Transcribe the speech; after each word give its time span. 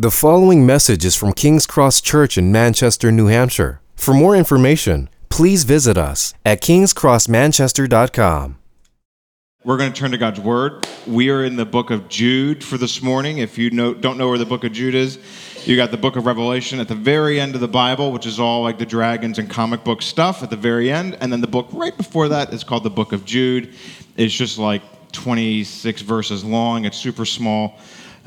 The 0.00 0.12
following 0.12 0.64
message 0.64 1.04
is 1.04 1.16
from 1.16 1.32
King's 1.32 1.66
Cross 1.66 2.02
Church 2.02 2.38
in 2.38 2.52
Manchester, 2.52 3.10
New 3.10 3.26
Hampshire. 3.26 3.80
For 3.96 4.14
more 4.14 4.36
information, 4.36 5.08
please 5.28 5.64
visit 5.64 5.98
us 5.98 6.34
at 6.46 6.62
kingscrossmanchester.com. 6.62 8.58
We're 9.64 9.76
going 9.76 9.92
to 9.92 10.00
turn 10.00 10.12
to 10.12 10.18
God's 10.18 10.38
Word. 10.38 10.86
We 11.04 11.30
are 11.30 11.44
in 11.44 11.56
the 11.56 11.66
book 11.66 11.90
of 11.90 12.08
Jude 12.08 12.62
for 12.62 12.78
this 12.78 13.02
morning. 13.02 13.38
If 13.38 13.58
you 13.58 13.70
know, 13.70 13.92
don't 13.92 14.16
know 14.16 14.28
where 14.28 14.38
the 14.38 14.46
book 14.46 14.62
of 14.62 14.70
Jude 14.70 14.94
is, 14.94 15.18
you 15.66 15.74
got 15.74 15.90
the 15.90 15.96
book 15.96 16.14
of 16.14 16.26
Revelation 16.26 16.78
at 16.78 16.86
the 16.86 16.94
very 16.94 17.40
end 17.40 17.56
of 17.56 17.60
the 17.60 17.66
Bible, 17.66 18.12
which 18.12 18.24
is 18.24 18.38
all 18.38 18.62
like 18.62 18.78
the 18.78 18.86
dragons 18.86 19.40
and 19.40 19.50
comic 19.50 19.82
book 19.82 20.00
stuff 20.00 20.44
at 20.44 20.50
the 20.50 20.56
very 20.56 20.92
end. 20.92 21.18
And 21.20 21.32
then 21.32 21.40
the 21.40 21.48
book 21.48 21.66
right 21.72 21.96
before 21.96 22.28
that 22.28 22.52
is 22.54 22.62
called 22.62 22.84
the 22.84 22.90
book 22.90 23.12
of 23.12 23.24
Jude. 23.24 23.74
It's 24.16 24.32
just 24.32 24.58
like 24.58 24.82
26 25.10 26.02
verses 26.02 26.44
long, 26.44 26.84
it's 26.84 26.96
super 26.96 27.24
small. 27.24 27.80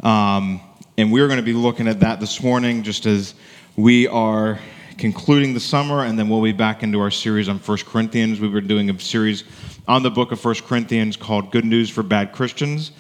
Um, 0.04 0.60
and 0.98 1.12
we're 1.12 1.28
going 1.28 1.40
to 1.40 1.44
be 1.44 1.54
looking 1.54 1.88
at 1.88 2.02
that 2.02 2.20
this 2.20 2.44
morning 2.44 2.84
just 2.84 3.06
as 3.06 3.34
we 3.76 4.08
are 4.08 4.60
concluding 4.98 5.54
the 5.54 5.60
summer, 5.60 6.04
and 6.04 6.20
then 6.20 6.30
we'll 6.30 6.44
be 6.44 6.52
back 6.52 6.84
into 6.84 7.00
our 7.00 7.10
series 7.10 7.50
on 7.50 7.58
1 7.58 7.78
Corinthians. 7.86 8.40
We've 8.40 8.52
been 8.52 8.68
doing 8.68 8.90
a 8.90 9.00
series 9.00 9.44
on 9.88 10.04
the 10.04 10.12
book 10.12 10.32
of 10.32 10.44
1 10.44 10.56
Corinthians 10.68 11.16
called 11.16 11.52
Good 11.52 11.66
News 11.66 11.90
for 11.90 12.04
Bad 12.04 12.34
Christians. 12.34 12.92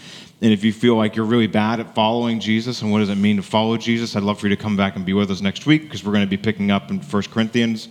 And 0.41 0.52
if 0.52 0.63
you 0.63 0.73
feel 0.73 0.96
like 0.96 1.16
you're 1.16 1.26
really 1.26 1.48
bad 1.48 1.80
at 1.80 1.94
following 1.94 2.40
Jesus 2.40 2.82
and 2.82 2.91
what 2.91 2.99
does 2.99 3.09
it 3.09 3.16
mean 3.16 3.35
to 3.35 3.44
follow 3.44 3.77
Jesus, 3.77 4.16
I'd 4.16 4.23
love 4.23 4.40
for 4.40 4.48
you 4.48 4.55
to 4.55 4.62
come 4.62 4.76
back 4.76 4.96
and 4.96 5.05
be 5.05 5.13
with 5.13 5.30
us 5.30 5.41
next 5.41 5.68
week 5.68 5.84
because 5.84 6.04
we're 6.04 6.13
going 6.13 6.26
to 6.26 6.30
be 6.30 6.38
picking 6.38 6.71
up 6.71 6.90
in 6.90 6.99
1 6.99 7.23
Corinthians. 7.23 7.90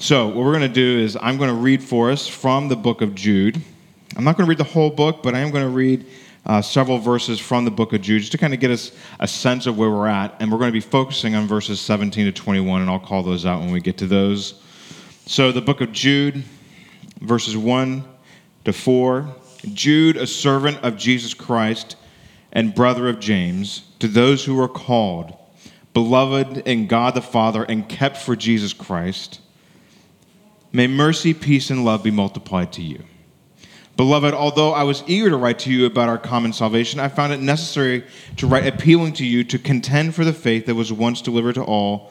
So, 0.00 0.26
what 0.26 0.38
we're 0.38 0.58
going 0.58 0.62
to 0.62 0.68
do 0.68 0.98
is 0.98 1.16
I'm 1.20 1.36
going 1.36 1.50
to 1.50 1.60
read 1.60 1.82
for 1.82 2.10
us 2.10 2.26
from 2.26 2.68
the 2.68 2.76
book 2.76 3.02
of 3.02 3.14
Jude. 3.14 3.60
I'm 4.16 4.24
not 4.24 4.36
going 4.36 4.46
to 4.46 4.48
read 4.48 4.58
the 4.58 4.64
whole 4.64 4.90
book, 4.90 5.22
but 5.22 5.34
I 5.34 5.38
am 5.40 5.50
going 5.50 5.62
to 5.62 5.68
read 5.68 6.06
uh, 6.46 6.62
several 6.62 6.98
verses 6.98 7.38
from 7.38 7.64
the 7.64 7.70
book 7.70 7.92
of 7.92 8.00
Jude 8.00 8.20
just 8.20 8.32
to 8.32 8.38
kind 8.38 8.54
of 8.54 8.60
get 8.60 8.70
us 8.70 8.92
a 9.18 9.28
sense 9.28 9.66
of 9.66 9.76
where 9.76 9.90
we're 9.90 10.06
at. 10.06 10.34
And 10.40 10.50
we're 10.50 10.58
going 10.58 10.68
to 10.68 10.72
be 10.72 10.80
focusing 10.80 11.34
on 11.34 11.46
verses 11.46 11.80
17 11.80 12.26
to 12.26 12.32
21, 12.32 12.80
and 12.80 12.90
I'll 12.90 12.98
call 12.98 13.22
those 13.22 13.44
out 13.44 13.60
when 13.60 13.70
we 13.70 13.80
get 13.80 13.98
to 13.98 14.06
those. 14.06 14.60
So, 15.26 15.52
the 15.52 15.60
book 15.60 15.80
of 15.80 15.92
Jude, 15.92 16.42
verses 17.20 17.56
1 17.56 18.04
to 18.64 18.72
4. 18.72 19.34
Jude, 19.74 20.16
a 20.16 20.26
servant 20.26 20.78
of 20.78 20.96
Jesus 20.96 21.34
Christ 21.34 21.96
and 22.52 22.74
brother 22.74 23.08
of 23.08 23.20
James, 23.20 23.82
to 23.98 24.08
those 24.08 24.44
who 24.44 24.60
are 24.60 24.68
called, 24.68 25.36
beloved 25.92 26.58
in 26.66 26.86
God 26.86 27.14
the 27.14 27.22
Father, 27.22 27.64
and 27.64 27.88
kept 27.88 28.16
for 28.16 28.34
Jesus 28.34 28.72
Christ, 28.72 29.40
may 30.72 30.86
mercy, 30.86 31.34
peace, 31.34 31.70
and 31.70 31.84
love 31.84 32.02
be 32.02 32.10
multiplied 32.10 32.72
to 32.72 32.82
you. 32.82 33.04
Beloved, 34.00 34.32
although 34.32 34.72
I 34.72 34.84
was 34.84 35.04
eager 35.06 35.28
to 35.28 35.36
write 35.36 35.58
to 35.58 35.70
you 35.70 35.84
about 35.84 36.08
our 36.08 36.16
common 36.16 36.54
salvation, 36.54 36.98
I 36.98 37.08
found 37.08 37.34
it 37.34 37.40
necessary 37.40 38.02
to 38.38 38.46
write 38.46 38.66
appealing 38.66 39.12
to 39.12 39.26
you 39.26 39.44
to 39.44 39.58
contend 39.58 40.14
for 40.14 40.24
the 40.24 40.32
faith 40.32 40.64
that 40.64 40.74
was 40.74 40.90
once 40.90 41.20
delivered 41.20 41.56
to 41.56 41.64
all, 41.64 42.10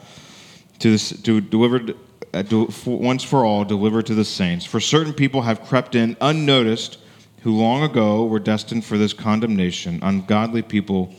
to, 0.78 0.92
this, 0.92 1.10
to 1.22 1.40
delivered 1.40 1.96
uh, 2.32 2.44
to, 2.44 2.68
for, 2.68 2.96
once 2.96 3.24
for 3.24 3.44
all 3.44 3.64
delivered 3.64 4.06
to 4.06 4.14
the 4.14 4.24
saints. 4.24 4.64
For 4.64 4.78
certain 4.78 5.12
people 5.12 5.42
have 5.42 5.62
crept 5.62 5.96
in 5.96 6.16
unnoticed, 6.20 6.98
who 7.42 7.56
long 7.56 7.82
ago 7.82 8.24
were 8.24 8.38
destined 8.38 8.84
for 8.84 8.96
this 8.96 9.12
condemnation, 9.12 9.98
ungodly 10.00 10.62
people 10.62 11.12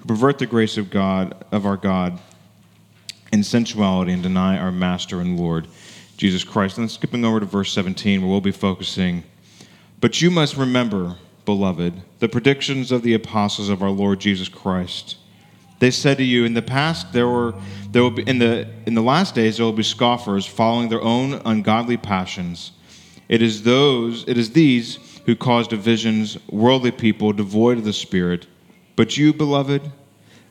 who 0.00 0.06
pervert 0.06 0.40
the 0.40 0.46
grace 0.46 0.76
of 0.76 0.90
God 0.90 1.44
of 1.52 1.64
our 1.64 1.76
God 1.76 2.18
in 3.32 3.44
sensuality 3.44 4.10
and 4.10 4.24
deny 4.24 4.58
our 4.58 4.72
Master 4.72 5.20
and 5.20 5.38
Lord 5.38 5.68
Jesus 6.16 6.42
Christ. 6.42 6.78
And 6.78 6.82
then 6.82 6.88
skipping 6.88 7.24
over 7.24 7.38
to 7.38 7.46
verse 7.46 7.70
17, 7.70 8.22
where 8.22 8.28
we'll 8.28 8.40
be 8.40 8.50
focusing 8.50 9.22
but 10.06 10.22
you 10.22 10.30
must 10.30 10.56
remember, 10.56 11.16
beloved, 11.44 11.92
the 12.20 12.28
predictions 12.28 12.92
of 12.92 13.02
the 13.02 13.12
apostles 13.12 13.68
of 13.68 13.82
our 13.82 13.90
Lord 13.90 14.20
Jesus 14.20 14.48
Christ. 14.48 15.16
They 15.80 15.90
said 15.90 16.18
to 16.18 16.22
you, 16.22 16.44
in 16.44 16.54
the 16.54 16.62
past 16.62 17.12
there 17.12 17.26
were 17.26 17.54
there 17.90 18.04
will 18.04 18.12
be 18.12 18.22
in 18.22 18.38
the 18.38 18.68
in 18.86 18.94
the 18.94 19.02
last 19.02 19.34
days 19.34 19.56
there 19.56 19.66
will 19.66 19.72
be 19.72 19.82
scoffers 19.82 20.46
following 20.46 20.90
their 20.90 21.02
own 21.02 21.42
ungodly 21.44 21.96
passions. 21.96 22.70
It 23.28 23.42
is 23.42 23.64
those 23.64 24.22
it 24.28 24.38
is 24.38 24.52
these 24.52 25.00
who 25.26 25.34
cause 25.34 25.66
divisions, 25.66 26.38
worldly 26.50 26.92
people 26.92 27.32
devoid 27.32 27.78
of 27.78 27.84
the 27.84 27.92
spirit. 27.92 28.46
But 28.94 29.16
you, 29.16 29.34
beloved, 29.34 29.90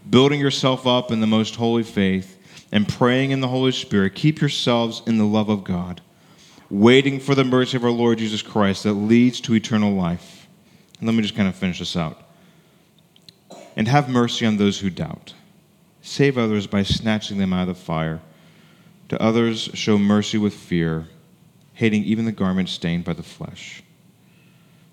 building 0.09 0.41
yourself 0.41 0.85
up 0.85 1.13
in 1.13 1.21
the 1.21 1.27
most 1.27 1.55
holy 1.55 1.83
faith 1.83 2.37
and 2.73 2.89
praying 2.89 3.31
in 3.31 3.39
the 3.39 3.47
Holy 3.47 3.71
Spirit, 3.71 4.15
keep 4.15 4.41
yourselves 4.41 5.01
in 5.07 5.17
the 5.17 5.23
love 5.23 5.47
of 5.47 5.63
God 5.63 6.01
waiting 6.79 7.21
for 7.21 7.35
the 7.35 7.43
mercy 7.43 7.77
of 7.77 7.85
our 7.85 7.91
Lord 7.91 8.17
Jesus 8.17 8.41
Christ 8.41 8.83
that 8.83 8.93
leads 8.93 9.39
to 9.41 9.55
eternal 9.55 9.93
life. 9.93 10.47
And 10.99 11.07
let 11.07 11.15
me 11.15 11.21
just 11.21 11.35
kind 11.35 11.47
of 11.47 11.55
finish 11.55 11.79
this 11.79 11.95
out. 11.95 12.21
And 13.77 13.87
have 13.87 14.09
mercy 14.09 14.45
on 14.45 14.57
those 14.57 14.79
who 14.79 14.89
doubt. 14.89 15.33
Save 16.01 16.37
others 16.37 16.67
by 16.67 16.83
snatching 16.83 17.37
them 17.37 17.53
out 17.53 17.69
of 17.69 17.77
the 17.77 17.81
fire. 17.81 18.19
To 19.09 19.21
others, 19.21 19.69
show 19.73 19.97
mercy 19.97 20.37
with 20.37 20.53
fear, 20.53 21.07
hating 21.73 22.03
even 22.03 22.25
the 22.25 22.31
garment 22.31 22.67
stained 22.67 23.05
by 23.05 23.13
the 23.13 23.23
flesh. 23.23 23.81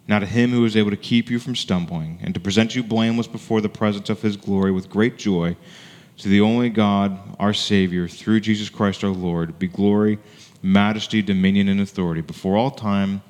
Now, 0.07 0.21
to 0.21 0.27
him 0.27 0.51
who 0.51 0.65
is 0.65 0.77
able 0.77 0.91
to 0.91 0.97
keep 0.97 1.31
you 1.31 1.39
from 1.39 1.57
stumbling 1.57 2.21
and 2.23 2.35
to 2.35 2.41
present 2.41 2.77
you 2.77 2.83
blameless 2.83 3.27
before 3.27 3.61
the 3.61 3.69
presence 3.69 4.09
of 4.09 4.23
his 4.23 4.37
glory 4.37 4.71
with 4.71 4.91
great 4.91 5.17
joy, 5.17 5.57
to 6.19 6.29
the 6.29 6.41
only 6.41 6.69
God, 6.69 7.19
our 7.41 7.55
Savior, 7.55 8.07
through 8.07 8.41
Jesus 8.41 8.69
Christ 8.69 9.03
our 9.03 9.11
Lord, 9.11 9.59
be 9.59 9.67
glory 9.67 10.19
majesty, 10.63 11.21
dominion, 11.23 11.69
and 11.69 11.81
authority 11.81 12.21
before 12.21 12.57
all 12.57 12.71
time 12.71 13.23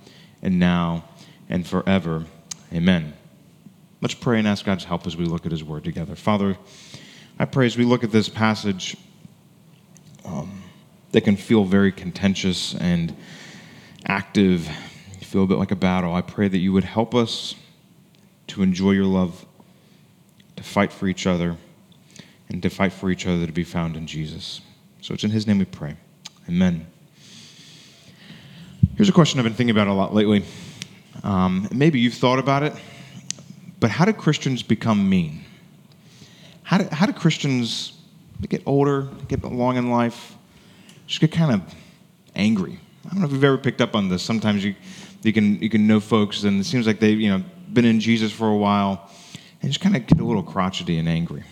and 0.43 0.59
now 0.59 1.04
and 1.48 1.66
forever. 1.66 2.25
Amen. 2.72 3.15
Let's 4.00 4.15
pray 4.15 4.38
and 4.38 4.48
ask 4.48 4.65
God's 4.65 4.84
help 4.84 5.06
as 5.06 5.16
we 5.16 5.25
look 5.25 5.47
at 5.47 5.53
His 5.53 5.65
Word 5.65 5.84
together. 5.84 6.15
Father, 6.16 6.56
I 7.38 7.44
pray 7.44 7.66
as 7.66 7.76
we 7.76 7.84
look 7.84 8.04
at 8.04 8.10
this 8.10 8.28
passage 8.28 8.97
um, 10.25 10.62
that 11.12 11.22
can 11.22 11.37
feel 11.37 11.65
very 11.65 11.93
contentious 11.93 12.75
and 12.75 13.15
active, 14.06 14.69
feel 15.20 15.44
a 15.44 15.47
bit 15.47 15.59
like 15.59 15.70
a 15.70 15.76
battle. 15.76 16.14
I 16.14 16.20
pray 16.20 16.49
that 16.49 16.59
you 16.59 16.72
would 16.72 16.84
help 16.84 17.14
us 17.14 17.54
to 18.49 18.62
enjoy 18.62 18.91
your 18.91 19.06
love, 19.06 19.47
to 20.56 20.62
fight 20.62 20.93
for 20.93 21.06
each 21.06 21.26
other, 21.26 21.56
and 22.49 22.62
to 22.62 22.69
fight 22.69 22.93
for 22.93 23.10
each 23.10 23.26
other 23.26 23.47
to 23.47 23.53
be 23.53 23.64
found 23.64 23.97
in 23.97 24.06
Jesus. 24.06 24.60
So 25.00 25.14
it's 25.14 25.25
in 25.25 25.31
His 25.31 25.47
name 25.47 25.59
we 25.59 25.64
pray. 25.64 25.97
Amen. 26.49 26.91
Here's 28.94 29.08
a 29.08 29.12
question 29.12 29.41
I've 29.41 29.44
been 29.44 29.54
thinking 29.54 29.75
about 29.75 29.88
a 29.88 29.92
lot 29.94 30.12
lately. 30.14 30.44
Um, 31.25 31.66
maybe 31.72 31.98
you've 31.98 32.12
thought 32.12 32.38
about 32.38 32.62
it, 32.62 32.75
but 33.80 33.91
how 33.91 34.04
do 34.04 34.12
Christians 34.12 34.62
become 34.62 35.08
mean? 35.08 35.44
How 36.62 36.76
do, 36.76 36.88
how 36.92 37.06
do 37.06 37.14
Christians 37.14 37.94
get 38.50 38.62
older, 38.66 39.08
get 39.28 39.42
along 39.44 39.78
in 39.78 39.91
life, 39.91 40.36
just 41.06 41.22
get 41.22 41.32
kind 41.32 41.54
of 41.54 41.75
angry? 42.36 42.78
I 43.06 43.08
don't 43.08 43.20
know 43.20 43.26
if 43.26 43.32
you've 43.32 43.44
ever 43.44 43.56
picked 43.56 43.81
up 43.81 43.97
on 43.97 44.10
this. 44.10 44.22
Sometimes 44.22 44.62
you, 44.62 44.75
you, 45.22 45.32
can, 45.32 45.60
you 45.62 45.70
can 45.70 45.86
know 45.86 45.98
folks, 45.98 46.42
and 46.42 46.60
it 46.60 46.64
seems 46.64 46.86
like 46.86 47.00
they've 47.00 47.19
you 47.19 47.31
know, 47.31 47.42
been 47.72 47.86
in 47.86 47.98
Jesus 47.98 48.31
for 48.31 48.48
a 48.48 48.56
while, 48.56 49.10
and 49.62 49.70
just 49.70 49.81
kind 49.81 49.97
of 49.97 50.06
get 50.06 50.20
a 50.20 50.25
little 50.25 50.42
crotchety 50.42 50.98
and 50.98 51.08
angry. 51.08 51.44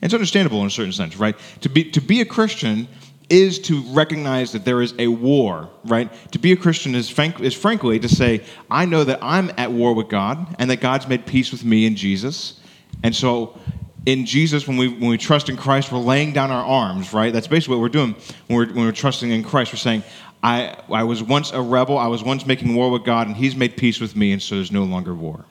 It's 0.00 0.14
understandable 0.14 0.62
in 0.62 0.68
a 0.68 0.70
certain 0.70 0.92
sense, 0.92 1.16
right? 1.16 1.36
To 1.60 1.68
be, 1.68 1.84
to 1.90 2.00
be 2.00 2.22
a 2.22 2.24
Christian 2.24 2.88
is 3.30 3.58
to 3.58 3.80
recognize 3.92 4.52
that 4.52 4.64
there 4.64 4.82
is 4.82 4.94
a 4.98 5.08
war, 5.08 5.70
right? 5.84 6.12
To 6.32 6.38
be 6.38 6.52
a 6.52 6.56
Christian 6.56 6.94
is, 6.94 7.08
frank, 7.08 7.40
is 7.40 7.54
frankly 7.54 7.98
to 8.00 8.08
say, 8.08 8.42
I 8.70 8.84
know 8.84 9.04
that 9.04 9.18
I'm 9.22 9.50
at 9.56 9.72
war 9.72 9.94
with 9.94 10.08
God 10.08 10.54
and 10.58 10.70
that 10.70 10.80
God's 10.80 11.08
made 11.08 11.24
peace 11.24 11.50
with 11.50 11.64
me 11.64 11.86
in 11.86 11.96
Jesus. 11.96 12.60
And 13.02 13.14
so 13.14 13.58
in 14.04 14.26
Jesus, 14.26 14.68
when 14.68 14.76
we, 14.76 14.88
when 14.88 15.08
we 15.08 15.16
trust 15.16 15.48
in 15.48 15.56
Christ, 15.56 15.90
we're 15.90 15.98
laying 15.98 16.32
down 16.32 16.50
our 16.50 16.64
arms, 16.64 17.14
right? 17.14 17.32
That's 17.32 17.46
basically 17.46 17.76
what 17.76 17.82
we're 17.82 17.88
doing 17.88 18.14
when 18.46 18.56
we're, 18.56 18.66
when 18.66 18.84
we're 18.84 18.92
trusting 18.92 19.30
in 19.30 19.42
Christ. 19.42 19.72
We're 19.72 19.78
saying, 19.78 20.02
I, 20.42 20.76
I 20.90 21.04
was 21.04 21.22
once 21.22 21.52
a 21.52 21.62
rebel, 21.62 21.96
I 21.96 22.08
was 22.08 22.22
once 22.22 22.44
making 22.44 22.74
war 22.74 22.90
with 22.90 23.04
God, 23.04 23.26
and 23.26 23.34
He's 23.34 23.56
made 23.56 23.78
peace 23.78 23.98
with 23.98 24.14
me, 24.14 24.32
and 24.32 24.42
so 24.42 24.56
there's 24.56 24.70
no 24.70 24.84
longer 24.84 25.14
war. 25.14 25.46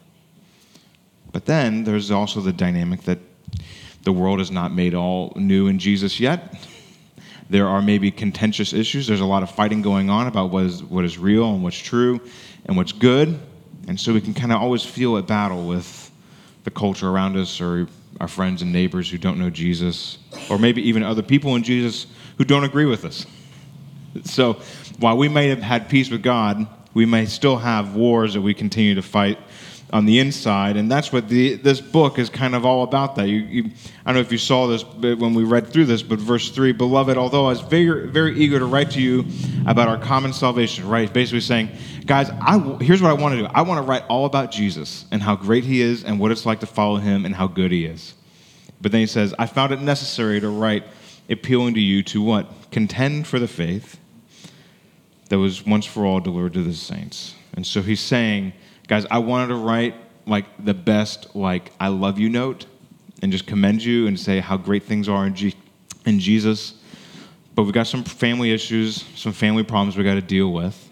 But 1.31 1.45
then 1.47 1.83
there's 1.83 2.11
also 2.11 2.41
the 2.41 2.53
dynamic 2.53 3.01
that 3.03 3.17
the 4.03 4.11
world 4.11 4.39
is 4.39 4.51
not 4.51 4.71
made 4.71 4.93
all 4.93 5.33
new 5.35 5.65
in 5.67 5.79
Jesus 5.79 6.19
yet 6.19 6.55
there 7.49 7.67
are 7.67 7.81
maybe 7.81 8.11
contentious 8.11 8.73
issues. 8.73 9.07
There's 9.07 9.19
a 9.19 9.25
lot 9.25 9.43
of 9.43 9.51
fighting 9.51 9.81
going 9.81 10.09
on 10.09 10.27
about 10.27 10.51
what 10.51 10.65
is, 10.65 10.83
what 10.83 11.05
is 11.05 11.17
real 11.17 11.53
and 11.53 11.63
what's 11.63 11.77
true 11.77 12.21
and 12.65 12.77
what's 12.77 12.91
good. 12.91 13.39
And 13.87 13.99
so 13.99 14.13
we 14.13 14.21
can 14.21 14.33
kind 14.33 14.51
of 14.51 14.61
always 14.61 14.83
feel 14.83 15.17
at 15.17 15.27
battle 15.27 15.67
with 15.67 16.11
the 16.63 16.71
culture 16.71 17.09
around 17.09 17.35
us 17.35 17.59
or 17.59 17.87
our 18.21 18.27
friends 18.27 18.61
and 18.61 18.71
neighbors 18.71 19.09
who 19.09 19.17
don't 19.17 19.37
know 19.37 19.49
Jesus, 19.49 20.19
or 20.49 20.57
maybe 20.57 20.81
even 20.87 21.03
other 21.03 21.21
people 21.21 21.55
in 21.55 21.63
Jesus 21.63 22.07
who 22.37 22.45
don't 22.45 22.63
agree 22.63 22.85
with 22.85 23.03
us. 23.03 23.25
So 24.23 24.53
while 24.99 25.17
we 25.17 25.27
may 25.27 25.49
have 25.49 25.61
had 25.61 25.89
peace 25.89 26.09
with 26.09 26.23
God, 26.23 26.67
we 26.93 27.05
may 27.05 27.25
still 27.25 27.57
have 27.57 27.95
wars 27.95 28.35
that 28.35 28.41
we 28.41 28.53
continue 28.53 28.95
to 28.95 29.01
fight 29.01 29.39
on 29.93 30.05
the 30.05 30.19
inside, 30.19 30.75
and 30.75 30.91
that's 30.91 31.13
what 31.13 31.29
the, 31.29 31.53
this 31.53 31.79
book 31.79 32.19
is 32.19 32.29
kind 32.29 32.55
of 32.55 32.65
all 32.65 32.83
about. 32.83 33.15
That 33.15 33.27
you, 33.27 33.37
you, 33.37 33.71
I 34.03 34.09
don't 34.09 34.15
know 34.15 34.21
if 34.21 34.31
you 34.31 34.37
saw 34.37 34.67
this 34.67 34.83
when 34.83 35.35
we 35.35 35.43
read 35.43 35.67
through 35.67 35.85
this, 35.85 36.01
but 36.01 36.19
verse 36.19 36.49
three, 36.49 36.73
beloved, 36.73 37.15
although 37.15 37.45
I 37.45 37.49
was 37.49 37.61
very, 37.61 38.09
very 38.09 38.35
eager 38.35 38.59
to 38.59 38.65
write 38.65 38.91
to 38.91 39.01
you 39.01 39.25
about 39.67 39.87
our 39.87 39.99
common 39.99 40.33
salvation, 40.33 40.87
right? 40.89 41.13
Basically 41.13 41.39
saying, 41.39 41.69
guys, 42.05 42.29
I, 42.41 42.57
here's 42.81 43.01
what 43.01 43.11
I 43.11 43.13
want 43.13 43.35
to 43.35 43.41
do. 43.41 43.45
I 43.45 43.61
want 43.61 43.77
to 43.77 43.87
write 43.87 44.03
all 44.09 44.25
about 44.25 44.51
Jesus 44.51 45.05
and 45.11 45.21
how 45.21 45.35
great 45.35 45.63
He 45.63 45.81
is, 45.81 46.03
and 46.03 46.19
what 46.19 46.31
it's 46.31 46.45
like 46.45 46.59
to 46.61 46.65
follow 46.65 46.97
Him, 46.97 47.25
and 47.25 47.35
how 47.35 47.47
good 47.47 47.71
He 47.71 47.85
is. 47.85 48.15
But 48.81 48.91
then 48.91 48.99
he 48.99 49.07
says, 49.07 49.33
I 49.39 49.45
found 49.45 49.71
it 49.71 49.79
necessary 49.79 50.41
to 50.41 50.49
write 50.49 50.83
appealing 51.29 51.75
to 51.75 51.79
you 51.79 52.03
to 52.03 52.21
what? 52.21 52.51
Contend 52.71 53.27
for 53.27 53.39
the 53.39 53.47
faith 53.47 53.97
that 55.29 55.37
was 55.37 55.65
once 55.65 55.85
for 55.85 56.05
all 56.05 56.19
delivered 56.19 56.53
to 56.53 56.63
the 56.63 56.73
saints. 56.73 57.35
And 57.53 57.65
so 57.65 57.81
he's 57.81 58.01
saying, 58.01 58.51
guys, 58.87 59.05
I 59.09 59.19
wanted 59.19 59.47
to 59.47 59.55
write 59.55 59.95
like 60.25 60.45
the 60.63 60.73
best, 60.73 61.35
like, 61.35 61.71
I 61.79 61.89
love 61.89 62.19
you 62.19 62.29
note 62.29 62.65
and 63.21 63.31
just 63.31 63.45
commend 63.45 63.83
you 63.83 64.07
and 64.07 64.19
say 64.19 64.39
how 64.39 64.57
great 64.57 64.83
things 64.83 65.09
are 65.09 65.25
in, 65.25 65.35
G- 65.35 65.55
in 66.05 66.19
Jesus. 66.19 66.75
But 67.55 67.63
we've 67.63 67.73
got 67.73 67.87
some 67.87 68.03
family 68.03 68.51
issues, 68.51 69.05
some 69.15 69.31
family 69.31 69.63
problems 69.63 69.95
we 69.95 70.03
got 70.03 70.15
to 70.15 70.21
deal 70.21 70.51
with. 70.51 70.89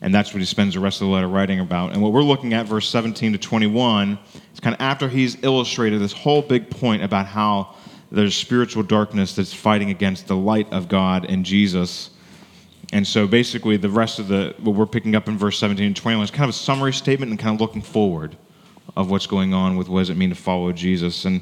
And 0.00 0.12
that's 0.14 0.32
what 0.32 0.40
he 0.40 0.46
spends 0.46 0.74
the 0.74 0.80
rest 0.80 1.00
of 1.00 1.06
the 1.06 1.12
letter 1.12 1.28
writing 1.28 1.60
about. 1.60 1.92
And 1.92 2.02
what 2.02 2.12
we're 2.12 2.22
looking 2.22 2.54
at, 2.54 2.66
verse 2.66 2.88
17 2.88 3.32
to 3.32 3.38
21, 3.38 4.18
is 4.52 4.60
kind 4.60 4.74
of 4.74 4.80
after 4.80 5.08
he's 5.08 5.42
illustrated 5.44 6.00
this 6.00 6.12
whole 6.12 6.42
big 6.42 6.68
point 6.70 7.04
about 7.04 7.26
how 7.26 7.74
there's 8.10 8.34
spiritual 8.34 8.82
darkness 8.82 9.36
that's 9.36 9.54
fighting 9.54 9.90
against 9.90 10.26
the 10.26 10.36
light 10.36 10.70
of 10.72 10.88
God 10.88 11.24
and 11.26 11.44
Jesus. 11.44 12.10
And 12.92 13.06
so 13.06 13.26
basically, 13.26 13.76
the 13.76 13.88
rest 13.88 14.18
of 14.18 14.28
the, 14.28 14.54
what 14.60 14.74
we're 14.74 14.86
picking 14.86 15.14
up 15.14 15.28
in 15.28 15.38
verse 15.38 15.58
17 15.58 15.86
and 15.86 15.96
21 15.96 16.24
is 16.24 16.30
kind 16.30 16.44
of 16.44 16.50
a 16.50 16.52
summary 16.52 16.92
statement 16.92 17.30
and 17.30 17.38
kind 17.38 17.54
of 17.54 17.60
looking 17.60 17.82
forward 17.82 18.36
of 18.96 19.10
what's 19.10 19.26
going 19.26 19.54
on 19.54 19.76
with 19.76 19.88
what 19.88 20.00
does 20.00 20.10
it 20.10 20.16
mean 20.16 20.30
to 20.30 20.34
follow 20.34 20.72
Jesus. 20.72 21.24
And 21.24 21.40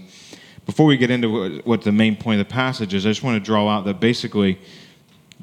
before 0.66 0.86
we 0.86 0.96
get 0.96 1.10
into 1.10 1.60
what 1.64 1.82
the 1.82 1.92
main 1.92 2.16
point 2.16 2.40
of 2.40 2.46
the 2.46 2.52
passage 2.52 2.94
is, 2.94 3.06
I 3.06 3.10
just 3.10 3.22
want 3.22 3.36
to 3.36 3.44
draw 3.44 3.68
out 3.68 3.84
that 3.86 3.98
basically, 3.98 4.60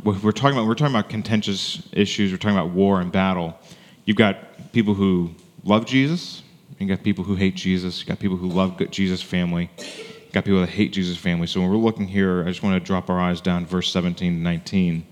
what 0.03 0.21
we're 0.23 0.31
talking 0.31 0.57
about, 0.57 0.67
we're 0.67 0.75
talking 0.75 0.95
about 0.95 1.09
contentious 1.09 1.87
issues, 1.91 2.31
we're 2.31 2.37
talking 2.37 2.57
about 2.57 2.71
war 2.71 3.01
and 3.01 3.11
battle. 3.11 3.57
You've 4.05 4.17
got 4.17 4.71
people 4.71 4.93
who 4.93 5.31
love 5.63 5.85
Jesus, 5.85 6.43
You've 6.79 6.89
got 6.89 7.03
people 7.03 7.23
who 7.23 7.35
hate 7.35 7.55
Jesus, 7.55 7.99
You've 7.99 8.07
got 8.07 8.19
people 8.19 8.37
who 8.37 8.47
love 8.47 8.79
Jesus' 8.91 9.21
family, 9.21 9.69
you 9.77 10.31
got 10.31 10.45
people 10.45 10.61
that 10.61 10.69
hate 10.69 10.93
Jesus' 10.93 11.17
family. 11.17 11.47
So 11.47 11.59
when 11.59 11.69
we're 11.69 11.77
looking 11.77 12.07
here, 12.07 12.43
I 12.43 12.49
just 12.49 12.61
want 12.61 12.75
to 12.75 12.85
drop 12.85 13.09
our 13.09 13.19
eyes 13.19 13.41
down 13.41 13.65
verse 13.65 13.91
17 13.91 14.33
to 14.35 14.39
19. 14.39 15.05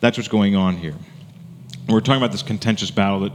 That's 0.00 0.16
what's 0.16 0.28
going 0.28 0.54
on 0.54 0.76
here. 0.76 0.94
We're 1.88 2.00
talking 2.00 2.20
about 2.20 2.32
this 2.32 2.42
contentious 2.42 2.90
battle 2.90 3.20
that, 3.20 3.32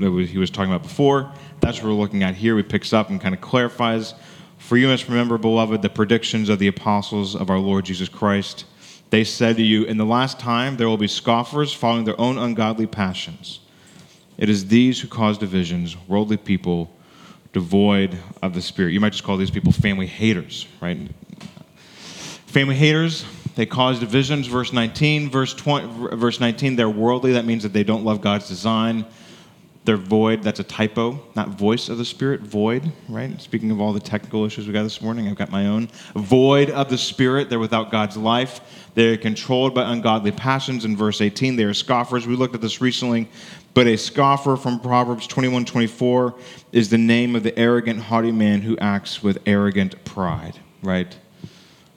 that 0.00 0.28
he 0.30 0.38
was 0.38 0.50
talking 0.50 0.70
about 0.72 0.82
before. 0.82 1.32
That's 1.60 1.78
what 1.78 1.88
we're 1.88 1.94
looking 1.94 2.22
at 2.22 2.34
here. 2.34 2.56
He 2.56 2.62
picks 2.62 2.92
up 2.92 3.10
and 3.10 3.20
kind 3.20 3.34
of 3.34 3.40
clarifies. 3.40 4.14
For 4.58 4.76
you 4.76 4.86
must 4.86 5.08
remember, 5.08 5.38
beloved, 5.38 5.82
the 5.82 5.88
predictions 5.88 6.48
of 6.48 6.58
the 6.58 6.68
apostles 6.68 7.34
of 7.34 7.50
our 7.50 7.58
Lord 7.58 7.86
Jesus 7.86 8.08
Christ. 8.08 8.66
They 9.10 9.24
said 9.24 9.56
to 9.56 9.62
you, 9.62 9.84
In 9.84 9.96
the 9.96 10.04
last 10.04 10.38
time 10.38 10.76
there 10.76 10.88
will 10.88 10.96
be 10.96 11.08
scoffers 11.08 11.72
following 11.72 12.04
their 12.04 12.20
own 12.20 12.38
ungodly 12.38 12.86
passions. 12.86 13.60
It 14.38 14.48
is 14.48 14.68
these 14.68 15.00
who 15.00 15.08
cause 15.08 15.38
divisions, 15.38 15.96
worldly 16.06 16.36
people 16.36 16.90
devoid 17.52 18.16
of 18.42 18.54
the 18.54 18.62
Spirit. 18.62 18.92
You 18.92 19.00
might 19.00 19.10
just 19.10 19.24
call 19.24 19.36
these 19.36 19.50
people 19.50 19.72
family 19.72 20.06
haters, 20.06 20.68
right? 20.80 21.10
Family 22.46 22.76
haters, 22.76 23.24
they 23.54 23.66
cause 23.66 24.00
divisions. 24.00 24.46
Verse 24.46 24.72
19, 24.72 25.30
verse 25.30 25.54
20, 25.54 26.16
verse 26.16 26.40
19, 26.40 26.76
they're 26.76 26.88
worldly. 26.88 27.32
That 27.32 27.44
means 27.44 27.62
that 27.62 27.72
they 27.72 27.84
don't 27.84 28.04
love 28.04 28.20
God's 28.20 28.48
design. 28.48 29.04
They're 29.86 29.96
void. 29.96 30.42
That's 30.42 30.60
a 30.60 30.64
typo, 30.64 31.20
not 31.34 31.48
voice 31.48 31.88
of 31.88 31.96
the 31.96 32.04
Spirit. 32.04 32.42
Void, 32.42 32.92
right? 33.08 33.40
Speaking 33.40 33.70
of 33.70 33.80
all 33.80 33.94
the 33.94 34.00
technical 34.00 34.44
issues 34.44 34.66
we 34.66 34.74
got 34.74 34.82
this 34.82 35.00
morning, 35.00 35.26
I've 35.26 35.36
got 35.36 35.50
my 35.50 35.66
own. 35.66 35.88
Void 36.14 36.68
of 36.70 36.90
the 36.90 36.98
Spirit. 36.98 37.48
They're 37.48 37.58
without 37.58 37.90
God's 37.90 38.16
life. 38.16 38.60
They're 38.94 39.16
controlled 39.16 39.74
by 39.74 39.90
ungodly 39.90 40.32
passions. 40.32 40.84
In 40.84 40.96
verse 40.96 41.22
18, 41.22 41.56
they 41.56 41.64
are 41.64 41.72
scoffers. 41.72 42.26
We 42.26 42.36
looked 42.36 42.54
at 42.54 42.60
this 42.60 42.82
recently. 42.82 43.28
But 43.72 43.86
a 43.86 43.96
scoffer 43.96 44.56
from 44.56 44.80
Proverbs 44.80 45.26
21 45.26 45.64
24 45.64 46.34
is 46.72 46.90
the 46.90 46.98
name 46.98 47.34
of 47.34 47.42
the 47.42 47.58
arrogant, 47.58 48.00
haughty 48.00 48.32
man 48.32 48.60
who 48.60 48.76
acts 48.78 49.22
with 49.22 49.38
arrogant 49.46 50.04
pride, 50.04 50.58
right? 50.82 51.16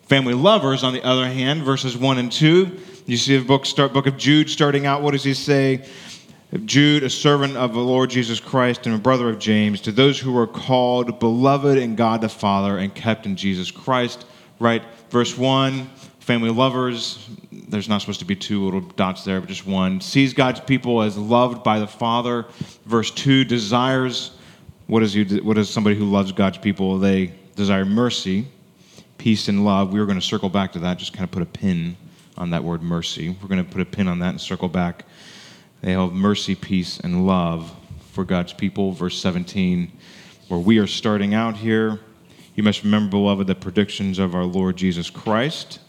Family 0.04 0.34
lovers, 0.34 0.84
on 0.84 0.94
the 0.94 1.04
other 1.04 1.28
hand, 1.28 1.64
verses 1.64 1.98
1 1.98 2.18
and 2.18 2.32
2, 2.32 2.80
you 3.06 3.18
see 3.18 3.38
the 3.38 3.46
book, 3.46 3.66
start, 3.66 3.94
book 3.94 4.06
of 4.06 4.18
Jude 4.18 4.50
starting 4.50 4.86
out. 4.86 5.02
What 5.02 5.12
does 5.12 5.24
he 5.24 5.34
say? 5.34 5.86
Jude, 6.66 7.04
a 7.04 7.10
servant 7.10 7.56
of 7.58 7.74
the 7.74 7.80
Lord 7.80 8.10
Jesus 8.10 8.40
Christ 8.40 8.86
and 8.86 8.96
a 8.96 9.00
brother 9.00 9.30
of 9.30 9.40
James, 9.40 9.82
to 9.82 9.92
those 9.92 10.20
who 10.20 10.38
are 10.38 10.46
called, 10.46 11.20
beloved 11.20 11.78
in 11.78 11.96
God 11.96 12.22
the 12.22 12.30
Father, 12.30 12.78
and 12.78 12.94
kept 12.94 13.26
in 13.26 13.36
Jesus 13.36 13.72
Christ. 13.72 14.26
Right? 14.60 14.84
Verse 15.10 15.38
1, 15.38 15.88
family 16.20 16.52
lovers, 16.52 17.28
there's 17.52 17.90
not 17.90 18.02
supposed 18.02 18.20
to 18.20 18.26
be 18.26 18.36
two 18.36 18.64
little 18.64 18.82
dots 18.82 19.24
there, 19.24 19.40
but 19.40 19.50
just 19.50 19.66
one. 19.66 20.00
Sees 20.00 20.34
God's 20.34 20.60
people 20.60 21.02
as 21.02 21.18
loved 21.18 21.64
by 21.64 21.80
the 21.80 21.88
Father. 21.88 22.46
Verse 22.86 23.10
2, 23.12 23.46
desires, 23.46 24.32
what 24.88 25.02
is, 25.02 25.16
you, 25.16 25.26
what 25.44 25.58
is 25.58 25.70
somebody 25.70 25.96
who 25.96 26.06
loves 26.06 26.32
God's 26.32 26.60
people? 26.60 27.00
They 27.00 27.34
desire 27.56 27.86
mercy, 27.86 28.48
peace, 29.24 29.48
and 29.48 29.64
love. 29.64 29.94
We 29.94 30.00
are 30.02 30.06
going 30.06 30.20
to 30.20 30.26
circle 30.26 30.50
back 30.50 30.74
to 30.74 30.80
that, 30.80 30.98
just 30.98 31.14
kind 31.14 31.24
of 31.24 31.32
put 31.32 31.42
a 31.42 31.46
pin 31.46 31.96
on 32.38 32.50
that 32.50 32.64
word 32.64 32.82
mercy. 32.82 33.30
We're 33.42 33.48
going 33.48 33.64
to 33.64 33.72
put 33.72 33.82
a 33.82 33.86
pin 33.86 34.08
on 34.08 34.20
that 34.20 34.30
and 34.30 34.42
circle 34.42 34.68
back 34.68 35.06
they 35.84 35.92
have 35.92 36.14
mercy, 36.14 36.56
peace, 36.56 36.98
and 37.02 37.28
love 37.28 37.76
for 38.12 38.24
God's 38.24 38.54
people. 38.54 38.94
Verse 38.94 39.20
17, 39.20 39.92
where 40.48 40.60
we 40.60 40.78
are 40.78 40.88
starting 40.88 41.34
out 41.34 41.58
here. 41.58 42.00
You 42.56 42.64
must 42.64 42.84
remember, 42.84 43.12
beloved, 43.12 43.48
the 43.48 43.56
predictions 43.56 44.18
of 44.18 44.34
our 44.34 44.46
Lord 44.46 44.78
Jesus 44.78 45.10
Christ. 45.10 45.80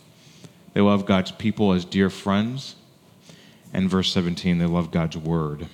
They 0.72 0.80
love 0.80 1.06
God's 1.06 1.30
people 1.30 1.72
as 1.72 1.84
dear 1.84 2.10
friends. 2.10 2.74
And 3.72 3.88
verse 3.88 4.12
17, 4.12 4.58
they 4.58 4.66
love 4.66 4.90
God's 4.90 5.16
word 5.16 5.68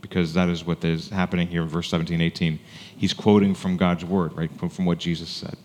because 0.00 0.34
that 0.34 0.48
is 0.48 0.64
what 0.64 0.84
is 0.84 1.08
happening 1.10 1.46
here 1.46 1.62
in 1.62 1.68
verse 1.68 1.88
17, 1.90 2.20
18. 2.20 2.58
He's 2.96 3.14
quoting 3.14 3.54
from 3.54 3.76
God's 3.76 4.04
word, 4.04 4.36
right? 4.36 4.50
From, 4.58 4.68
from 4.68 4.84
what 4.84 4.98
Jesus 4.98 5.28
said. 5.28 5.56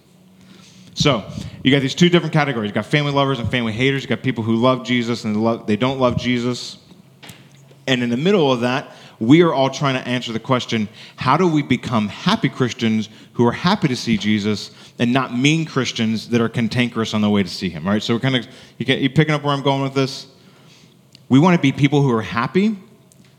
So 1.00 1.24
you 1.64 1.72
got 1.72 1.80
these 1.80 1.96
two 1.96 2.10
different 2.10 2.34
categories. 2.34 2.68
You 2.68 2.76
got 2.76 2.86
family 2.86 3.14
lovers 3.14 3.40
and 3.40 3.50
family 3.50 3.72
haters. 3.72 4.04
You 4.04 4.10
got 4.10 4.22
people 4.22 4.44
who 4.44 4.58
love 4.58 4.84
Jesus 4.84 5.24
and 5.24 5.34
they, 5.34 5.40
love, 5.40 5.66
they 5.66 5.78
don't 5.78 5.98
love 5.98 6.18
Jesus. 6.18 6.78
And 7.88 8.04
in 8.04 8.10
the 8.10 8.18
middle 8.18 8.52
of 8.52 8.60
that, 8.62 8.92
we 9.18 9.42
are 9.42 9.54
all 9.54 9.70
trying 9.70 9.96
to 9.96 10.06
answer 10.06 10.34
the 10.34 10.42
question 10.42 10.90
how 11.16 11.38
do 11.38 11.48
we 11.48 11.62
become 11.62 12.10
happy 12.10 12.50
Christians 12.50 13.08
who 13.32 13.48
are 13.48 13.54
happy 13.54 13.88
to 13.88 13.96
see 13.96 14.18
Jesus 14.18 14.72
and 15.00 15.14
not 15.14 15.34
mean 15.34 15.66
Christians 15.66 16.28
that 16.30 16.42
are 16.42 16.50
cantankerous 16.50 17.14
on 17.14 17.22
the 17.22 17.30
way 17.30 17.44
to 17.44 17.50
see 17.50 17.70
him, 17.70 17.88
right? 17.88 18.04
So 18.04 18.14
we're 18.14 18.20
kind 18.20 18.36
of, 18.36 18.48
you, 18.78 18.86
get, 18.86 19.00
you 19.00 19.10
picking 19.10 19.34
up 19.34 19.42
where 19.42 19.54
I'm 19.54 19.64
going 19.64 19.82
with 19.82 19.94
this? 19.94 20.28
We 21.30 21.40
want 21.40 21.56
to 21.56 21.62
be 21.62 21.72
people 21.72 22.02
who 22.02 22.12
are 22.12 22.22
happy 22.22 22.78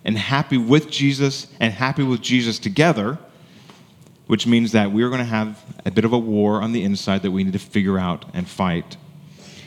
and 0.06 0.16
happy 0.16 0.56
with 0.56 0.90
Jesus 0.90 1.46
and 1.60 1.74
happy 1.74 2.04
with 2.04 2.22
Jesus 2.22 2.58
together, 2.58 3.18
which 4.30 4.46
means 4.46 4.70
that 4.70 4.92
we're 4.92 5.08
going 5.08 5.18
to 5.18 5.24
have 5.24 5.60
a 5.84 5.90
bit 5.90 6.04
of 6.04 6.12
a 6.12 6.18
war 6.18 6.62
on 6.62 6.70
the 6.70 6.84
inside 6.84 7.20
that 7.22 7.32
we 7.32 7.42
need 7.42 7.52
to 7.52 7.58
figure 7.58 7.98
out 7.98 8.24
and 8.32 8.46
fight. 8.46 8.96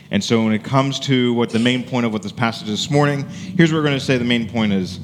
And 0.09 0.23
so 0.23 0.41
when 0.41 0.53
it 0.53 0.63
comes 0.63 1.01
to 1.01 1.33
what 1.33 1.49
the 1.49 1.59
main 1.59 1.83
point 1.83 2.05
of 2.05 2.13
what 2.13 2.23
this 2.23 2.31
passage 2.31 2.69
is 2.69 2.83
this 2.83 2.89
morning, 2.89 3.27
here's 3.27 3.73
what 3.73 3.79
we're 3.79 3.83
going 3.83 3.99
to 3.99 4.05
say 4.05 4.17
the 4.17 4.23
main 4.23 4.49
point 4.49 4.71
is 4.71 5.01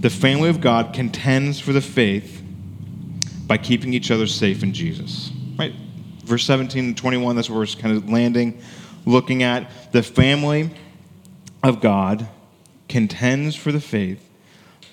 the 0.00 0.08
family 0.08 0.48
of 0.48 0.62
God 0.62 0.94
contends 0.94 1.60
for 1.60 1.74
the 1.74 1.82
faith 1.82 2.42
by 3.46 3.58
keeping 3.58 3.92
each 3.92 4.10
other 4.10 4.26
safe 4.26 4.62
in 4.62 4.72
Jesus. 4.72 5.30
Right? 5.58 5.74
Verse 6.24 6.46
17 6.46 6.82
and 6.82 6.96
21, 6.96 7.36
that's 7.36 7.50
where 7.50 7.58
we're 7.58 7.66
kind 7.66 7.94
of 7.94 8.08
landing, 8.08 8.62
looking 9.04 9.42
at 9.42 9.92
the 9.92 10.02
family 10.02 10.70
of 11.62 11.82
God 11.82 12.26
contends 12.88 13.56
for 13.56 13.72
the 13.72 13.80
faith 13.80 14.26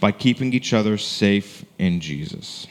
by 0.02 0.12
keeping 0.12 0.52
each 0.52 0.74
other 0.74 0.98
safe 0.98 1.64
in 1.78 2.02
Jesus. 2.02 2.68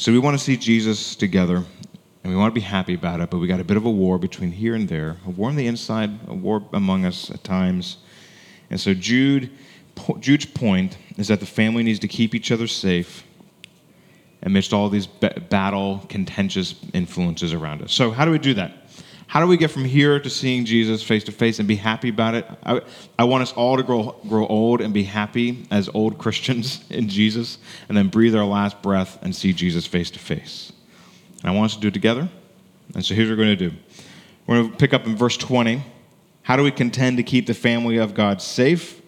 So 0.00 0.10
we 0.12 0.18
want 0.18 0.38
to 0.38 0.42
see 0.42 0.56
Jesus 0.56 1.14
together 1.14 1.56
and 1.56 2.32
we 2.32 2.34
want 2.34 2.54
to 2.54 2.58
be 2.58 2.64
happy 2.64 2.94
about 2.94 3.20
it, 3.20 3.28
but 3.28 3.36
we 3.36 3.46
got 3.46 3.60
a 3.60 3.64
bit 3.64 3.76
of 3.76 3.84
a 3.84 3.90
war 3.90 4.18
between 4.18 4.50
here 4.50 4.74
and 4.74 4.88
there, 4.88 5.18
a 5.26 5.30
war 5.30 5.50
on 5.50 5.56
the 5.56 5.66
inside, 5.66 6.18
a 6.26 6.32
war 6.32 6.66
among 6.72 7.04
us 7.04 7.30
at 7.30 7.44
times. 7.44 7.98
And 8.70 8.80
so 8.80 8.94
Jude, 8.94 9.50
Jude's 10.20 10.46
point 10.46 10.96
is 11.18 11.28
that 11.28 11.40
the 11.40 11.44
family 11.44 11.82
needs 11.82 11.98
to 11.98 12.08
keep 12.08 12.34
each 12.34 12.50
other 12.50 12.66
safe 12.66 13.24
amidst 14.42 14.72
all 14.72 14.88
these 14.88 15.06
battle, 15.06 16.02
contentious 16.08 16.76
influences 16.94 17.52
around 17.52 17.82
us. 17.82 17.92
So 17.92 18.10
how 18.10 18.24
do 18.24 18.30
we 18.30 18.38
do 18.38 18.54
that? 18.54 18.89
How 19.30 19.38
do 19.38 19.46
we 19.46 19.56
get 19.56 19.70
from 19.70 19.84
here 19.84 20.18
to 20.18 20.28
seeing 20.28 20.64
Jesus 20.64 21.04
face 21.04 21.22
to 21.22 21.30
face 21.30 21.60
and 21.60 21.68
be 21.68 21.76
happy 21.76 22.08
about 22.08 22.34
it? 22.34 22.50
I, 22.64 22.80
I 23.16 23.22
want 23.22 23.42
us 23.42 23.52
all 23.52 23.76
to 23.76 23.84
grow, 23.84 24.16
grow 24.28 24.44
old 24.44 24.80
and 24.80 24.92
be 24.92 25.04
happy 25.04 25.68
as 25.70 25.88
old 25.94 26.18
Christians 26.18 26.84
in 26.90 27.08
Jesus, 27.08 27.58
and 27.88 27.96
then 27.96 28.08
breathe 28.08 28.34
our 28.34 28.44
last 28.44 28.82
breath 28.82 29.20
and 29.22 29.32
see 29.32 29.52
Jesus 29.52 29.86
face 29.86 30.10
to 30.10 30.18
face. 30.18 30.72
And 31.42 31.48
I 31.48 31.54
want 31.54 31.66
us 31.66 31.74
to 31.76 31.80
do 31.80 31.86
it 31.86 31.94
together. 31.94 32.28
And 32.92 33.04
so 33.04 33.14
here's 33.14 33.28
what 33.30 33.38
we're 33.38 33.44
going 33.44 33.56
to 33.56 33.70
do 33.70 33.76
we're 34.48 34.56
going 34.62 34.72
to 34.72 34.76
pick 34.76 34.92
up 34.92 35.06
in 35.06 35.14
verse 35.14 35.36
20. 35.36 35.80
How 36.42 36.56
do 36.56 36.64
we 36.64 36.72
contend 36.72 37.18
to 37.18 37.22
keep 37.22 37.46
the 37.46 37.54
family 37.54 37.98
of 37.98 38.14
God 38.14 38.42
safe? 38.42 39.00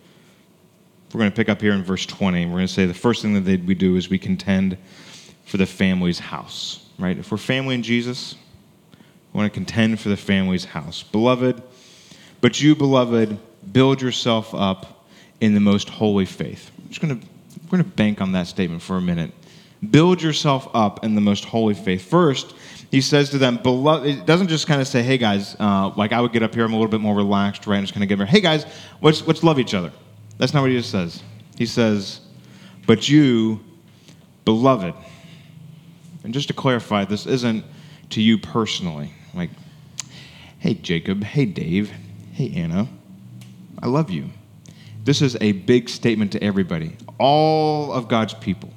We're 1.12 1.18
going 1.18 1.32
to 1.32 1.36
pick 1.36 1.48
up 1.48 1.60
here 1.60 1.72
in 1.72 1.82
verse 1.82 2.06
20. 2.06 2.46
We're 2.46 2.52
going 2.52 2.68
to 2.68 2.72
say 2.72 2.86
the 2.86 2.94
first 2.94 3.22
thing 3.22 3.42
that 3.42 3.64
we 3.64 3.74
do 3.74 3.96
is 3.96 4.08
we 4.08 4.20
contend 4.20 4.78
for 5.46 5.56
the 5.56 5.66
family's 5.66 6.20
house, 6.20 6.86
right? 6.96 7.18
If 7.18 7.32
we're 7.32 7.38
family 7.38 7.74
in 7.74 7.82
Jesus, 7.82 8.36
we 9.32 9.38
want 9.38 9.52
to 9.52 9.54
contend 9.54 10.00
for 10.00 10.08
the 10.08 10.16
family's 10.16 10.64
house. 10.64 11.02
Beloved, 11.02 11.62
but 12.40 12.60
you, 12.60 12.74
beloved, 12.74 13.38
build 13.72 14.02
yourself 14.02 14.54
up 14.54 15.06
in 15.40 15.54
the 15.54 15.60
most 15.60 15.88
holy 15.88 16.26
faith. 16.26 16.70
I'm 16.78 16.88
just 16.88 17.00
going 17.00 17.20
to, 17.20 17.26
we're 17.64 17.78
going 17.78 17.84
to 17.84 17.96
bank 17.96 18.20
on 18.20 18.32
that 18.32 18.46
statement 18.46 18.82
for 18.82 18.96
a 18.96 19.00
minute 19.00 19.32
build 19.90 20.22
yourself 20.22 20.68
up 20.74 21.04
in 21.04 21.14
the 21.14 21.20
most 21.20 21.44
holy 21.44 21.74
faith. 21.74 22.08
First, 22.08 22.54
he 22.90 23.00
says 23.00 23.30
to 23.30 23.38
them, 23.38 23.56
beloved, 23.56 24.06
it 24.06 24.26
doesn't 24.26 24.48
just 24.48 24.66
kind 24.66 24.80
of 24.80 24.86
say, 24.86 25.02
hey 25.02 25.18
guys, 25.18 25.56
uh, 25.58 25.92
like 25.96 26.12
I 26.12 26.20
would 26.20 26.32
get 26.32 26.42
up 26.42 26.54
here, 26.54 26.64
I'm 26.64 26.72
a 26.72 26.76
little 26.76 26.90
bit 26.90 27.00
more 27.00 27.14
relaxed, 27.14 27.66
right? 27.66 27.76
I'm 27.76 27.82
just 27.82 27.94
kind 27.94 28.04
of 28.04 28.08
get 28.08 28.18
here, 28.18 28.26
hey 28.26 28.40
guys, 28.40 28.66
let's, 29.00 29.26
let's 29.26 29.42
love 29.42 29.58
each 29.58 29.74
other. 29.74 29.90
That's 30.38 30.54
not 30.54 30.60
what 30.60 30.70
he 30.70 30.76
just 30.76 30.90
says. 30.90 31.22
He 31.56 31.66
says, 31.66 32.20
but 32.86 33.08
you, 33.08 33.60
beloved. 34.44 34.94
And 36.24 36.32
just 36.32 36.48
to 36.48 36.54
clarify, 36.54 37.04
this 37.04 37.26
isn't 37.26 37.64
to 38.10 38.22
you 38.22 38.38
personally. 38.38 39.12
Like, 39.34 39.50
hey 40.58 40.74
Jacob, 40.74 41.24
hey 41.24 41.46
Dave, 41.46 41.92
hey 42.32 42.52
Anna, 42.54 42.88
I 43.82 43.86
love 43.86 44.10
you. 44.10 44.30
This 45.04 45.20
is 45.20 45.36
a 45.40 45.52
big 45.52 45.88
statement 45.88 46.32
to 46.32 46.42
everybody, 46.42 46.96
all 47.18 47.92
of 47.92 48.08
God's 48.08 48.34
people. 48.34 48.70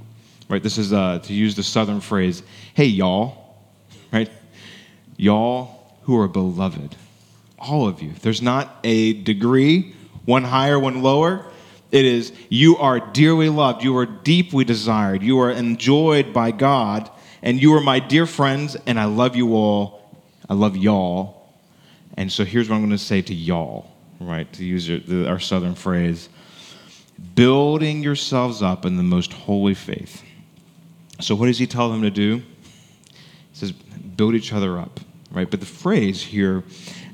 Right? 0.48 0.62
This 0.62 0.78
is, 0.78 0.94
uh, 0.94 1.20
to 1.24 1.34
use 1.34 1.56
the 1.56 1.64
southern 1.64 2.02
phrase, 2.02 2.44
hey 2.74 2.86
y'all 2.86 3.46
right? 4.16 4.32
Y'all 5.18 5.94
who 6.04 6.20
are 6.20 6.28
beloved, 6.28 6.96
all 7.60 7.88
of 7.88 8.02
you. 8.02 8.14
There's 8.22 8.42
not 8.42 8.80
a 8.84 9.14
degree, 9.14 9.94
one 10.26 10.44
higher, 10.44 10.80
one 10.80 11.02
lower. 11.02 11.46
It 11.92 12.06
is 12.06 12.32
you 12.50 12.78
are 12.78 13.00
dearly 13.00 13.50
loved, 13.50 13.84
you 13.84 13.96
are 13.98 14.06
deeply 14.06 14.64
desired, 14.64 15.22
you 15.22 15.40
are 15.40 15.52
enjoyed 15.52 16.34
by 16.34 16.52
God, 16.52 17.10
and 17.42 17.62
you 17.62 17.74
are 17.76 17.82
my 17.82 18.00
dear 18.00 18.26
friends, 18.26 18.76
and 18.86 19.00
I 19.00 19.06
love 19.06 19.36
you 19.36 19.56
all. 19.56 20.02
I 20.50 20.54
love 20.54 20.78
y'all. 20.78 21.54
And 22.18 22.32
so 22.32 22.46
here's 22.46 22.70
what 22.70 22.76
I'm 22.76 22.82
going 22.82 22.92
to 22.92 22.98
say 22.98 23.22
to 23.24 23.34
y'all, 23.34 23.92
right? 24.20 24.52
To 24.54 24.66
use 24.66 24.88
your, 24.88 25.00
the, 25.00 25.28
our 25.28 25.40
southern 25.40 25.76
phrase 25.76 26.30
building 27.34 28.04
yourselves 28.04 28.62
up 28.62 28.86
in 28.86 28.98
the 28.98 29.04
most 29.04 29.32
holy 29.32 29.74
faith. 29.74 30.22
So, 31.22 31.34
what 31.34 31.46
does 31.48 31.58
he 31.58 31.66
tell 31.66 31.90
them 31.90 32.02
to 32.02 32.12
do? 32.12 32.38
He 32.38 33.14
says, 33.54 33.72
build 33.72 34.36
each 34.36 34.52
other 34.52 34.78
up, 34.78 35.00
right? 35.32 35.50
But 35.50 35.62
the 35.62 35.66
phrase 35.66 36.22
here 36.22 36.64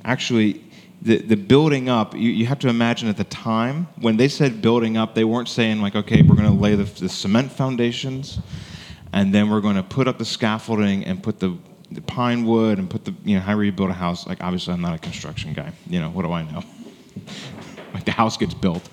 actually, 0.03 0.63
the, 1.01 1.17
the 1.17 1.35
building 1.35 1.89
up, 1.89 2.15
you, 2.15 2.31
you 2.31 2.45
have 2.47 2.59
to 2.59 2.67
imagine 2.67 3.09
at 3.09 3.17
the 3.17 3.23
time, 3.25 3.87
when 3.99 4.17
they 4.17 4.27
said 4.27 4.61
building 4.61 4.97
up, 4.97 5.15
they 5.15 5.23
weren't 5.23 5.49
saying, 5.49 5.81
like, 5.81 5.95
okay, 5.95 6.21
we're 6.21 6.35
going 6.35 6.47
to 6.47 6.53
lay 6.53 6.75
the, 6.75 6.83
the 6.83 7.09
cement 7.09 7.51
foundations, 7.51 8.39
and 9.13 9.33
then 9.33 9.49
we're 9.49 9.61
going 9.61 9.75
to 9.75 9.83
put 9.83 10.07
up 10.07 10.17
the 10.17 10.25
scaffolding 10.25 11.05
and 11.05 11.21
put 11.21 11.39
the, 11.39 11.57
the 11.91 12.01
pine 12.01 12.45
wood 12.45 12.79
and 12.79 12.89
put 12.89 13.05
the, 13.05 13.13
you 13.23 13.35
know, 13.35 13.41
however 13.41 13.63
you 13.63 13.71
build 13.71 13.89
a 13.89 13.93
house. 13.93 14.25
Like, 14.25 14.41
obviously, 14.41 14.73
I'm 14.73 14.81
not 14.81 14.95
a 14.95 14.99
construction 14.99 15.53
guy. 15.53 15.71
You 15.87 15.99
know, 15.99 16.09
what 16.09 16.23
do 16.23 16.31
I 16.31 16.43
know? 16.43 16.63
like, 17.93 18.05
the 18.05 18.11
house 18.11 18.37
gets 18.37 18.53
built. 18.53 18.87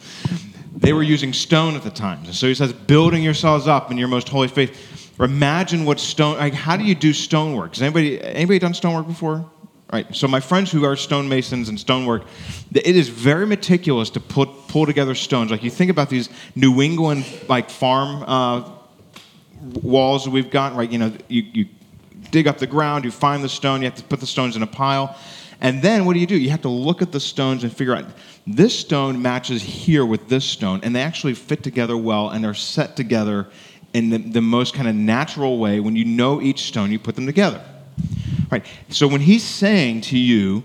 They 0.77 0.93
were 0.93 1.03
using 1.03 1.33
stone 1.33 1.75
at 1.75 1.83
the 1.83 1.91
time. 1.91 2.25
and 2.25 2.35
So 2.35 2.47
he 2.47 2.55
says, 2.55 2.73
building 2.73 3.23
yourselves 3.23 3.67
up 3.67 3.91
in 3.91 3.99
your 3.99 4.09
most 4.09 4.29
holy 4.29 4.49
faith 4.49 4.99
or 5.19 5.25
imagine 5.25 5.85
what 5.85 5.99
stone, 5.99 6.39
like 6.39 6.55
how 6.55 6.77
do 6.77 6.85
you 6.85 6.95
do 6.95 7.13
stonework? 7.13 7.75
Has 7.75 7.83
anybody, 7.83 8.23
anybody 8.23 8.59
done 8.59 8.75
stonework 8.75 9.07
before? 9.07 9.51
Right. 9.93 10.15
So 10.15 10.29
my 10.29 10.41
friends 10.41 10.71
who 10.71 10.85
are 10.85 10.97
stonemasons 10.97 11.71
and 11.71 11.81
stonework, 11.81 12.25
it 12.75 12.95
is 12.95 13.09
very 13.09 13.47
meticulous 13.47 14.11
to 14.11 14.21
put 14.21 14.51
pull 14.69 14.85
together 14.85 15.15
stones. 15.15 15.51
Like 15.51 15.63
you 15.63 15.71
think 15.71 15.91
about 15.91 16.11
these 16.11 16.29
New 16.55 16.83
England 16.83 17.25
like 17.49 17.71
farm 17.71 18.23
uh, 18.27 18.71
walls 19.83 20.29
we've 20.29 20.51
got. 20.51 20.77
Right. 20.77 20.91
You 20.91 20.99
know, 20.99 21.13
you, 21.29 21.43
you 21.53 21.67
dig 22.31 22.47
up 22.47 22.59
the 22.59 22.67
ground, 22.67 23.05
you 23.05 23.11
find 23.11 23.43
the 23.43 23.49
stone, 23.49 23.83
you 23.83 23.87
have 23.87 23.97
to 23.97 24.05
put 24.05 24.21
the 24.21 24.27
stones 24.27 24.57
in 24.57 24.63
a 24.63 24.67
pile, 24.67 25.17
and 25.61 25.83
then 25.83 26.05
what 26.05 26.15
do 26.15 26.21
you 26.21 26.27
do? 26.27 26.39
You 26.39 26.51
have 26.51 26.63
to 26.63 26.69
look 26.69 27.03
at 27.03 27.11
the 27.11 27.21
stones 27.21 27.65
and 27.65 27.73
figure 27.75 27.95
out 27.95 28.05
this 28.47 28.79
stone 28.79 29.21
matches 29.21 29.63
here 29.63 30.07
with 30.07 30.29
this 30.29 30.45
stone, 30.45 30.81
and 30.83 30.95
they 30.95 31.03
actually 31.03 31.35
fit 31.35 31.63
together 31.63 31.97
well 31.97 32.31
and 32.31 32.47
are 32.47 32.55
set 32.55 32.97
together 32.97 33.49
in 33.93 34.11
the, 34.11 34.19
the 34.19 34.41
most 34.41 34.75
kind 34.75 34.89
of 34.89 34.95
natural 34.95 35.59
way. 35.59 35.81
When 35.81 35.97
you 35.97 36.05
know 36.05 36.41
each 36.41 36.63
stone, 36.63 36.93
you 36.93 36.99
put 36.99 37.15
them 37.15 37.27
together. 37.27 37.65
Right. 38.51 38.65
So 38.89 39.09
when 39.09 39.21
he's 39.21 39.43
saying 39.43 40.03
to 40.03 40.19
you, 40.19 40.63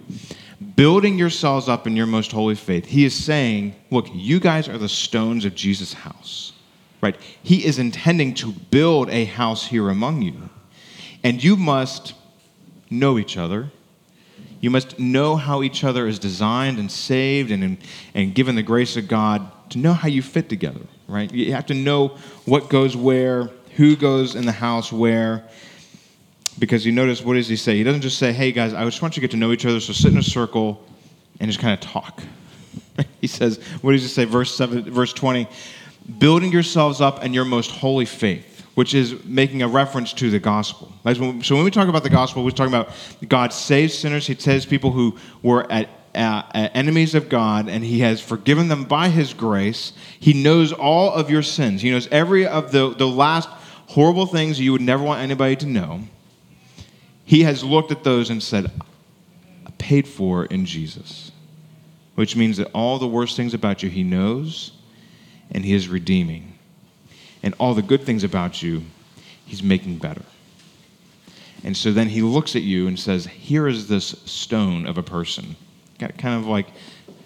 building 0.76 1.18
yourselves 1.18 1.68
up 1.68 1.88
in 1.88 1.96
your 1.96 2.06
most 2.06 2.32
holy 2.32 2.56
faith, 2.56 2.86
he 2.86 3.04
is 3.04 3.14
saying, 3.14 3.76
look, 3.92 4.08
you 4.14 4.40
guys 4.40 4.70
are 4.70 4.78
the 4.78 4.90
stones 4.90 5.44
of 5.44 5.56
Jesus' 5.56 5.94
house. 5.94 6.54
Right? 7.02 7.20
He 7.42 7.66
is 7.66 7.80
intending 7.80 8.34
to 8.36 8.54
build 8.54 9.10
a 9.10 9.26
house 9.26 9.68
here 9.68 9.90
among 9.90 10.22
you. 10.22 10.50
And 11.24 11.44
you 11.44 11.56
must 11.56 12.14
know 12.90 13.18
each 13.18 13.38
other. 13.38 13.72
You 14.60 14.70
must 14.70 15.00
know 15.00 15.36
how 15.36 15.62
each 15.62 15.84
other 15.84 16.08
is 16.08 16.20
designed 16.20 16.80
and 16.80 16.92
saved 16.92 17.52
and, 17.52 17.78
and 18.14 18.36
given 18.36 18.56
the 18.56 18.64
grace 18.64 18.98
of 18.98 19.08
God 19.08 19.50
to 19.72 19.78
know 19.78 19.94
how 19.94 20.08
you 20.08 20.22
fit 20.22 20.50
together 20.50 20.82
right? 21.08 21.32
You 21.32 21.54
have 21.54 21.68
to 21.68 21.74
know 21.74 22.10
what 22.46 22.70
goes 22.70 22.96
where, 22.96 23.50
who 23.76 23.96
goes 23.96 24.36
in 24.36 24.46
the 24.46 24.52
house 24.52 24.92
where. 24.92 25.44
Because 26.60 26.86
you 26.86 26.92
notice, 26.92 27.22
what 27.24 27.34
does 27.34 27.48
he 27.48 27.56
say? 27.56 27.78
He 27.78 27.84
doesn't 27.84 28.02
just 28.02 28.20
say, 28.20 28.32
hey 28.32 28.52
guys, 28.52 28.74
I 28.74 28.86
just 28.86 29.02
want 29.02 29.16
you 29.16 29.22
to 29.22 29.28
get 29.28 29.32
to 29.32 29.38
know 29.38 29.52
each 29.52 29.66
other, 29.66 29.80
so 29.80 29.92
sit 29.92 30.12
in 30.12 30.20
a 30.20 30.24
circle 30.24 30.84
and 31.40 31.50
just 31.50 31.60
kind 31.60 31.74
of 31.74 31.80
talk. 31.80 32.22
he 33.22 33.28
says, 33.28 33.60
what 33.82 33.94
does 33.94 34.04
he 34.04 34.08
say? 34.08 34.26
Verse, 34.26 34.56
seven, 34.56 34.84
verse 34.92 35.14
20, 35.14 35.48
building 36.20 36.52
yourselves 36.52 37.02
up 37.02 37.24
in 37.24 37.34
your 37.34 37.46
most 37.46 37.72
holy 37.72 38.06
faith, 38.06 38.53
which 38.76 38.94
is 38.94 39.24
making 39.26 39.62
a 39.62 39.68
reference 39.68 40.14
to 40.14 40.30
the 40.30 40.40
gospel. 40.40 40.92
So 41.06 41.56
when 41.56 41.64
we 41.64 41.72
talk 41.72 41.88
about 41.88 42.04
the 42.04 42.10
gospel, 42.10 42.44
we're 42.44 42.52
talking 42.52 42.74
about 42.74 42.90
God 43.28 43.54
saves 43.54 43.94
sinners. 43.94 44.28
He 44.28 44.36
saves 44.36 44.66
people 44.66 44.92
who 44.92 45.18
were 45.42 45.72
at 45.72 45.90
uh, 46.16 46.44
uh, 46.54 46.70
enemies 46.74 47.16
of 47.16 47.28
God, 47.28 47.68
and 47.68 47.84
He 47.84 48.02
has 48.02 48.22
forgiven 48.22 48.68
them 48.68 48.84
by 48.84 49.10
His 49.10 49.34
grace. 49.34 49.94
He 50.20 50.34
knows 50.34 50.72
all 50.72 51.12
of 51.12 51.30
your 51.30 51.42
sins. 51.42 51.82
He 51.82 51.90
knows 51.90 52.08
every 52.12 52.46
of 52.46 52.72
the, 52.72 52.94
the 52.94 53.08
last 53.08 53.50
horrible 53.88 54.26
things 54.26 54.60
you 54.60 54.72
would 54.72 54.82
never 54.82 55.04
want 55.04 55.22
anybody 55.22 55.56
to 55.58 55.66
know. 55.66 56.02
He 57.26 57.44
has 57.44 57.64
looked 57.64 57.92
at 57.92 58.04
those 58.04 58.30
and 58.30 58.44
said, 58.44 58.72
paid 59.84 60.08
for 60.08 60.46
in 60.46 60.66
Jesus, 60.66 61.32
which 62.16 62.38
means 62.38 62.56
that 62.56 62.72
all 62.74 63.00
the 63.00 63.08
worst 63.08 63.36
things 63.36 63.54
about 63.54 63.84
you 63.84 63.90
He 63.90 64.04
knows, 64.04 64.72
and 65.52 65.66
He 65.66 65.74
is 65.74 65.90
redeeming. 65.90 66.53
And 67.44 67.54
all 67.60 67.74
the 67.74 67.82
good 67.82 68.04
things 68.04 68.24
about 68.24 68.64
you, 68.64 68.84
He's 69.46 69.62
making 69.62 69.98
better. 69.98 70.24
And 71.64 71.76
so 71.76 71.92
then 71.92 72.10
He 72.10 72.22
looks 72.22 72.56
at 72.56 72.64
you 72.64 72.88
and 72.88 73.00
says, 73.00 73.26
Here 73.28 73.68
is 73.68 73.88
this 73.88 74.08
stone 74.26 74.88
of 74.88 74.98
a 74.98 75.04
person 75.04 75.58
got 76.04 76.18
kind 76.18 76.40
of 76.40 76.48
like, 76.48 76.68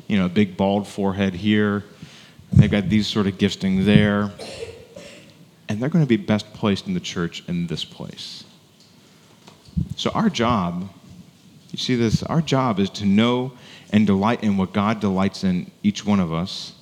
you 0.07 0.17
know, 0.17 0.25
a 0.25 0.29
big 0.29 0.55
bald 0.57 0.88
forehead 0.88 1.33
here. 1.33 1.83
They've 2.53 2.71
got 2.71 2.89
these 2.89 3.07
sort 3.07 3.27
of 3.27 3.38
gifting 3.38 3.86
there. 3.86 4.31
And 5.69 5.81
they're 5.81 5.89
going 5.89 6.03
to 6.03 6.07
be 6.07 6.17
best 6.17 6.53
placed 6.53 6.88
in 6.88 6.93
the 6.93 7.00
church 7.00 7.43
in 7.47 7.67
this 7.67 7.83
place. 7.83 8.45
So, 9.95 10.12
our 10.12 10.29
job, 10.29 10.89
you 11.71 11.77
see 11.77 11.95
this, 11.95 12.24
our 12.24 12.41
job 12.41 12.79
is 12.79 12.89
to 12.91 13.05
know 13.05 13.51
and 13.91 14.07
delight 14.07 14.43
in 14.43 14.57
what 14.57 14.74
God 14.74 15.00
delights 15.00 15.43
in 15.43 15.69
each 15.83 16.05
one 16.05 16.19
of 16.19 16.31
us 16.31 16.74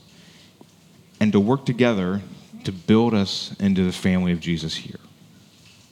and 1.20 1.32
to 1.32 1.40
work 1.40 1.66
together 1.66 2.22
to 2.66 2.72
build 2.72 3.14
us 3.14 3.56
into 3.60 3.84
the 3.84 3.92
family 3.92 4.32
of 4.32 4.40
Jesus 4.40 4.76
here. 4.76 5.00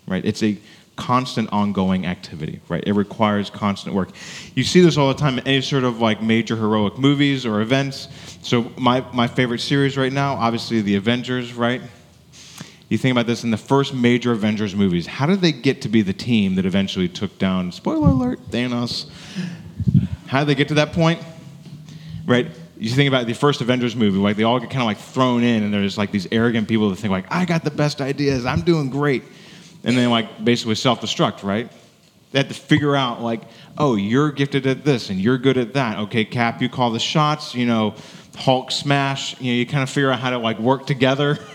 Right? 0.07 0.23
It's 0.25 0.43
a 0.43 0.57
constant 0.95 1.51
ongoing 1.51 2.05
activity, 2.05 2.59
right? 2.69 2.83
It 2.85 2.93
requires 2.93 3.49
constant 3.49 3.95
work. 3.95 4.09
You 4.53 4.63
see 4.63 4.81
this 4.81 4.97
all 4.97 5.07
the 5.07 5.19
time 5.19 5.39
in 5.39 5.47
any 5.47 5.61
sort 5.61 5.83
of 5.83 5.99
like 5.99 6.21
major 6.21 6.55
heroic 6.55 6.99
movies 6.99 7.45
or 7.45 7.61
events. 7.61 8.07
So 8.43 8.71
my, 8.77 9.03
my 9.11 9.27
favorite 9.27 9.59
series 9.59 9.97
right 9.97 10.13
now, 10.13 10.35
obviously 10.35 10.81
the 10.81 10.95
Avengers, 10.95 11.53
right? 11.53 11.81
You 12.89 12.97
think 12.99 13.13
about 13.13 13.25
this 13.25 13.43
in 13.43 13.49
the 13.49 13.57
first 13.57 13.93
major 13.93 14.33
Avengers 14.33 14.75
movies. 14.75 15.07
How 15.07 15.25
did 15.25 15.41
they 15.41 15.51
get 15.51 15.81
to 15.81 15.89
be 15.89 16.03
the 16.03 16.13
team 16.13 16.55
that 16.55 16.65
eventually 16.65 17.07
took 17.07 17.39
down, 17.39 17.71
spoiler 17.71 18.09
alert, 18.09 18.39
Thanos? 18.51 19.09
How 20.27 20.39
did 20.39 20.49
they 20.49 20.55
get 20.55 20.67
to 20.67 20.75
that 20.75 20.93
point? 20.93 21.19
Right? 22.27 22.47
You 22.83 22.89
think 22.89 23.07
about 23.07 23.27
the 23.27 23.33
first 23.33 23.61
Avengers 23.61 23.95
movie, 23.95 24.17
like 24.17 24.35
they 24.35 24.43
all 24.43 24.59
get 24.59 24.69
kind 24.69 24.81
of 24.81 24.87
like 24.87 24.97
thrown 24.97 25.43
in, 25.43 25.63
and 25.63 25.73
there's 25.73 25.97
like 25.97 26.11
these 26.11 26.27
arrogant 26.31 26.67
people 26.67 26.89
that 26.89 26.97
think 26.97 27.11
like, 27.11 27.25
I 27.31 27.45
got 27.45 27.63
the 27.63 27.71
best 27.71 28.01
ideas, 28.01 28.45
I'm 28.45 28.61
doing 28.61 28.89
great 28.89 29.23
and 29.83 29.97
then 29.97 30.09
like 30.09 30.43
basically 30.43 30.75
self-destruct, 30.75 31.43
right? 31.43 31.69
They 32.31 32.39
had 32.39 32.47
to 32.49 32.55
figure 32.55 32.95
out 32.95 33.21
like, 33.21 33.41
oh, 33.77 33.95
you're 33.95 34.31
gifted 34.31 34.65
at 34.65 34.83
this 34.83 35.09
and 35.09 35.19
you're 35.19 35.37
good 35.37 35.57
at 35.57 35.73
that. 35.73 35.99
Okay, 35.99 36.25
Cap, 36.25 36.61
you 36.61 36.69
call 36.69 36.91
the 36.91 36.99
shots. 36.99 37.53
You 37.53 37.65
know, 37.65 37.95
Hulk 38.35 38.71
smash. 38.71 39.39
You 39.39 39.51
know, 39.51 39.57
you 39.57 39.65
kind 39.65 39.83
of 39.83 39.89
figure 39.89 40.09
out 40.09 40.19
how 40.19 40.31
to 40.31 40.37
like 40.37 40.59
work 40.59 40.87
together. 40.87 41.37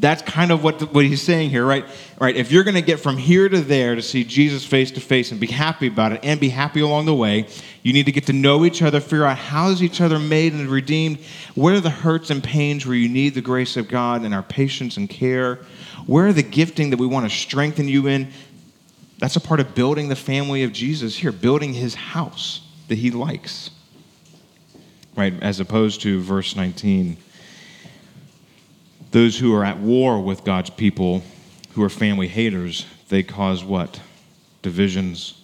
That's 0.00 0.22
kind 0.22 0.50
of 0.50 0.64
what 0.64 0.94
what 0.94 1.04
he's 1.04 1.20
saying 1.20 1.50
here, 1.50 1.64
right? 1.64 1.84
Right. 2.18 2.34
If 2.34 2.50
you're 2.50 2.64
going 2.64 2.74
to 2.74 2.82
get 2.82 3.00
from 3.00 3.18
here 3.18 3.50
to 3.50 3.60
there 3.60 3.94
to 3.94 4.00
see 4.00 4.24
Jesus 4.24 4.64
face 4.64 4.90
to 4.92 5.00
face 5.00 5.30
and 5.30 5.38
be 5.38 5.46
happy 5.46 5.88
about 5.88 6.12
it 6.12 6.20
and 6.22 6.40
be 6.40 6.48
happy 6.48 6.80
along 6.80 7.04
the 7.04 7.14
way, 7.14 7.46
you 7.82 7.92
need 7.92 8.06
to 8.06 8.12
get 8.12 8.26
to 8.26 8.32
know 8.32 8.64
each 8.64 8.80
other, 8.80 8.98
figure 8.98 9.26
out 9.26 9.36
how 9.36 9.68
is 9.68 9.82
each 9.82 10.00
other 10.00 10.18
made 10.18 10.54
and 10.54 10.68
redeemed. 10.68 11.18
Where 11.54 11.74
are 11.74 11.80
the 11.80 11.90
hurts 11.90 12.30
and 12.30 12.42
pains 12.42 12.86
where 12.86 12.96
you 12.96 13.10
need 13.10 13.34
the 13.34 13.42
grace 13.42 13.76
of 13.76 13.88
God 13.88 14.22
and 14.22 14.34
our 14.34 14.42
patience 14.42 14.96
and 14.96 15.08
care? 15.08 15.56
Where 16.06 16.28
are 16.28 16.32
the 16.32 16.42
gifting 16.42 16.90
that 16.90 16.98
we 16.98 17.06
want 17.06 17.30
to 17.30 17.36
strengthen 17.36 17.86
you 17.86 18.06
in? 18.06 18.30
That's 19.18 19.36
a 19.36 19.40
part 19.40 19.60
of 19.60 19.74
building 19.74 20.08
the 20.08 20.16
family 20.16 20.62
of 20.62 20.72
Jesus 20.72 21.14
here, 21.14 21.30
building 21.30 21.74
his 21.74 21.94
house 21.94 22.62
that 22.88 22.96
he 22.96 23.10
likes. 23.10 23.70
Right? 25.14 25.34
As 25.42 25.60
opposed 25.60 26.00
to 26.02 26.22
verse 26.22 26.56
19. 26.56 27.18
Those 29.10 29.38
who 29.38 29.54
are 29.54 29.64
at 29.64 29.78
war 29.78 30.20
with 30.20 30.44
God's 30.44 30.70
people, 30.70 31.22
who 31.72 31.82
are 31.82 31.88
family 31.88 32.28
haters, 32.28 32.86
they 33.08 33.22
cause 33.22 33.64
what? 33.64 34.00
divisions. 34.62 35.40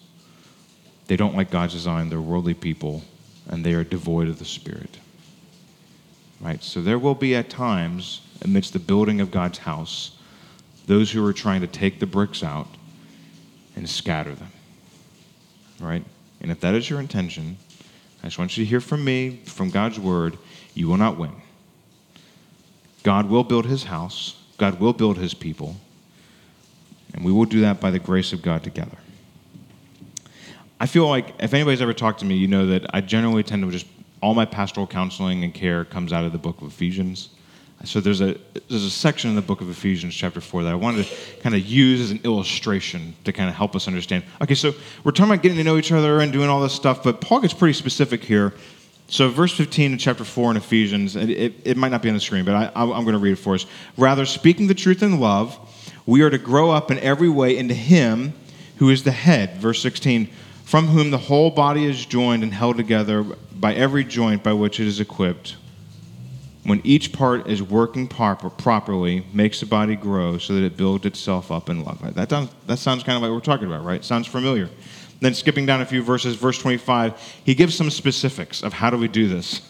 They 1.07 1.17
don't 1.17 1.37
like 1.37 1.51
God's 1.51 1.73
design. 1.73 2.09
They're 2.09 2.21
worldly 2.21 2.55
people, 2.55 3.03
and 3.49 3.65
they 3.65 3.75
are 3.75 3.85
devoid 3.85 4.29
of 4.29 4.39
the 4.39 4.45
Spirit. 4.45 4.99
Right? 6.41 6.63
So 6.63 6.81
there 6.81 6.99
will 6.99 7.15
be 7.15 7.35
at 7.35 7.49
times, 7.49 8.21
amidst 8.43 8.73
the 8.73 8.79
building 8.79 9.21
of 9.21 9.31
God's 9.31 9.59
house, 9.59 10.19
those 10.87 11.11
who 11.11 11.25
are 11.27 11.33
trying 11.33 11.63
to 11.63 11.67
take 11.67 11.99
the 11.99 12.07
bricks 12.07 12.43
out 12.43 12.69
and 13.75 13.89
scatter 13.89 14.35
them. 14.35 14.53
Right? 15.81 16.05
And 16.41 16.51
if 16.51 16.61
that 16.61 16.75
is 16.75 16.91
your 16.91 17.01
intention, 17.01 17.57
I 18.23 18.27
just 18.27 18.39
want 18.39 18.57
you 18.57 18.65
to 18.65 18.69
hear 18.69 18.81
from 18.81 19.05
me, 19.05 19.41
from 19.47 19.71
God's 19.71 19.99
word, 19.99 20.37
you 20.75 20.89
will 20.89 20.97
not 20.97 21.17
win. 21.17 21.33
God 23.07 23.31
will 23.31 23.45
build 23.45 23.67
his 23.67 23.85
house, 23.85 24.35
God 24.59 24.81
will 24.81 24.93
build 24.93 25.17
his 25.17 25.33
people, 25.33 25.77
and 27.15 27.25
we 27.25 27.31
will 27.31 27.45
do 27.45 27.61
that 27.61 27.81
by 27.81 27.93
the 27.93 28.01
grace 28.01 28.33
of 28.33 28.43
God 28.43 28.65
together. 28.65 28.99
I 30.81 30.87
feel 30.87 31.09
like 31.09 31.33
if 31.39 31.55
anybody's 31.55 31.81
ever 31.81 31.95
talked 31.95 32.19
to 32.19 32.27
me, 32.27 32.35
you 32.35 32.49
know 32.49 32.67
that 32.67 32.93
I 32.93 33.03
generally 33.03 33.45
tend 33.45 33.63
to 33.63 33.71
just, 33.71 33.87
all 34.21 34.35
my 34.35 34.45
pastoral 34.45 34.89
counseling 34.89 35.45
and 35.45 35.55
care 35.55 35.85
comes 35.85 36.13
out 36.13 36.25
of 36.25 36.33
the 36.33 36.39
book 36.39 36.61
of 36.61 36.67
Ephesians. 36.67 37.29
So 37.85 38.01
there's 38.01 38.21
a, 38.21 38.37
there's 38.69 38.83
a 38.83 38.91
section 38.91 39.31
in 39.31 39.37
the 39.37 39.43
book 39.43 39.61
of 39.61 39.71
Ephesians, 39.71 40.13
chapter 40.13 40.41
4, 40.41 40.65
that 40.65 40.73
I 40.73 40.75
wanted 40.75 41.07
to 41.07 41.37
kind 41.43 41.55
of 41.55 41.65
use 41.65 42.01
as 42.01 42.11
an 42.11 42.19
illustration 42.25 43.15
to 43.23 43.33
kind 43.33 43.49
of 43.49 43.55
help 43.55 43.77
us 43.77 43.87
understand. 43.87 44.25
Okay, 44.43 44.57
so 44.57 44.75
we're 45.05 45.13
talking 45.13 45.33
about 45.33 45.45
getting 45.45 45.59
to 45.59 45.65
know 45.65 45.77
each 45.77 45.93
other 45.93 46.19
and 46.23 46.33
doing 46.33 46.49
all 46.49 46.61
this 46.61 46.73
stuff, 46.73 47.05
but 47.05 47.21
Paul 47.21 47.39
gets 47.39 47.55
pretty 47.55 47.75
specific 47.75 48.25
here. 48.25 48.53
So, 49.09 49.29
verse 49.29 49.53
15 49.57 49.93
in 49.93 49.99
chapter 49.99 50.25
4 50.25 50.53
in 50.53 50.57
Ephesians, 50.57 51.15
it, 51.15 51.31
it, 51.31 51.55
it 51.65 51.77
might 51.77 51.93
not 51.93 52.03
be 52.03 52.09
on 52.09 52.15
the 52.17 52.21
screen, 52.21 52.45
but 52.45 52.55
I, 52.55 52.73
I'm 52.75 53.05
going 53.05 53.13
to 53.13 53.19
read 53.19 53.33
it 53.33 53.37
for 53.37 53.55
us. 53.55 53.67
Rather, 53.97 54.27
speaking 54.27 54.67
the 54.67 54.75
truth 54.75 55.03
in 55.03 55.21
love, 55.21 55.59
we 56.07 56.23
are 56.23 56.31
to 56.31 56.39
grow 56.39 56.71
up 56.71 56.91
in 56.91 56.99
every 56.99 57.29
way 57.29 57.57
into 57.57 57.75
Him 57.75 58.35
who 58.79 58.91
is 58.91 59.05
the 59.05 59.13
head. 59.13 59.59
Verse 59.59 59.81
16, 59.81 60.29
from 60.65 60.89
whom 60.89 61.11
the 61.11 61.19
whole 61.19 61.51
body 61.51 61.85
is 61.85 62.05
joined 62.05 62.43
and 62.43 62.53
held 62.53 62.77
together 62.77 63.23
by 63.23 63.75
every 63.75 64.03
joint 64.03 64.43
by 64.43 64.53
which 64.53 64.81
it 64.81 64.87
is 64.87 64.99
equipped 64.99 65.57
when 66.67 66.81
each 66.83 67.13
part 67.13 67.47
is 67.47 67.63
working 67.63 68.09
proper, 68.09 68.51
properly, 68.51 69.25
makes 69.33 69.61
the 69.61 69.67
body 69.67 69.95
grow 69.95 70.37
so 70.37 70.53
that 70.55 70.65
it 70.65 70.77
builds 70.77 71.07
itself 71.07 71.53
up 71.53 71.71
in 71.71 71.85
love. 71.85 72.15
That, 72.15 72.29
sounds, 72.29 72.51
that 72.67 72.79
sounds 72.79 73.05
kind 73.05 73.17
of 73.17 73.23
like 73.23 73.31
what 73.31 73.37
we're 73.37 73.41
talking 73.41 73.69
about, 73.69 73.85
right? 73.85 74.05
Sounds 74.05 74.27
familiar. 74.27 74.69
Then 75.21 75.35
skipping 75.35 75.67
down 75.67 75.81
a 75.81 75.87
few 75.87 76.03
verses, 76.03 76.37
verse 76.37 76.59
25, 76.59 77.19
he 77.45 77.55
gives 77.55 77.75
some 77.75 77.91
specifics 77.91 78.63
of 78.63 78.73
how 78.73 78.91
do 78.91 78.99
we 78.99 79.09
do 79.09 79.29
this. 79.29 79.63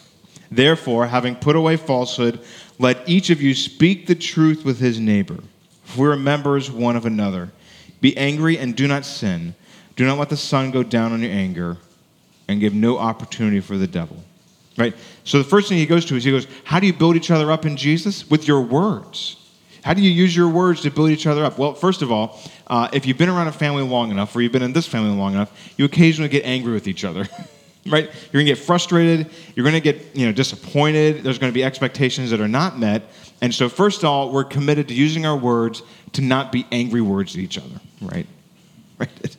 Therefore, 0.51 1.07
having 1.07 1.35
put 1.35 1.55
away 1.55 1.77
falsehood, 1.77 2.39
let 2.79 3.07
each 3.07 3.29
of 3.29 3.41
you 3.41 3.53
speak 3.53 4.07
the 4.07 4.15
truth 4.15 4.63
with 4.65 4.79
his 4.79 4.99
neighbor. 4.99 5.37
For 5.83 6.07
we 6.07 6.13
are 6.13 6.17
members 6.17 6.69
one 6.69 6.95
of 6.95 7.05
another. 7.05 7.51
Be 8.01 8.15
angry 8.17 8.57
and 8.57 8.75
do 8.75 8.87
not 8.87 9.05
sin. 9.05 9.55
Do 9.95 10.05
not 10.05 10.17
let 10.17 10.29
the 10.29 10.37
sun 10.37 10.71
go 10.71 10.83
down 10.83 11.11
on 11.11 11.21
your 11.21 11.31
anger, 11.31 11.77
and 12.47 12.59
give 12.59 12.73
no 12.73 12.97
opportunity 12.97 13.59
for 13.59 13.77
the 13.77 13.87
devil. 13.87 14.17
Right? 14.77 14.95
So 15.23 15.39
the 15.39 15.43
first 15.43 15.69
thing 15.69 15.77
he 15.77 15.85
goes 15.85 16.05
to 16.05 16.15
is 16.15 16.23
he 16.23 16.31
goes, 16.31 16.47
How 16.63 16.79
do 16.79 16.87
you 16.87 16.93
build 16.93 17.15
each 17.15 17.31
other 17.31 17.51
up 17.51 17.65
in 17.65 17.75
Jesus? 17.77 18.29
With 18.29 18.47
your 18.47 18.61
words. 18.61 19.37
How 19.83 19.93
do 19.93 20.01
you 20.01 20.09
use 20.09 20.35
your 20.35 20.49
words 20.49 20.81
to 20.81 20.91
build 20.91 21.09
each 21.09 21.25
other 21.25 21.43
up? 21.43 21.57
Well, 21.57 21.73
first 21.73 22.01
of 22.01 22.11
all, 22.11 22.39
uh, 22.67 22.89
if 22.93 23.05
you've 23.05 23.17
been 23.17 23.29
around 23.29 23.47
a 23.47 23.51
family 23.51 23.83
long 23.83 24.11
enough, 24.11 24.35
or 24.35 24.41
you've 24.41 24.51
been 24.51 24.61
in 24.61 24.73
this 24.73 24.87
family 24.87 25.15
long 25.15 25.33
enough, 25.33 25.51
you 25.77 25.85
occasionally 25.85 26.29
get 26.29 26.45
angry 26.45 26.73
with 26.73 26.87
each 26.87 27.03
other. 27.03 27.27
right? 27.87 28.05
You're 28.05 28.33
going 28.33 28.45
to 28.45 28.51
get 28.51 28.57
frustrated. 28.57 29.29
You're 29.55 29.63
going 29.63 29.75
to 29.75 29.81
get 29.81 30.15
you 30.15 30.25
know, 30.25 30.31
disappointed. 30.31 31.23
There's 31.23 31.39
going 31.39 31.51
to 31.51 31.53
be 31.53 31.63
expectations 31.63 32.31
that 32.31 32.41
are 32.41 32.47
not 32.47 32.77
met. 32.77 33.03
And 33.41 33.53
so, 33.53 33.69
first 33.69 33.99
of 33.99 34.09
all, 34.09 34.31
we're 34.31 34.43
committed 34.43 34.87
to 34.89 34.93
using 34.93 35.25
our 35.25 35.37
words 35.37 35.83
to 36.13 36.21
not 36.21 36.51
be 36.51 36.65
angry 36.71 37.01
words 37.01 37.33
to 37.33 37.41
each 37.41 37.57
other, 37.57 37.79
right? 38.01 38.27
Right? 38.99 39.37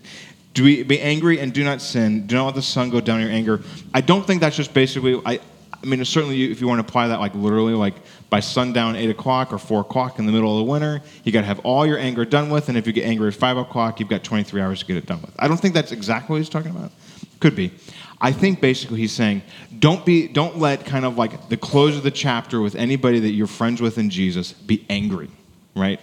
Do 0.55 0.63
we 0.63 0.85
be 0.85 1.01
angry 1.01 1.41
and 1.41 1.53
do 1.53 1.65
not 1.65 1.83
sin? 1.83 2.29
Do 2.29 2.37
not 2.37 2.47
let 2.47 2.55
the 2.55 2.63
sun 2.63 2.91
go 2.91 3.01
down 3.01 3.21
your 3.21 3.29
anger. 3.29 3.61
I 3.93 4.01
don't 4.01 4.25
think 4.25 4.41
that's 4.41 4.55
just 4.55 4.73
basically. 4.73 5.21
I, 5.27 5.41
I 5.83 5.87
mean, 5.87 6.05
certainly 6.05 6.51
if 6.51 6.61
you 6.61 6.67
want 6.67 6.81
to 6.81 6.89
apply 6.89 7.09
that 7.09 7.21
like 7.21 7.35
literally, 7.35 7.75
like 7.75 7.95
by 8.31 8.41
sundown, 8.41 8.97
eight 8.97 9.11
o'clock 9.11 9.53
or 9.53 9.59
four 9.59 9.83
o'clock 9.83 10.19
in 10.19 10.27
the 10.27 10.33
middle 10.33 10.59
of 10.59 10.67
the 10.67 10.71
winter, 10.71 11.01
you 11.23 11.31
got 11.31 11.43
to 11.43 11.47
have 11.47 11.61
all 11.61 11.87
your 11.87 11.99
anger 11.99 12.25
done 12.25 12.51
with. 12.51 12.69
And 12.69 12.77
if 12.77 12.87
you 12.87 12.93
get 12.93 13.05
angry 13.05 13.29
at 13.29 13.35
five 13.35 13.57
o'clock, 13.57 14.01
you've 14.01 14.09
got 14.09 14.25
23 14.25 14.61
hours 14.61 14.81
to 14.81 14.87
get 14.87 14.97
it 14.97 15.07
done 15.07 15.21
with. 15.23 15.33
I 15.39 15.47
don't 15.47 15.59
think 15.59 15.75
that's 15.75 15.93
exactly 15.93 16.35
what 16.35 16.39
he's 16.39 16.49
talking 16.49 16.73
about. 16.73 16.91
Could 17.41 17.55
be. 17.55 17.73
I 18.21 18.33
think 18.33 18.61
basically 18.61 18.99
he's 18.99 19.13
saying, 19.13 19.43
don't 19.79 20.05
be, 20.05 20.27
don't 20.27 20.59
let 20.59 20.85
kind 20.85 21.05
of 21.05 21.17
like 21.17 21.49
the 21.49 21.57
close 21.57 21.97
of 21.97 22.03
the 22.03 22.11
chapter 22.11 22.61
with 22.61 22.75
anybody 22.75 23.21
that 23.21 23.31
you're 23.31 23.47
friends 23.47 23.81
with 23.81 23.97
in 23.97 24.11
Jesus 24.11 24.53
be 24.53 24.85
angry, 24.91 25.31
right? 25.77 26.01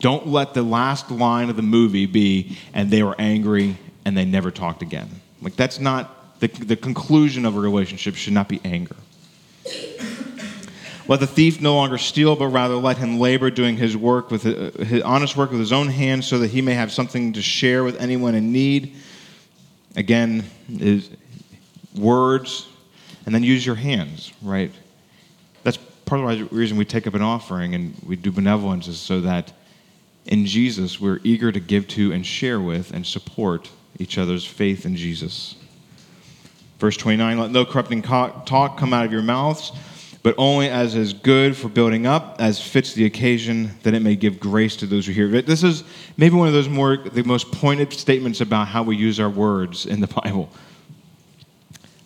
Don't 0.00 0.26
let 0.26 0.54
the 0.54 0.62
last 0.62 1.10
line 1.10 1.48
of 1.48 1.56
the 1.56 1.62
movie 1.62 2.06
be, 2.06 2.58
and 2.74 2.90
they 2.90 3.04
were 3.04 3.14
angry 3.18 3.78
and 4.04 4.16
they 4.16 4.24
never 4.24 4.50
talked 4.50 4.82
again. 4.82 5.08
Like, 5.40 5.54
that's 5.56 5.78
not 5.78 6.25
the, 6.40 6.48
the 6.48 6.76
conclusion 6.76 7.44
of 7.44 7.56
a 7.56 7.60
relationship, 7.60 8.14
should 8.14 8.32
not 8.32 8.48
be 8.48 8.60
anger. 8.64 8.96
Let 11.08 11.20
the 11.20 11.26
thief 11.26 11.60
no 11.60 11.76
longer 11.76 11.98
steal, 11.98 12.34
but 12.34 12.48
rather 12.48 12.74
let 12.74 12.98
him 12.98 13.18
labor 13.18 13.50
doing 13.50 13.76
his 13.76 13.96
work 13.96 14.30
with 14.30 14.44
uh, 14.44 14.82
his 14.84 15.02
honest 15.02 15.36
work 15.36 15.50
with 15.50 15.60
his 15.60 15.72
own 15.72 15.88
hands, 15.88 16.26
so 16.26 16.38
that 16.40 16.48
he 16.48 16.62
may 16.62 16.74
have 16.74 16.90
something 16.90 17.32
to 17.34 17.42
share 17.42 17.84
with 17.84 18.00
anyone 18.00 18.34
in 18.34 18.52
need. 18.52 18.96
Again, 19.94 20.44
is 20.68 21.10
words, 21.94 22.66
and 23.24 23.34
then 23.34 23.42
use 23.42 23.64
your 23.64 23.76
hands. 23.76 24.32
Right. 24.42 24.72
That's 25.62 25.78
part 26.06 26.20
of 26.20 26.38
the 26.38 26.44
reason 26.54 26.76
we 26.76 26.84
take 26.84 27.06
up 27.06 27.14
an 27.14 27.22
offering 27.22 27.74
and 27.74 27.96
we 28.06 28.16
do 28.16 28.30
benevolence 28.30 28.86
is 28.86 28.98
so 28.98 29.20
that 29.22 29.52
in 30.26 30.44
Jesus, 30.44 31.00
we're 31.00 31.20
eager 31.22 31.52
to 31.52 31.60
give 31.60 31.86
to 31.88 32.12
and 32.12 32.26
share 32.26 32.60
with 32.60 32.92
and 32.92 33.06
support 33.06 33.70
each 33.98 34.18
other's 34.18 34.44
faith 34.44 34.84
in 34.84 34.96
Jesus. 34.96 35.54
Verse 36.78 36.96
29 36.96 37.38
Let 37.38 37.50
no 37.50 37.64
corrupting 37.64 38.02
talk 38.02 38.76
come 38.76 38.92
out 38.92 39.06
of 39.06 39.12
your 39.12 39.22
mouths, 39.22 39.72
but 40.22 40.34
only 40.38 40.68
as 40.68 40.94
is 40.94 41.12
good 41.12 41.56
for 41.56 41.68
building 41.68 42.06
up, 42.06 42.36
as 42.38 42.60
fits 42.60 42.92
the 42.92 43.04
occasion, 43.04 43.70
that 43.82 43.94
it 43.94 44.00
may 44.00 44.16
give 44.16 44.38
grace 44.38 44.76
to 44.76 44.86
those 44.86 45.06
who 45.06 45.12
hear 45.12 45.34
it. 45.34 45.46
This 45.46 45.62
is 45.62 45.84
maybe 46.16 46.36
one 46.36 46.48
of 46.48 46.54
those 46.54 46.68
more, 46.68 46.96
the 46.96 47.22
most 47.22 47.50
pointed 47.52 47.92
statements 47.92 48.40
about 48.40 48.68
how 48.68 48.82
we 48.82 48.96
use 48.96 49.20
our 49.20 49.30
words 49.30 49.86
in 49.86 50.00
the 50.00 50.06
Bible. 50.08 50.50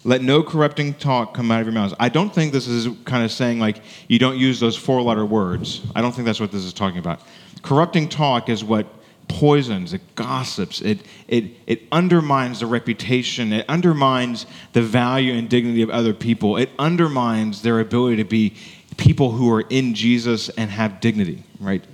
Let 0.03 0.23
no 0.23 0.43
corrupting 0.43 0.95
talk 0.95 1.35
come 1.35 1.51
out 1.51 1.61
of 1.61 1.67
your 1.67 1.75
mouths. 1.75 1.93
I 2.01 2.09
don't 2.09 2.35
think 2.35 2.53
this 2.53 2.67
is 2.67 2.89
kind 3.05 3.23
of 3.23 3.31
saying 3.31 3.59
like 3.59 3.83
you 4.09 4.19
don't 4.19 4.39
use 4.39 4.59
those 4.59 4.75
four 4.77 5.03
letter 5.03 5.27
words. 5.27 5.83
I 5.95 6.01
don't 6.01 6.13
think 6.13 6.25
that's 6.25 6.41
what 6.41 6.53
this 6.53 6.65
is 6.65 6.73
talking 6.73 6.99
about. 6.99 7.21
Corrupting 7.63 8.09
talk 8.09 8.49
is 8.49 8.65
what 8.65 8.87
poisons, 9.31 9.93
it 9.93 10.03
gossips, 10.17 10.81
it, 10.81 11.01
it, 11.29 11.45
it 11.67 11.83
undermines 11.93 12.61
the 12.61 12.67
reputation, 12.67 13.53
it 13.53 13.65
undermines 13.69 14.45
the 14.73 14.83
value 14.83 15.33
and 15.35 15.49
dignity 15.49 15.83
of 15.83 15.91
other 15.91 16.13
people, 16.13 16.57
it 16.57 16.69
undermines 16.79 17.63
their 17.63 17.79
ability 17.79 18.17
to 18.17 18.25
be 18.25 18.55
people 18.97 19.31
who 19.31 19.51
are 19.53 19.61
in 19.71 19.95
Jesus 19.95 20.49
and 20.51 20.69
have 20.69 21.01
dignity, 21.01 21.45
right? 21.61 21.85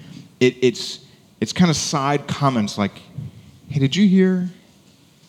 It, 0.40 0.56
it's, 0.62 1.04
it's 1.38 1.52
kind 1.52 1.70
of 1.70 1.76
side 1.76 2.26
comments 2.26 2.78
like, 2.78 3.02
hey, 3.68 3.80
did 3.80 3.94
you 3.94 4.08
hear? 4.08 4.48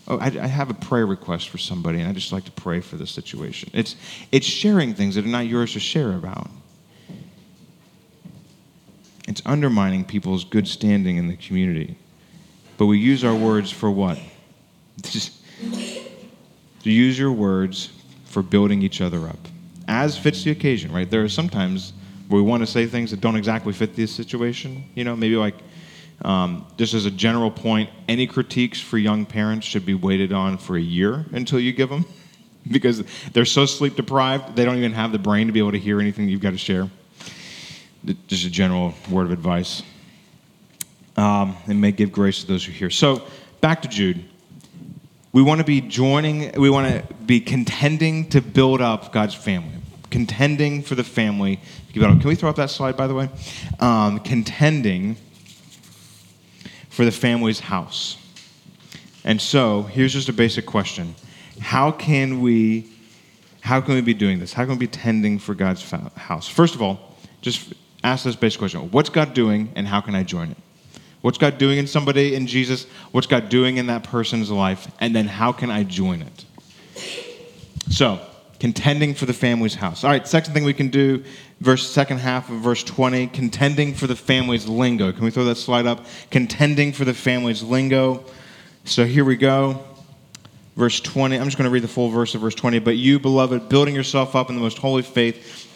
Oh, 0.08 0.17
I, 0.17 0.28
I 0.28 0.48
have 0.48 0.70
a 0.70 0.74
prayer 0.74 1.06
request 1.06 1.50
for 1.50 1.58
somebody, 1.58 2.00
and 2.00 2.08
I 2.08 2.13
just 2.13 2.32
like 2.32 2.46
to 2.46 2.52
pray 2.52 2.80
for 2.80 2.96
this 2.96 3.12
situation. 3.12 3.70
It's, 3.74 3.98
it's 4.32 4.48
sharing 4.48 4.93
things 4.93 5.15
that 5.15 5.26
are 5.26 5.30
not 5.30 5.48
yours 5.48 5.74
to 5.74 5.82
share 5.82 6.13
about. 6.13 6.50
It's 9.28 9.42
undermining 9.46 10.06
people's 10.06 10.46
good 10.46 10.68
standing 10.68 11.18
in 11.18 11.28
the 11.28 11.36
community. 11.36 11.98
But 12.78 12.86
we 12.86 12.98
use 12.98 13.24
our 13.24 13.36
words 13.36 13.72
for 13.72 13.92
what? 13.92 14.18
To 16.84 16.94
use 16.94 17.20
your 17.20 17.34
words 17.34 17.92
for 18.26 18.42
building 18.42 18.82
each 18.82 19.02
other 19.02 19.28
up, 19.28 19.40
as 19.90 20.18
fits 20.18 20.44
the 20.44 20.52
occasion, 20.52 20.94
right? 20.94 21.10
There 21.10 21.22
are 21.24 21.28
sometimes 21.28 21.92
where 22.30 22.42
we 22.42 22.48
want 22.48 22.62
to 22.62 22.68
say 22.68 22.86
things 22.86 23.12
that 23.12 23.20
don't 23.20 23.36
exactly 23.36 23.74
fit 23.74 23.96
the 23.96 24.08
situation. 24.08 24.86
You 24.96 25.04
know, 25.04 25.16
maybe 25.16 25.36
like 25.36 25.56
um, 26.24 26.66
just 26.78 26.94
as 26.94 27.06
a 27.06 27.12
general 27.12 27.52
point, 27.52 27.90
any 28.08 28.26
critiques 28.26 28.80
for 28.80 28.98
young 28.98 29.26
parents 29.26 29.66
should 29.66 29.86
be 29.86 29.96
waited 29.96 30.32
on 30.32 30.58
for 30.58 30.78
a 30.78 30.82
year 30.82 31.26
until 31.34 31.60
you 31.60 31.74
give 31.74 31.90
them, 31.90 32.06
because 32.72 33.04
they're 33.34 33.44
so 33.44 33.66
sleep 33.66 33.96
deprived 33.96 34.56
they 34.56 34.63
don't 34.63 34.78
even 34.78 34.94
have 34.94 35.12
the 35.12 35.20
brain 35.20 35.48
to 35.48 35.54
be 35.54 35.60
able 35.60 35.74
to 35.74 35.80
hear 35.80 36.00
anything 36.00 36.30
you've 36.30 36.40
got 36.40 36.52
to 36.52 36.58
share 36.58 36.90
just 38.28 38.46
a 38.46 38.50
general 38.50 38.93
word 39.10 39.26
of 39.26 39.32
advice. 39.32 39.84
Um, 41.15 41.58
and 41.67 41.82
may 41.82 41.91
give 41.91 42.12
grace 42.12 42.41
to 42.41 42.48
those 42.48 42.63
who 42.63 42.72
hear. 42.72 42.89
So, 42.91 43.24
back 43.60 43.82
to 43.82 43.88
Jude. 43.88 44.24
We 45.34 45.41
want 45.41 45.60
to 45.60 45.65
be 45.65 45.82
joining, 45.82 46.52
we 46.60 46.70
want 46.70 46.88
to 46.88 47.13
be 47.26 47.39
contending 47.39 48.30
to 48.30 48.41
build 48.41 48.82
up 48.82 49.12
God's 49.12 49.34
family. 49.34 49.74
Contending 50.10 50.82
for 50.84 50.96
the 50.96 51.04
family. 51.04 51.60
Can 51.93 52.20
we 52.20 52.36
throw 52.36 52.50
up 52.50 52.56
that 52.58 52.70
slide, 52.70 52.96
by 52.96 53.08
the 53.08 53.15
way? 53.15 53.30
Um, 53.80 54.20
contending 54.20 55.17
for 56.89 57.04
the 57.04 57.12
family's 57.12 57.60
house. 57.60 58.17
And 59.24 59.41
so, 59.41 59.84
here's 59.84 60.13
just 60.13 60.30
a 60.30 60.34
basic 60.34 60.65
question 60.65 61.15
How 61.60 61.91
can 61.91 62.41
we. 62.41 62.91
How 63.62 63.82
can 63.82 63.96
we 63.96 64.02
be 64.02 64.13
doing 64.13 64.39
this? 64.39 64.54
How 64.54 64.63
can 64.63 64.76
we 64.76 64.80
be 64.80 64.88
tending 64.88 65.39
for 65.39 65.54
God's 65.54 65.91
house? 66.15 66.48
First 66.48 66.74
of 66.74 66.82
all, 66.82 67.17
just 67.41 67.74
ask 68.03 68.23
this 68.23 68.36
basic 68.36 68.60
question 68.60 68.91
What's 68.91 69.10
God 69.10 69.33
doing 69.33 69.71
and 69.75 69.88
how 69.88 70.01
can 70.01 70.15
I 70.15 70.23
join 70.23 70.51
it? 70.51 70.57
What's 71.21 71.38
God 71.38 71.57
doing 71.57 71.77
in 71.77 71.88
somebody 71.88 72.36
in 72.36 72.47
Jesus? 72.47 72.86
What's 73.12 73.27
God 73.27 73.49
doing 73.49 73.77
in 73.77 73.88
that 73.88 74.03
person's 74.03 74.51
life? 74.51 74.89
And 74.99 75.15
then 75.15 75.27
how 75.27 75.51
can 75.51 75.71
I 75.71 75.83
join 75.83 76.21
it? 76.21 76.45
So, 77.89 78.21
contending 78.60 79.13
for 79.13 79.25
the 79.25 79.33
family's 79.33 79.75
house. 79.75 80.03
All 80.03 80.10
right, 80.10 80.27
second 80.27 80.53
thing 80.53 80.63
we 80.63 80.73
can 80.73 80.89
do, 80.89 81.23
verse 81.60 81.88
second 81.89 82.19
half 82.19 82.49
of 82.49 82.60
verse 82.60 82.83
20, 82.83 83.27
contending 83.27 83.93
for 83.93 84.07
the 84.07 84.15
family's 84.15 84.67
lingo. 84.67 85.12
Can 85.12 85.23
we 85.23 85.31
throw 85.31 85.45
that 85.45 85.55
slide 85.55 85.86
up? 85.86 86.05
Contending 86.31 86.93
for 86.93 87.05
the 87.05 87.13
family's 87.13 87.63
lingo. 87.63 88.23
So 88.86 89.05
here 89.05 89.25
we 89.25 89.36
go. 89.36 89.83
Verse 90.75 90.99
20. 90.99 91.38
I'm 91.38 91.45
just 91.45 91.57
going 91.57 91.65
to 91.65 91.71
read 91.71 91.83
the 91.83 91.88
full 91.88 92.10
verse 92.10 92.36
of 92.36 92.41
verse 92.41 92.55
20. 92.55 92.79
But 92.79 92.97
you, 92.97 93.19
beloved, 93.19 93.67
building 93.67 93.95
yourself 93.95 94.36
up 94.36 94.49
in 94.49 94.55
the 94.55 94.62
most 94.62 94.77
holy 94.77 95.01
faith 95.01 95.66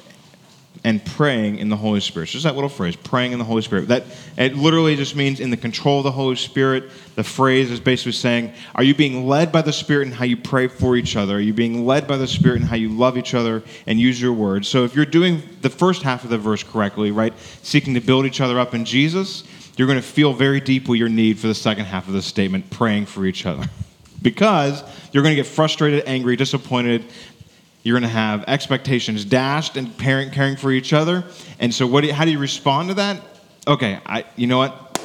and 0.84 1.04
praying 1.06 1.60
in 1.60 1.70
the 1.70 1.78
Holy 1.78 2.00
Spirit. 2.00 2.30
Just 2.30 2.44
that 2.44 2.56
little 2.56 2.70
phrase, 2.70 2.96
praying 2.96 3.34
in 3.34 3.40
the 3.40 3.46
Holy 3.46 3.62
Spirit. 3.62 3.88
That 3.90 4.04
it 4.38 4.56
literally 4.56 4.96
just 4.96 5.16
means 5.16 5.40
in 5.40 5.52
the 5.52 5.58
control 5.58 6.00
of 6.00 6.06
the 6.06 6.12
Holy 6.12 6.36
Spirit. 6.36 6.90
The 7.16 7.24
phrase 7.24 7.70
is 7.70 7.80
basically 7.80 8.14
saying, 8.14 8.54
are 8.74 8.84
you 8.84 8.96
being 8.96 9.28
led 9.28 9.52
by 9.52 9.62
the 9.62 9.74
Spirit 9.74 10.08
in 10.08 10.14
how 10.14 10.26
you 10.26 10.38
pray 10.38 10.68
for 10.68 10.96
each 10.96 11.16
other? 11.16 11.36
Are 11.36 11.42
you 11.42 11.54
being 11.54 11.86
led 11.86 12.08
by 12.08 12.18
the 12.18 12.28
Spirit 12.28 12.62
in 12.62 12.68
how 12.68 12.76
you 12.76 12.90
love 12.90 13.18
each 13.18 13.36
other 13.36 13.62
and 13.86 14.00
use 14.00 14.20
your 14.20 14.34
words? 14.34 14.68
So 14.68 14.84
if 14.84 14.96
you're 14.96 15.06
doing 15.06 15.44
the 15.62 15.70
first 15.70 16.02
half 16.02 16.24
of 16.24 16.32
the 16.32 16.38
verse 16.40 16.64
correctly, 16.64 17.12
right, 17.12 17.38
seeking 17.62 17.94
to 17.94 18.02
build 18.02 18.26
each 18.26 18.42
other 18.42 18.60
up 18.60 18.74
in 18.74 18.84
Jesus, 18.84 19.44
you're 19.78 19.88
going 19.88 20.00
to 20.00 20.08
feel 20.08 20.34
very 20.34 20.60
deeply 20.60 20.98
your 20.98 21.10
need 21.10 21.38
for 21.38 21.48
the 21.48 21.56
second 21.56 21.86
half 21.86 22.08
of 22.08 22.14
the 22.14 22.22
statement, 22.22 22.70
praying 22.72 23.06
for 23.06 23.26
each 23.26 23.46
other. 23.46 23.66
Because 24.24 24.84
you're 25.12 25.24
going 25.24 25.36
to 25.36 25.42
get 25.42 25.48
frustrated, 25.48 26.04
angry, 26.06 26.36
disappointed, 26.36 27.06
you're 27.84 28.00
going 28.00 28.10
to 28.10 28.16
have 28.16 28.44
expectations 28.48 29.26
dashed 29.26 29.76
and 29.76 29.98
parent 29.98 30.34
caring 30.34 30.56
for 30.56 30.72
each 30.72 30.94
other. 30.94 31.24
And 31.60 31.74
so, 31.74 31.88
what 31.88 32.02
do 32.02 32.08
you, 32.08 32.14
how 32.14 32.26
do 32.26 32.32
you 32.32 32.40
respond 32.40 32.90
to 32.90 32.96
that? 32.96 33.22
Okay, 33.68 34.00
I, 34.06 34.26
you 34.36 34.48
know 34.48 34.60
what? 34.60 35.00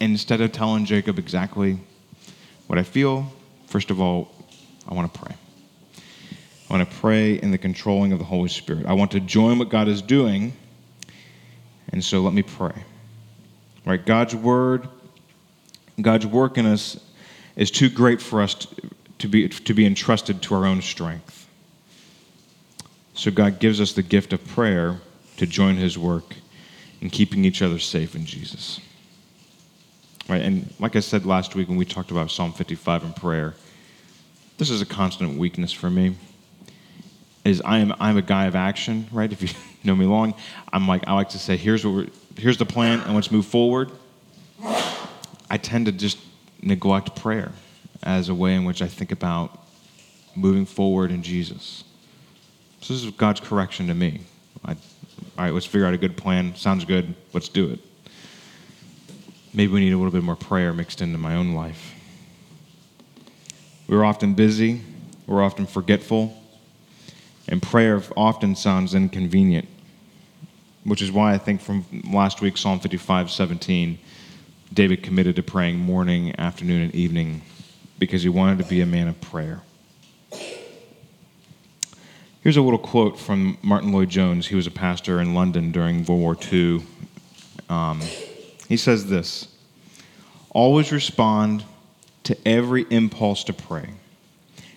Instead 0.00 0.40
of 0.40 0.52
telling 0.52 0.84
Jacob 0.84 1.18
exactly 1.18 1.78
what 2.66 2.78
I 2.78 2.84
feel, 2.84 3.30
first 3.66 3.90
of 3.90 4.00
all, 4.00 4.32
I 4.88 4.94
want 4.94 5.12
to 5.12 5.20
pray. 5.20 5.34
I 6.68 6.76
want 6.76 6.88
to 6.88 6.96
pray 6.96 7.34
in 7.34 7.50
the 7.50 7.58
controlling 7.58 8.12
of 8.12 8.18
the 8.20 8.24
Holy 8.24 8.48
Spirit. 8.48 8.86
I 8.86 8.92
want 8.92 9.10
to 9.12 9.20
join 9.20 9.58
what 9.58 9.68
God 9.68 9.88
is 9.88 10.00
doing. 10.00 10.52
And 11.92 12.04
so, 12.04 12.20
let 12.20 12.32
me 12.32 12.42
pray. 12.42 12.84
Right? 13.84 14.04
God's 14.04 14.36
word, 14.36 14.88
God's 16.00 16.26
work 16.26 16.56
in 16.56 16.66
us 16.66 17.00
is 17.56 17.72
too 17.72 17.90
great 17.90 18.22
for 18.22 18.42
us 18.42 18.54
to, 18.54 18.68
to 19.18 19.28
be, 19.28 19.48
to 19.48 19.74
be 19.74 19.84
entrusted 19.84 20.40
to 20.42 20.54
our 20.54 20.66
own 20.66 20.82
strength. 20.82 21.39
So 23.20 23.30
God 23.30 23.58
gives 23.58 23.82
us 23.82 23.92
the 23.92 24.02
gift 24.02 24.32
of 24.32 24.42
prayer 24.48 24.98
to 25.36 25.46
join 25.46 25.76
his 25.76 25.98
work 25.98 26.36
in 27.02 27.10
keeping 27.10 27.44
each 27.44 27.60
other 27.60 27.78
safe 27.78 28.14
in 28.16 28.24
Jesus. 28.24 28.80
Right? 30.26 30.40
And 30.40 30.72
like 30.78 30.96
I 30.96 31.00
said 31.00 31.26
last 31.26 31.54
week 31.54 31.68
when 31.68 31.76
we 31.76 31.84
talked 31.84 32.10
about 32.10 32.30
Psalm 32.30 32.54
55 32.54 33.04
and 33.04 33.14
prayer, 33.14 33.56
this 34.56 34.70
is 34.70 34.80
a 34.80 34.86
constant 34.86 35.36
weakness 35.36 35.70
for 35.70 35.90
me. 35.90 36.16
Is 37.44 37.60
I 37.60 37.80
am 37.80 37.92
I'm 38.00 38.16
a 38.16 38.22
guy 38.22 38.46
of 38.46 38.56
action, 38.56 39.06
right? 39.12 39.30
If 39.30 39.42
you 39.42 39.48
know 39.84 39.94
me 39.94 40.06
long, 40.06 40.32
I'm 40.72 40.88
like 40.88 41.06
I 41.06 41.12
like 41.12 41.28
to 41.30 41.38
say, 41.38 41.58
here's 41.58 41.84
what 41.84 41.94
we're, 41.94 42.06
here's 42.38 42.56
the 42.56 42.64
plan, 42.64 43.00
and 43.00 43.14
let's 43.14 43.30
move 43.30 43.44
forward. 43.44 43.90
I 44.62 45.58
tend 45.58 45.84
to 45.86 45.92
just 45.92 46.16
neglect 46.62 47.16
prayer 47.16 47.52
as 48.02 48.30
a 48.30 48.34
way 48.34 48.54
in 48.54 48.64
which 48.64 48.80
I 48.80 48.88
think 48.88 49.12
about 49.12 49.62
moving 50.34 50.64
forward 50.64 51.10
in 51.10 51.22
Jesus. 51.22 51.84
So 52.80 52.94
this 52.94 53.04
is 53.04 53.10
God's 53.10 53.40
correction 53.40 53.86
to 53.88 53.94
me. 53.94 54.20
I, 54.64 54.72
all 54.72 54.76
right, 55.38 55.52
let's 55.52 55.66
figure 55.66 55.86
out 55.86 55.94
a 55.94 55.98
good 55.98 56.16
plan. 56.16 56.54
Sounds 56.56 56.84
good. 56.84 57.14
Let's 57.32 57.48
do 57.48 57.70
it. 57.70 57.80
Maybe 59.52 59.72
we 59.72 59.80
need 59.80 59.92
a 59.92 59.96
little 59.96 60.12
bit 60.12 60.22
more 60.22 60.36
prayer 60.36 60.72
mixed 60.72 61.02
into 61.02 61.18
my 61.18 61.34
own 61.34 61.54
life. 61.54 61.94
We're 63.88 64.04
often 64.04 64.34
busy, 64.34 64.82
we're 65.26 65.42
often 65.42 65.66
forgetful, 65.66 66.36
and 67.48 67.60
prayer 67.60 68.00
often 68.16 68.54
sounds 68.54 68.94
inconvenient, 68.94 69.66
which 70.84 71.02
is 71.02 71.10
why 71.10 71.34
I 71.34 71.38
think 71.38 71.60
from 71.60 71.84
last 72.12 72.40
week, 72.40 72.56
Psalm 72.56 72.78
55 72.78 73.32
17, 73.32 73.98
David 74.72 75.02
committed 75.02 75.34
to 75.36 75.42
praying 75.42 75.78
morning, 75.78 76.32
afternoon, 76.38 76.82
and 76.82 76.94
evening 76.94 77.42
because 77.98 78.22
he 78.22 78.28
wanted 78.28 78.58
to 78.58 78.64
be 78.64 78.80
a 78.80 78.86
man 78.86 79.08
of 79.08 79.20
prayer. 79.20 79.62
Here's 82.42 82.56
a 82.56 82.62
little 82.62 82.78
quote 82.78 83.18
from 83.18 83.58
Martyn 83.60 83.92
Lloyd-Jones. 83.92 84.46
He 84.46 84.54
was 84.54 84.66
a 84.66 84.70
pastor 84.70 85.20
in 85.20 85.34
London 85.34 85.72
during 85.72 86.04
World 86.06 86.20
War 86.20 86.36
II. 86.50 86.82
Um, 87.68 88.00
he 88.66 88.78
says 88.78 89.06
this 89.06 89.48
Always 90.48 90.90
respond 90.90 91.64
to 92.24 92.36
every 92.48 92.86
impulse 92.88 93.44
to 93.44 93.52
pray. 93.52 93.90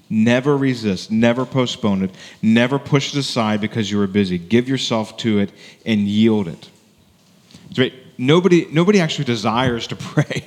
Never 0.09 0.57
resist, 0.57 1.09
never 1.09 1.45
postpone 1.45 2.03
it, 2.03 2.11
never 2.41 2.77
push 2.77 3.13
it 3.13 3.19
aside 3.19 3.61
because 3.61 3.89
you 3.89 3.99
are 4.01 4.07
busy. 4.07 4.37
Give 4.37 4.67
yourself 4.67 5.15
to 5.17 5.39
it 5.39 5.51
and 5.85 6.01
yield 6.01 6.49
it. 6.49 6.69
Nobody, 8.17 8.67
nobody 8.71 8.99
actually 8.99 9.25
desires 9.25 9.87
to 9.87 9.95
pray 9.95 10.45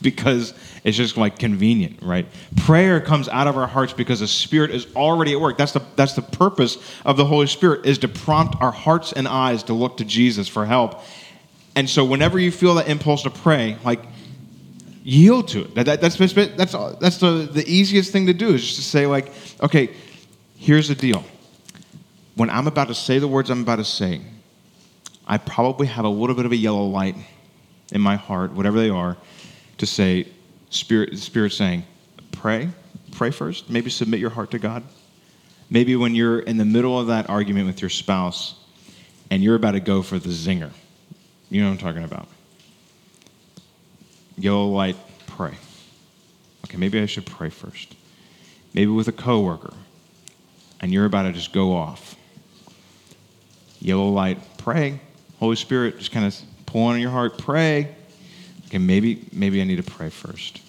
because 0.02 0.54
it's 0.84 0.96
just 0.96 1.16
like 1.16 1.38
convenient, 1.38 2.02
right? 2.02 2.26
Prayer 2.56 3.00
comes 3.00 3.28
out 3.28 3.46
of 3.46 3.56
our 3.56 3.66
hearts 3.66 3.92
because 3.92 4.20
the 4.20 4.28
Spirit 4.28 4.70
is 4.70 4.86
already 4.96 5.32
at 5.32 5.40
work. 5.40 5.58
That's 5.58 5.72
the, 5.72 5.82
that's 5.96 6.14
the 6.14 6.22
purpose 6.22 6.78
of 7.04 7.16
the 7.16 7.24
Holy 7.24 7.46
Spirit 7.46 7.86
is 7.86 7.98
to 7.98 8.08
prompt 8.08 8.60
our 8.60 8.72
hearts 8.72 9.12
and 9.12 9.28
eyes 9.28 9.62
to 9.64 9.74
look 9.74 9.98
to 9.98 10.04
Jesus 10.04 10.48
for 10.48 10.64
help. 10.66 11.02
And 11.76 11.88
so 11.88 12.04
whenever 12.04 12.38
you 12.38 12.50
feel 12.50 12.74
that 12.76 12.88
impulse 12.88 13.22
to 13.22 13.30
pray, 13.30 13.76
like 13.84 14.00
yield 15.02 15.48
to 15.48 15.62
it. 15.62 15.74
That, 15.74 15.86
that, 15.86 16.00
that's 16.00 16.16
that's, 16.16 16.72
that's 16.72 17.18
the, 17.18 17.48
the 17.50 17.64
easiest 17.66 18.12
thing 18.12 18.26
to 18.26 18.34
do 18.34 18.54
is 18.54 18.62
just 18.62 18.76
to 18.76 18.82
say 18.82 19.06
like, 19.06 19.32
okay, 19.62 19.90
here's 20.56 20.88
the 20.88 20.94
deal. 20.94 21.24
When 22.34 22.50
I'm 22.50 22.66
about 22.66 22.88
to 22.88 22.94
say 22.94 23.18
the 23.18 23.28
words 23.28 23.50
I'm 23.50 23.62
about 23.62 23.76
to 23.76 23.84
say, 23.84 24.20
I 25.26 25.38
probably 25.38 25.86
have 25.86 26.04
a 26.04 26.08
little 26.08 26.36
bit 26.36 26.46
of 26.46 26.52
a 26.52 26.56
yellow 26.56 26.84
light 26.86 27.16
in 27.92 28.00
my 28.00 28.16
heart, 28.16 28.52
whatever 28.52 28.78
they 28.78 28.90
are, 28.90 29.16
to 29.80 29.86
say, 29.86 30.28
Spirit, 30.68 31.18
Spirit 31.18 31.52
saying, 31.52 31.84
pray, 32.32 32.68
pray 33.12 33.30
first. 33.30 33.70
Maybe 33.70 33.90
submit 33.90 34.20
your 34.20 34.30
heart 34.30 34.50
to 34.50 34.58
God. 34.58 34.82
Maybe 35.70 35.96
when 35.96 36.14
you're 36.14 36.40
in 36.40 36.58
the 36.58 36.66
middle 36.66 36.98
of 36.98 37.06
that 37.06 37.30
argument 37.30 37.66
with 37.66 37.80
your 37.80 37.88
spouse 37.88 38.56
and 39.30 39.42
you're 39.42 39.54
about 39.54 39.72
to 39.72 39.80
go 39.80 40.02
for 40.02 40.18
the 40.18 40.28
zinger, 40.28 40.70
you 41.48 41.62
know 41.62 41.68
what 41.68 41.72
I'm 41.72 41.78
talking 41.78 42.04
about. 42.04 42.28
Yellow 44.36 44.66
light, 44.66 44.96
pray. 45.26 45.54
Okay, 46.66 46.76
maybe 46.76 47.00
I 47.00 47.06
should 47.06 47.26
pray 47.26 47.48
first. 47.48 47.94
Maybe 48.74 48.90
with 48.90 49.08
a 49.08 49.12
coworker, 49.12 49.74
and 50.80 50.92
you're 50.92 51.06
about 51.06 51.22
to 51.22 51.32
just 51.32 51.52
go 51.52 51.74
off. 51.74 52.16
Yellow 53.80 54.10
light, 54.10 54.38
pray. 54.58 55.00
Holy 55.38 55.56
Spirit, 55.56 55.98
just 55.98 56.12
kind 56.12 56.26
of 56.26 56.38
pull 56.66 56.82
on 56.82 57.00
your 57.00 57.10
heart, 57.10 57.38
pray 57.38 57.94
okay, 58.70 58.78
maybe, 58.78 59.26
maybe 59.32 59.60
I 59.60 59.64
need 59.64 59.84
to 59.84 59.90
pray 59.90 60.10
first. 60.10 60.60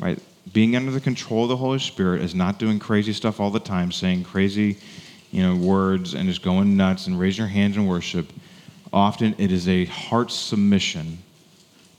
Right? 0.00 0.18
Being 0.52 0.76
under 0.76 0.90
the 0.90 1.00
control 1.00 1.44
of 1.44 1.48
the 1.48 1.56
Holy 1.56 1.78
Spirit 1.78 2.22
is 2.22 2.34
not 2.34 2.58
doing 2.58 2.78
crazy 2.78 3.12
stuff 3.12 3.40
all 3.40 3.50
the 3.50 3.60
time, 3.60 3.92
saying 3.92 4.24
crazy, 4.24 4.78
you 5.30 5.42
know, 5.42 5.54
words 5.54 6.14
and 6.14 6.28
just 6.28 6.42
going 6.42 6.76
nuts 6.76 7.06
and 7.06 7.18
raising 7.18 7.44
your 7.44 7.48
hands 7.48 7.76
in 7.76 7.86
worship. 7.86 8.30
Often 8.92 9.36
it 9.38 9.52
is 9.52 9.68
a 9.68 9.84
heart 9.86 10.30
submission 10.30 11.18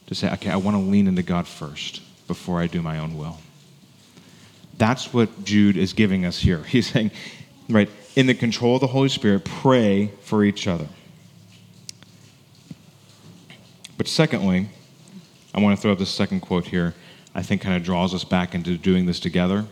to 0.07 0.15
say, 0.15 0.31
okay, 0.33 0.49
I 0.49 0.57
want 0.57 0.75
to 0.75 0.81
lean 0.81 1.07
into 1.07 1.23
God 1.23 1.47
first 1.47 2.01
before 2.27 2.59
I 2.59 2.67
do 2.67 2.81
my 2.81 2.99
own 2.99 3.17
will. 3.17 3.37
That's 4.77 5.13
what 5.13 5.43
Jude 5.43 5.77
is 5.77 5.93
giving 5.93 6.25
us 6.25 6.39
here. 6.39 6.63
He's 6.63 6.91
saying, 6.91 7.11
right, 7.69 7.89
in 8.15 8.27
the 8.27 8.33
control 8.33 8.75
of 8.75 8.81
the 8.81 8.87
Holy 8.87 9.09
Spirit, 9.09 9.45
pray 9.45 10.11
for 10.21 10.43
each 10.43 10.67
other. 10.67 10.87
But 13.97 14.07
secondly, 14.07 14.69
I 15.53 15.61
want 15.61 15.75
to 15.75 15.81
throw 15.81 15.91
up 15.91 15.99
this 15.99 16.09
second 16.09 16.41
quote 16.41 16.65
here. 16.65 16.93
I 17.33 17.41
think 17.41 17.61
kind 17.61 17.75
of 17.75 17.83
draws 17.83 18.13
us 18.13 18.23
back 18.23 18.55
into 18.55 18.77
doing 18.77 19.05
this 19.05 19.19
together. 19.19 19.65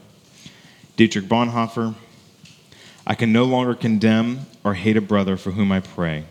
Dietrich 0.98 1.26
Bonhoeffer 1.26 1.96
I 3.08 3.14
can 3.14 3.32
no 3.32 3.44
longer 3.44 3.76
condemn 3.76 4.48
or 4.64 4.74
hate 4.74 4.98
a 4.98 5.02
brother 5.02 5.38
for 5.38 5.52
whom 5.52 5.72
I 5.72 5.80
pray, 5.80 6.26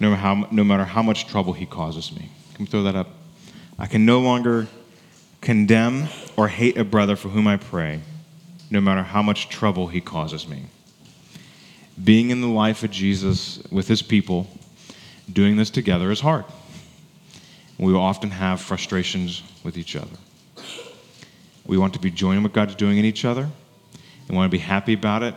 no 0.00 0.10
matter 0.10 0.22
how, 0.22 0.48
no 0.50 0.64
matter 0.64 0.84
how 0.84 1.02
much 1.02 1.26
trouble 1.26 1.52
he 1.52 1.66
causes 1.66 2.12
me. 2.12 2.30
Can 2.54 2.64
we 2.64 2.70
throw 2.70 2.82
that 2.84 2.96
up? 2.96 3.08
I 3.78 3.86
can 3.86 4.06
no 4.06 4.20
longer 4.20 4.68
condemn 5.42 6.08
or 6.36 6.48
hate 6.48 6.78
a 6.78 6.84
brother 6.84 7.14
for 7.14 7.28
whom 7.28 7.46
I 7.46 7.58
pray, 7.58 8.00
no 8.70 8.80
matter 8.80 9.02
how 9.02 9.22
much 9.22 9.50
trouble 9.50 9.88
he 9.88 10.00
causes 10.00 10.48
me. 10.48 10.66
Being 12.02 12.30
in 12.30 12.40
the 12.40 12.48
life 12.48 12.82
of 12.82 12.90
Jesus 12.90 13.62
with 13.70 13.86
his 13.86 14.00
people, 14.00 14.46
doing 15.30 15.56
this 15.56 15.68
together 15.68 16.10
is 16.10 16.20
hard. 16.20 16.46
We 17.78 17.94
often 17.94 18.30
have 18.30 18.60
frustrations 18.60 19.42
with 19.62 19.76
each 19.76 19.96
other. 19.96 20.16
We 21.66 21.76
want 21.78 21.94
to 21.94 22.00
be 22.00 22.10
joining 22.10 22.42
what 22.42 22.52
God's 22.52 22.74
doing 22.74 22.98
in 22.98 23.04
each 23.04 23.24
other 23.24 23.48
and 24.28 24.36
want 24.36 24.50
to 24.50 24.56
be 24.56 24.62
happy 24.62 24.94
about 24.94 25.22
it. 25.22 25.34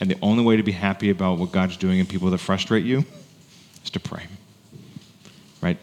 And 0.00 0.10
the 0.10 0.18
only 0.22 0.44
way 0.44 0.56
to 0.56 0.62
be 0.62 0.72
happy 0.72 1.10
about 1.10 1.38
what 1.38 1.52
God's 1.52 1.76
doing 1.76 1.98
in 1.98 2.06
people 2.06 2.30
that 2.30 2.38
frustrate 2.38 2.84
you 2.84 3.04
is 3.82 3.90
to 3.90 4.00
pray. 4.00 4.26
Right? 5.60 5.78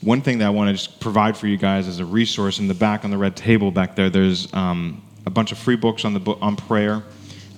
one 0.00 0.22
thing 0.22 0.38
that 0.38 0.46
I 0.46 0.50
want 0.50 0.68
to 0.68 0.72
just 0.74 1.00
provide 1.00 1.36
for 1.36 1.46
you 1.46 1.56
guys 1.56 1.88
as 1.88 1.98
a 1.98 2.04
resource 2.04 2.60
in 2.60 2.68
the 2.68 2.74
back 2.74 3.04
on 3.04 3.10
the 3.10 3.18
red 3.18 3.36
table 3.36 3.70
back 3.70 3.96
there, 3.96 4.08
there's 4.08 4.52
um, 4.54 5.02
a 5.26 5.30
bunch 5.30 5.50
of 5.50 5.58
free 5.58 5.76
books 5.76 6.04
on 6.04 6.14
the 6.14 6.20
book 6.20 6.38
on 6.40 6.56
prayer. 6.56 7.02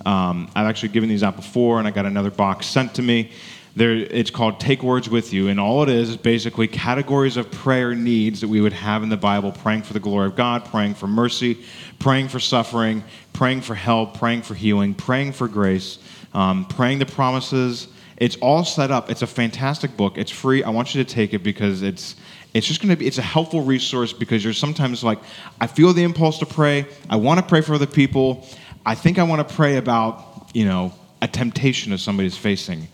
Um, 0.05 0.49
I've 0.55 0.65
actually 0.65 0.89
given 0.89 1.09
these 1.09 1.21
out 1.21 1.35
before, 1.35 1.77
and 1.77 1.87
I 1.87 1.91
got 1.91 2.05
another 2.05 2.31
box 2.31 2.65
sent 2.65 2.95
to 2.95 3.03
me. 3.03 3.31
There, 3.73 3.91
it's 3.91 4.29
called 4.29 4.59
Take 4.59 4.83
Words 4.83 5.09
with 5.09 5.31
You, 5.31 5.47
and 5.47 5.57
all 5.57 5.81
it 5.83 5.89
is 5.89 6.09
is 6.09 6.17
basically 6.17 6.67
categories 6.67 7.37
of 7.37 7.49
prayer 7.51 7.95
needs 7.95 8.41
that 8.41 8.49
we 8.49 8.59
would 8.59 8.73
have 8.73 9.01
in 9.01 9.07
the 9.07 9.15
Bible 9.15 9.53
praying 9.53 9.83
for 9.83 9.93
the 9.93 9.99
glory 9.99 10.27
of 10.27 10.35
God, 10.35 10.65
praying 10.65 10.95
for 10.95 11.07
mercy, 11.07 11.57
praying 11.97 12.27
for 12.27 12.39
suffering, 12.39 13.01
praying 13.31 13.61
for 13.61 13.73
help, 13.73 14.17
praying 14.17 14.41
for 14.41 14.55
healing, 14.55 14.93
praying 14.93 15.31
for 15.31 15.47
grace, 15.47 15.99
um, 16.33 16.65
praying 16.65 16.99
the 16.99 17.05
promises. 17.05 17.87
It's 18.17 18.35
all 18.37 18.65
set 18.65 18.91
up. 18.91 19.09
It's 19.09 19.21
a 19.21 19.27
fantastic 19.27 19.95
book. 19.95 20.17
It's 20.17 20.31
free. 20.31 20.63
I 20.63 20.69
want 20.69 20.93
you 20.93 21.01
to 21.03 21.09
take 21.09 21.33
it 21.33 21.39
because 21.39 21.81
it's 21.81 22.17
it's 22.53 22.67
just 22.67 22.81
going 22.81 22.89
to 22.89 22.97
be 22.97 23.07
it's 23.07 23.17
a 23.17 23.21
helpful 23.23 23.61
resource 23.61 24.11
because 24.11 24.43
you're 24.43 24.53
sometimes 24.53 25.03
like 25.03 25.19
i 25.59 25.67
feel 25.67 25.93
the 25.93 26.03
impulse 26.03 26.39
to 26.39 26.45
pray 26.45 26.85
i 27.09 27.15
want 27.15 27.39
to 27.39 27.45
pray 27.45 27.61
for 27.61 27.73
other 27.73 27.87
people 27.87 28.45
i 28.85 28.93
think 28.93 29.17
i 29.17 29.23
want 29.23 29.47
to 29.47 29.55
pray 29.55 29.77
about 29.77 30.49
you 30.53 30.65
know 30.65 30.93
a 31.21 31.27
temptation 31.27 31.91
that 31.91 31.99
somebody's 31.99 32.37
facing 32.37 32.87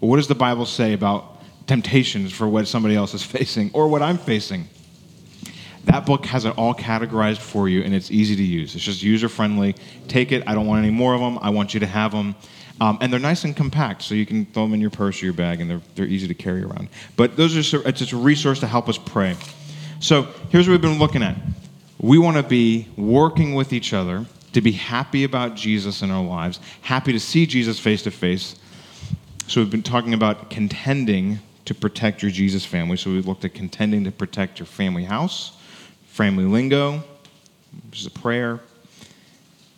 what 0.00 0.16
does 0.16 0.28
the 0.28 0.34
bible 0.34 0.66
say 0.66 0.92
about 0.92 1.40
temptations 1.66 2.32
for 2.32 2.46
what 2.46 2.66
somebody 2.68 2.94
else 2.94 3.14
is 3.14 3.22
facing 3.36 3.70
or 3.72 3.88
what 3.88 4.02
i'm 4.02 4.18
facing 4.18 4.68
that 5.84 6.04
book 6.04 6.26
has 6.26 6.44
it 6.44 6.56
all 6.58 6.74
categorized 6.74 7.38
for 7.38 7.68
you 7.68 7.82
and 7.82 7.94
it's 7.94 8.10
easy 8.10 8.36
to 8.36 8.42
use 8.42 8.74
it's 8.74 8.84
just 8.84 9.02
user 9.02 9.28
friendly 9.28 9.74
take 10.08 10.32
it 10.32 10.42
i 10.46 10.54
don't 10.54 10.66
want 10.66 10.82
any 10.82 10.92
more 10.92 11.14
of 11.14 11.20
them 11.20 11.38
i 11.42 11.50
want 11.50 11.74
you 11.74 11.80
to 11.80 11.86
have 11.86 12.12
them 12.12 12.34
um, 12.80 12.98
and 13.00 13.10
they're 13.10 13.20
nice 13.20 13.44
and 13.44 13.56
compact, 13.56 14.02
so 14.02 14.14
you 14.14 14.26
can 14.26 14.44
throw 14.46 14.64
them 14.64 14.74
in 14.74 14.80
your 14.80 14.90
purse 14.90 15.22
or 15.22 15.26
your 15.26 15.34
bag, 15.34 15.60
and 15.60 15.70
they're, 15.70 15.80
they're 15.94 16.06
easy 16.06 16.28
to 16.28 16.34
carry 16.34 16.62
around. 16.62 16.88
But 17.16 17.36
those 17.36 17.56
are 17.56 17.88
it's 17.88 17.98
just 17.98 18.12
a 18.12 18.16
resource 18.16 18.60
to 18.60 18.66
help 18.66 18.88
us 18.88 18.98
pray. 18.98 19.36
So 20.00 20.24
here's 20.50 20.68
what 20.68 20.72
we've 20.72 20.80
been 20.82 20.98
looking 20.98 21.22
at. 21.22 21.36
We 21.98 22.18
want 22.18 22.36
to 22.36 22.42
be 22.42 22.88
working 22.96 23.54
with 23.54 23.72
each 23.72 23.94
other 23.94 24.26
to 24.52 24.60
be 24.60 24.72
happy 24.72 25.24
about 25.24 25.54
Jesus 25.54 26.02
in 26.02 26.10
our 26.10 26.22
lives, 26.22 26.60
happy 26.82 27.12
to 27.12 27.20
see 27.20 27.46
Jesus 27.46 27.78
face 27.78 28.02
to 28.02 28.10
face. 28.10 28.56
So 29.48 29.60
we've 29.60 29.70
been 29.70 29.82
talking 29.82 30.14
about 30.14 30.50
contending 30.50 31.38
to 31.64 31.74
protect 31.74 32.22
your 32.22 32.30
Jesus 32.30 32.64
family. 32.64 32.96
So 32.96 33.10
we've 33.10 33.26
looked 33.26 33.44
at 33.44 33.54
contending 33.54 34.04
to 34.04 34.10
protect 34.10 34.58
your 34.58 34.66
family 34.66 35.04
house, 35.04 35.56
family 36.06 36.44
lingo, 36.44 37.04
which 37.90 38.00
is 38.00 38.06
a 38.06 38.10
prayer, 38.10 38.60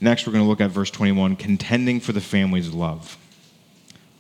Next, 0.01 0.27
we're 0.27 0.33
going 0.33 0.45
to 0.45 0.49
look 0.49 0.61
at 0.61 0.71
verse 0.71 0.91
21 0.91 1.37
contending 1.37 1.99
for 1.99 2.13
the 2.13 2.21
family's 2.21 2.73
love. 2.73 3.19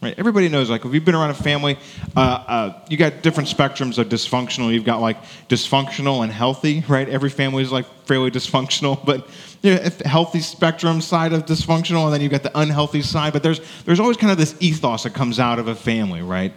Right? 0.00 0.14
Everybody 0.16 0.48
knows, 0.48 0.70
like, 0.70 0.84
if 0.84 0.94
you've 0.94 1.04
been 1.04 1.16
around 1.16 1.30
a 1.30 1.34
family, 1.34 1.76
uh, 2.16 2.20
uh, 2.20 2.80
you 2.88 2.96
got 2.96 3.22
different 3.22 3.48
spectrums 3.48 3.98
of 3.98 4.08
dysfunctional. 4.08 4.72
You've 4.72 4.84
got, 4.84 5.00
like, 5.00 5.16
dysfunctional 5.48 6.22
and 6.22 6.30
healthy, 6.30 6.84
right? 6.86 7.08
Every 7.08 7.30
family 7.30 7.64
is, 7.64 7.72
like, 7.72 7.84
fairly 8.04 8.30
dysfunctional, 8.38 9.04
but 9.04 9.28
you 9.62 9.74
know, 9.74 9.90
healthy 10.04 10.38
spectrum 10.38 11.00
side 11.00 11.32
of 11.32 11.46
dysfunctional, 11.46 12.04
and 12.04 12.14
then 12.14 12.20
you've 12.20 12.30
got 12.30 12.44
the 12.44 12.56
unhealthy 12.56 13.02
side. 13.02 13.32
But 13.32 13.42
there's, 13.42 13.60
there's 13.84 13.98
always 13.98 14.16
kind 14.16 14.30
of 14.30 14.38
this 14.38 14.54
ethos 14.60 15.02
that 15.02 15.14
comes 15.14 15.40
out 15.40 15.58
of 15.58 15.66
a 15.66 15.74
family, 15.74 16.22
right? 16.22 16.52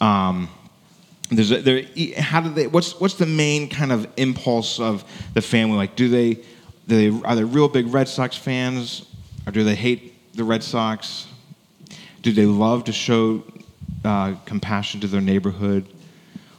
Um, 0.00 0.48
there's 1.30 1.52
a, 1.52 1.60
there, 1.60 1.84
how 2.18 2.40
do 2.40 2.50
they, 2.50 2.66
what's, 2.66 2.98
what's 3.00 3.14
the 3.14 3.26
main 3.26 3.68
kind 3.68 3.92
of 3.92 4.08
impulse 4.16 4.80
of 4.80 5.04
the 5.34 5.40
family? 5.40 5.76
Like, 5.76 5.94
do 5.94 6.08
they, 6.08 6.34
do 6.88 7.10
they, 7.10 7.26
are 7.26 7.36
they 7.36 7.44
real 7.44 7.68
big 7.68 7.86
Red 7.86 8.08
Sox 8.08 8.36
fans, 8.36 9.06
or 9.46 9.52
do 9.52 9.62
they 9.62 9.76
hate 9.76 10.34
the 10.34 10.42
Red 10.42 10.64
Sox? 10.64 11.28
Do 12.22 12.32
they 12.32 12.46
love 12.46 12.84
to 12.84 12.92
show 12.92 13.42
uh, 14.04 14.36
compassion 14.46 15.00
to 15.00 15.06
their 15.06 15.20
neighborhood, 15.20 15.86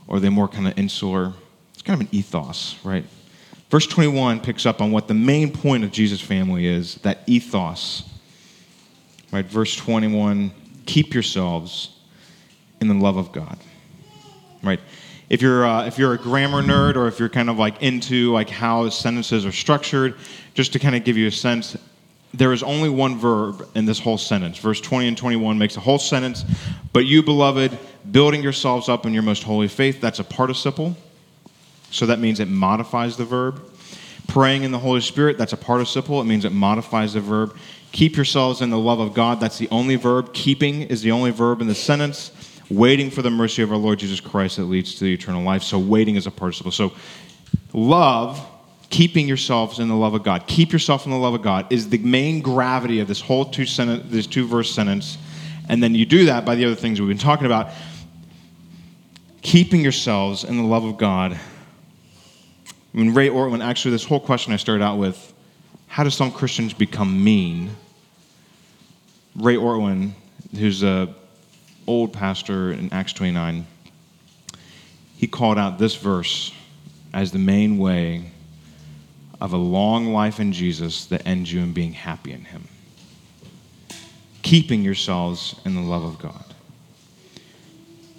or 0.08 0.18
are 0.18 0.20
they 0.20 0.30
more 0.30 0.48
kind 0.48 0.68
of 0.68 0.78
insular? 0.78 1.34
It's 1.74 1.82
kind 1.82 2.00
of 2.00 2.08
an 2.08 2.16
ethos, 2.16 2.78
right? 2.84 3.06
Verse 3.70 3.88
21 3.88 4.42
picks 4.42 4.66
up 4.66 4.82
on 4.82 4.92
what 4.92 5.08
the 5.08 5.14
main 5.16 5.52
point 5.52 5.84
of 5.84 5.92
Jesus' 5.92 6.22
family 6.22 6.68
is 6.68 6.96
that 6.98 7.20
ethos. 7.26 8.04
Right? 9.32 9.46
Verse 9.46 9.76
21 9.76 10.52
keep 10.86 11.14
yourselves 11.14 11.98
in 12.80 12.88
the 12.88 12.94
love 12.94 13.18
of 13.18 13.32
God. 13.32 13.58
Right? 14.62 14.80
if 15.34 15.42
you're 15.42 15.66
uh, 15.66 15.88
if 15.88 15.98
you're 15.98 16.14
a 16.14 16.18
grammar 16.18 16.62
nerd 16.62 16.96
or 16.96 17.08
if 17.08 17.20
you're 17.20 17.28
kind 17.28 17.50
of 17.50 17.58
like 17.58 17.82
into 17.82 18.32
like 18.32 18.50
how 18.50 18.88
sentences 18.90 19.48
are 19.48 19.52
structured, 19.52 20.14
just 20.54 20.74
to 20.74 20.80
kind 20.80 20.96
of 20.96 21.04
give 21.04 21.18
you 21.18 21.26
a 21.26 21.32
sense, 21.32 21.76
there 22.34 22.52
is 22.52 22.64
only 22.64 22.90
one 22.90 23.18
verb 23.18 23.68
in 23.76 23.86
this 23.86 24.00
whole 24.00 24.18
sentence. 24.18 24.58
Verse 24.58 24.82
20 24.82 25.10
and 25.10 25.18
21 25.18 25.58
makes 25.58 25.78
a 25.78 25.80
whole 25.80 26.00
sentence. 26.00 26.44
But 26.92 27.06
you, 27.06 27.22
beloved, 27.22 27.78
building 28.12 28.42
yourselves 28.42 28.90
up 28.90 29.06
in 29.06 29.14
your 29.14 29.24
most 29.24 29.44
holy 29.44 29.68
faith, 29.68 30.02
that's 30.02 30.20
a 30.20 30.24
participle. 30.24 30.96
So 31.92 32.08
that 32.08 32.20
means 32.20 32.40
it 32.40 32.48
modifies 32.48 33.18
the 33.18 33.26
verb. 33.26 33.64
Praying 34.28 34.64
in 34.64 34.72
the 34.72 34.80
Holy 34.80 35.02
Spirit, 35.02 35.38
that's 35.38 35.54
a 35.54 35.58
participle. 35.58 36.20
It 36.22 36.26
means 36.26 36.44
it 36.44 36.52
modifies 36.52 37.14
the 37.14 37.22
verb. 37.22 37.56
Keep 37.92 38.16
yourselves 38.16 38.62
in 38.62 38.72
the 38.72 38.80
love 38.80 39.00
of 39.00 39.14
God, 39.14 39.40
that's 39.40 39.60
the 39.60 39.70
only 39.70 39.96
verb. 39.96 40.34
Keeping 40.34 40.82
is 40.82 41.04
the 41.04 41.12
only 41.12 41.30
verb 41.30 41.62
in 41.62 41.68
the 41.68 41.76
sentence 41.76 42.32
waiting 42.70 43.12
for 43.12 43.22
the 43.22 43.30
mercy 43.30 43.62
of 43.62 43.72
our 43.72 43.78
Lord 43.78 44.00
Jesus 44.00 44.20
Christ 44.20 44.58
that 44.58 44.66
leads 44.66 44.96
to 44.96 45.04
the 45.04 45.14
eternal 45.14 45.44
life. 45.44 45.64
So 45.64 45.78
waiting 45.78 46.16
is 46.16 46.26
a 46.26 46.32
participle. 46.32 46.72
So 46.72 46.94
love, 47.74 48.44
keeping 48.94 49.28
yourselves 49.28 49.80
in 49.80 49.88
the 49.88 49.96
love 49.96 50.14
of 50.14 50.22
God, 50.22 50.46
keep 50.46 50.72
yourself 50.72 51.06
in 51.06 51.12
the 51.12 51.18
love 51.18 51.34
of 51.34 51.42
God 51.42 51.66
is 51.74 51.90
the 51.90 51.98
main 51.98 52.42
gravity 52.42 53.00
of 53.00 53.08
this 53.08 53.20
whole 53.20 53.44
two 53.44 53.66
sentence, 53.66 54.04
this 54.06 54.28
two 54.28 54.46
verse 54.46 54.72
sentence. 54.72 55.18
And 55.68 55.82
then 55.82 55.96
you 55.96 56.06
do 56.06 56.26
that 56.26 56.46
by 56.46 56.54
the 56.54 56.64
other 56.66 56.76
things 56.76 57.02
we've 57.02 57.10
been 57.10 57.18
talking 57.18 57.48
about. 57.48 57.72
Keeping 59.42 59.82
yourselves 59.82 60.44
in 60.44 60.58
the 60.58 60.64
love 60.64 60.86
of 60.86 61.00
God. 61.00 61.40
When 62.92 63.16
Ray 63.16 63.30
Ortlund, 63.30 63.66
actually, 63.66 63.92
this 63.92 64.06
whole 64.06 64.20
question 64.20 64.54
I 64.54 64.58
started 64.58 64.84
out 64.84 65.00
with, 65.00 65.34
how 65.88 66.04
do 66.04 66.12
some 66.12 66.32
Christians 66.32 66.72
become 66.72 67.24
mean? 67.24 67.76
Ray 69.36 69.56
Ortlund, 69.56 70.12
who's 70.56 70.84
a 70.84 71.12
old 71.88 72.14
pastor 72.14 72.72
in 72.72 72.94
Acts 72.94 73.14
29, 73.14 73.66
he 75.18 75.26
called 75.26 75.58
out 75.58 75.80
this 75.80 75.96
verse 75.96 76.54
as 77.12 77.32
the 77.32 77.40
main 77.40 77.80
way 77.80 78.30
of 79.44 79.52
a 79.52 79.58
long 79.58 80.14
life 80.14 80.40
in 80.40 80.54
Jesus 80.54 81.06
that 81.08 81.28
ends 81.28 81.52
you 81.52 81.60
in 81.60 81.74
being 81.74 81.92
happy 81.92 82.32
in 82.32 82.46
Him. 82.46 82.70
Keeping 84.42 84.84
yourselves 84.84 85.60
in 85.66 85.76
the 85.76 85.82
love 85.82 86.04
of 86.04 86.18
God. 86.18 86.46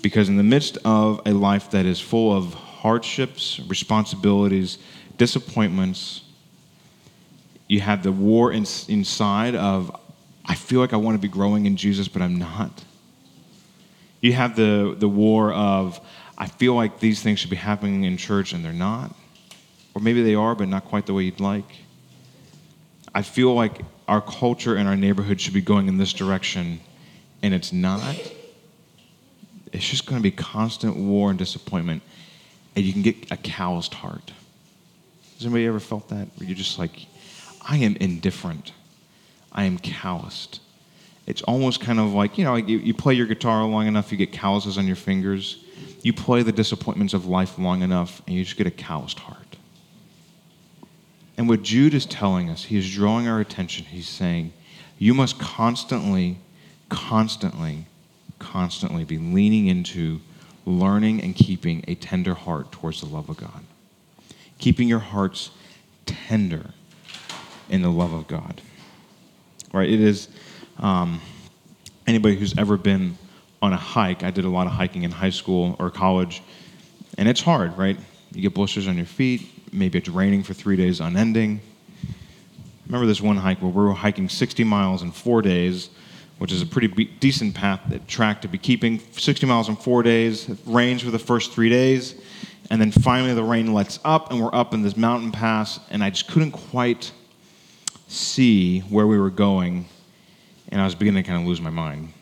Because 0.03 0.29
in 0.29 0.37
the 0.37 0.43
midst 0.43 0.77
of 0.85 1.23
a 1.25 1.33
life 1.33 1.71
that 1.71 1.87
is 1.87 1.99
full 1.99 2.37
of 2.37 2.53
hardships, 2.53 3.59
responsibilities, 3.67 4.77
disappointments, 5.17 6.21
you 7.69 7.81
have 7.81 8.03
the 8.03 8.13
war 8.13 8.53
in, 8.53 8.67
inside 8.89 9.55
of, 9.55 9.99
I 10.45 10.55
feel 10.55 10.81
like 10.81 10.93
I 10.93 10.99
want 10.99 11.15
to 11.15 11.23
be 11.23 11.33
growing 11.33 11.65
in 11.65 11.79
Jesus, 11.79 12.07
but 12.07 12.21
I'm 12.21 12.39
not. 12.39 12.85
You 14.21 14.35
have 14.35 14.57
the, 14.57 14.95
the 14.99 15.09
war 15.09 15.55
of, 15.55 15.99
I 16.37 16.49
feel 16.49 16.75
like 16.75 17.01
these 17.01 17.23
things 17.23 17.39
should 17.39 17.49
be 17.49 17.57
happening 17.57 18.05
in 18.05 18.19
church 18.19 18.53
and 18.53 18.63
they're 18.63 18.75
not. 18.75 19.17
Or 19.95 20.01
maybe 20.01 20.23
they 20.23 20.35
are, 20.35 20.55
but 20.55 20.69
not 20.69 20.85
quite 20.85 21.07
the 21.07 21.15
way 21.15 21.25
you'd 21.25 21.41
like. 21.41 21.77
I 23.15 23.23
feel 23.23 23.55
like 23.55 23.83
our 24.09 24.21
culture 24.21 24.77
and 24.77 24.89
our 24.89 24.97
neighborhood 24.97 25.41
should 25.41 25.55
be 25.55 25.61
going 25.61 25.89
in 25.89 25.99
this 25.99 26.13
direction 26.13 26.81
and 27.43 27.55
it's 27.55 27.73
not. 27.73 28.17
It's 29.73 29.89
just 29.89 30.07
going 30.07 30.19
to 30.19 30.23
be 30.23 30.31
constant 30.31 30.97
war 30.97 31.31
and 31.31 31.39
disappointment, 31.39 32.03
and 32.75 32.85
you 32.85 32.93
can 32.93 33.03
get 33.03 33.31
a 33.31 33.37
calloused 33.37 33.93
heart. 33.93 34.33
Has 35.35 35.45
anybody 35.45 35.67
ever 35.67 35.81
felt 35.81 36.09
that? 36.09 36.29
Where 36.37 36.49
you're 36.49 36.57
just 36.57 36.79
like, 36.79 37.07
I 37.61 37.79
am 37.79 37.97
indifferent, 37.97 38.73
I 39.53 39.65
am 39.65 39.79
calloused 39.79 40.61
it's 41.27 41.43
almost 41.43 41.81
kind 41.81 41.99
of 41.99 42.13
like 42.13 42.39
you 42.39 42.45
know 42.45 42.57
you, 42.57 42.79
you 42.79 42.95
play 42.95 43.15
your 43.15 43.27
guitar 43.27 43.65
long 43.65 43.87
enough 43.87 44.13
you 44.13 44.19
get 44.19 44.33
calluses 44.33 44.79
on 44.79 44.87
your 44.87 44.97
fingers 44.97 45.65
you 46.03 46.13
play 46.13 46.43
the 46.43 46.53
disappointments 46.53 47.15
of 47.15 47.27
life 47.27 47.59
long 47.59 47.83
enough 47.83 48.23
and 48.27 48.37
you 48.37 48.45
just 48.45 48.57
get 48.57 48.67
a 48.67 48.71
calloused 48.71 49.19
heart 49.19 49.44
and 51.37 51.49
what 51.49 51.63
jude 51.63 51.95
is 51.95 52.07
telling 52.07 52.51
us 52.51 52.65
he 52.65 52.79
is 52.79 52.93
drawing 52.93 53.29
our 53.29 53.41
attention 53.41 53.85
he's 53.87 54.09
saying 54.09 54.53
you 54.99 55.15
must 55.15 55.39
constantly 55.39 56.39
constantly 56.89 57.87
constantly 58.39 59.05
be 59.05 59.19
leaning 59.19 59.67
into 59.67 60.21
learning 60.67 61.23
and 61.23 61.35
keeping 61.35 61.85
a 61.89 61.95
tender 61.95 62.35
heart 62.35 62.71
towards 62.73 63.01
the 63.01 63.07
love 63.07 63.29
of 63.29 63.37
god 63.37 63.65
keeping 64.59 64.89
your 64.89 64.99
hearts 64.99 65.51
tender 66.07 66.71
in 67.69 67.83
the 67.83 67.91
love 67.91 68.13
of 68.13 68.27
god 68.29 68.61
right 69.73 69.91
it 69.91 70.01
is 70.01 70.29
um, 70.79 71.21
anybody 72.07 72.37
who's 72.37 72.57
ever 72.59 72.77
been 72.77 73.17
on 73.63 73.73
a 73.73 73.77
hike, 73.77 74.23
I 74.23 74.31
did 74.31 74.45
a 74.45 74.49
lot 74.49 74.67
of 74.67 74.75
hiking 74.75 75.05
in 75.05 75.11
high 75.11 75.31
school 75.31 75.75
or 75.79 75.91
college, 75.91 76.43
and 77.17 77.29
it's 77.29 77.41
hard, 77.41 77.77
right? 77.79 77.97
You 78.33 78.43
get 78.43 78.53
blisters 78.53 78.87
on 78.89 78.97
your 78.97 79.07
feet. 79.07 79.49
Maybe 79.75 79.99
it's 79.99 80.09
raining 80.09 80.45
for 80.45 80.55
three 80.55 80.77
days 80.77 81.01
unending. 81.01 81.61
Remember 82.87 83.07
this 83.09 83.21
one 83.21 83.37
hike 83.37 83.61
where 83.61 83.73
we 83.73 83.83
were 83.83 83.93
hiking 83.93 84.29
60 84.29 84.63
miles 84.63 85.03
in 85.03 85.11
four 85.11 85.43
days, 85.43 85.91
which 86.39 86.53
is 86.53 86.63
a 86.63 86.67
pretty 86.67 86.87
be- 86.87 87.07
decent 87.19 87.57
path, 87.57 87.81
that 87.89 88.07
track 88.07 88.41
to 88.43 88.49
be 88.49 88.57
keeping. 88.57 89.01
60 89.01 89.47
miles 89.47 89.69
in 89.69 89.75
four 89.75 90.05
days. 90.05 90.49
Rains 90.65 91.03
for 91.03 91.11
the 91.11 91.19
first 91.19 91.51
three 91.51 91.69
days. 91.69 92.15
And 92.71 92.81
then 92.81 92.93
finally, 92.93 93.35
the 93.35 93.43
rain 93.43 93.75
lets 93.75 93.99
up, 94.05 94.31
and 94.31 94.41
we're 94.41 94.55
up 94.55 94.75
in 94.75 94.83
this 94.83 94.97
mountain 94.97 95.33
pass, 95.33 95.81
and 95.91 96.05
I 96.05 96.11
just 96.11 96.29
couldn't 96.29 96.53
quite 96.53 97.11
see 98.07 98.81
where 98.81 99.09
we 99.09 99.19
were 99.19 99.31
going, 99.31 99.87
and 100.69 100.81
I 100.81 100.85
was 100.85 100.95
beginning 100.95 101.25
to 101.25 101.29
kind 101.29 101.43
of 101.43 101.49
lose 101.49 101.61
my 101.61 101.71
mind. 101.71 102.13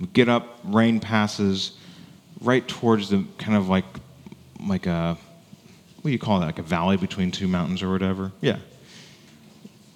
We 0.00 0.06
get 0.06 0.30
up, 0.30 0.60
rain 0.64 0.98
passes 0.98 1.72
right 2.40 2.66
towards 2.66 3.10
the 3.10 3.26
kind 3.36 3.54
of 3.54 3.68
like 3.68 3.84
like 4.66 4.86
a 4.86 5.18
what 6.02 6.08
do 6.08 6.12
you 6.12 6.18
call 6.18 6.40
that? 6.40 6.46
Like 6.46 6.58
a 6.58 6.62
valley 6.62 6.96
between 6.96 7.30
two 7.30 7.46
mountains 7.46 7.82
or 7.82 7.90
whatever. 7.90 8.32
Yeah. 8.40 8.58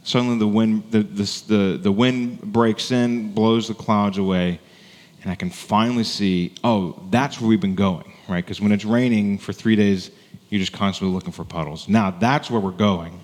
Suddenly 0.02 0.38
the 0.38 0.46
wind 0.46 0.84
the, 0.90 1.02
the, 1.02 1.42
the, 1.48 1.78
the 1.78 1.92
wind 1.92 2.42
breaks 2.42 2.90
in, 2.90 3.32
blows 3.32 3.68
the 3.68 3.74
clouds 3.74 4.18
away, 4.18 4.60
and 5.22 5.32
I 5.32 5.34
can 5.34 5.48
finally 5.48 6.04
see, 6.04 6.54
oh, 6.62 7.02
that's 7.10 7.40
where 7.40 7.48
we've 7.48 7.60
been 7.60 7.74
going, 7.74 8.12
right? 8.28 8.44
Because 8.44 8.60
when 8.60 8.70
it's 8.70 8.84
raining 8.84 9.38
for 9.38 9.54
three 9.54 9.76
days, 9.76 10.10
you're 10.50 10.60
just 10.60 10.74
constantly 10.74 11.14
looking 11.14 11.32
for 11.32 11.44
puddles. 11.44 11.88
Now 11.88 12.10
that's 12.10 12.50
where 12.50 12.60
we're 12.60 12.70
going. 12.70 13.18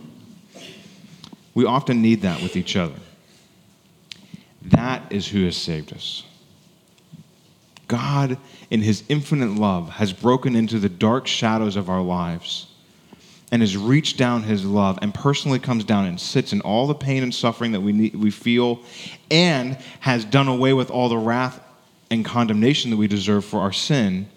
We 1.53 1.67
often 1.67 2.01
need 2.01 2.23
that 2.23 2.41
with 2.43 2.57
each 2.57 2.77
other. 2.77 2.95
That 4.63 5.13
is 5.13 5.29
who 5.29 5.45
has 5.45 5.57
saved 5.59 5.93
us. 5.93 6.25
God, 7.89 8.39
in 8.71 8.81
his 8.81 9.03
infinite 9.09 9.59
love, 9.59 9.91
has 9.91 10.13
broken 10.15 10.55
into 10.57 10.79
the 10.79 10.89
dark 10.89 11.27
shadows 11.27 11.77
of 11.77 11.91
our 11.91 12.01
lives 12.01 12.69
and 13.51 13.63
has 13.63 13.77
reached 13.77 14.17
down 14.17 14.43
his 14.43 14.65
love 14.65 14.99
and 15.03 15.13
personally 15.13 15.59
comes 15.59 15.85
down 15.85 16.07
and 16.07 16.21
sits 16.21 16.53
in 16.53 16.61
all 16.61 16.87
the 16.87 16.95
pain 16.95 17.23
and 17.23 17.35
suffering 17.35 17.73
that 17.73 17.81
we, 17.81 17.93
need, 17.93 18.15
we 18.15 18.31
feel 18.31 18.81
and 19.31 19.77
has 20.01 20.25
done 20.25 20.49
away 20.49 20.73
with 20.73 20.91
all 20.91 21.09
the 21.09 21.19
wrath 21.19 21.61
and 22.11 22.25
condemnation 22.25 22.91
that 22.91 22.97
we 22.97 23.09
deserve 23.09 23.45
for 23.45 23.61
our 23.61 23.73
sin 23.73 24.29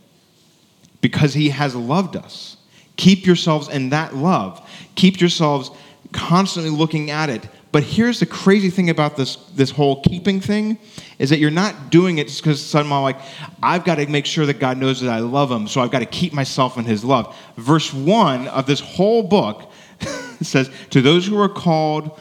because 1.01 1.33
he 1.33 1.49
has 1.49 1.75
loved 1.75 2.15
us. 2.15 2.57
Keep 2.95 3.25
yourselves 3.25 3.67
in 3.69 3.89
that 3.89 4.15
love. 4.15 4.67
Keep 4.95 5.19
yourselves 5.19 5.71
constantly 6.11 6.71
looking 6.71 7.11
at 7.11 7.29
it. 7.29 7.47
But 7.73 7.81
here's 7.81 8.19
the 8.19 8.27
crazy 8.27 8.69
thing 8.69 8.91
about 8.91 9.17
this, 9.17 9.35
this 9.55 9.71
whole 9.71 10.03
keeping 10.03 10.39
thing 10.39 10.77
is 11.17 11.31
that 11.31 11.39
you're 11.39 11.49
not 11.49 11.89
doing 11.89 12.19
it 12.19 12.27
just 12.27 12.43
because 12.43 12.63
somehow 12.63 13.01
like, 13.01 13.19
I've 13.63 13.83
got 13.83 13.95
to 13.95 14.05
make 14.05 14.27
sure 14.27 14.45
that 14.45 14.59
God 14.59 14.77
knows 14.77 15.01
that 15.01 15.09
I 15.09 15.21
love 15.21 15.51
him, 15.51 15.67
so 15.67 15.81
I've 15.81 15.89
got 15.89 15.99
to 15.99 16.05
keep 16.05 16.33
myself 16.33 16.77
in 16.77 16.85
his 16.85 17.03
love. 17.03 17.35
Verse 17.57 17.91
1 17.91 18.47
of 18.47 18.67
this 18.67 18.79
whole 18.79 19.23
book 19.23 19.71
says, 20.41 20.69
To 20.91 21.01
those 21.01 21.25
who 21.25 21.41
are 21.41 21.49
called, 21.49 22.19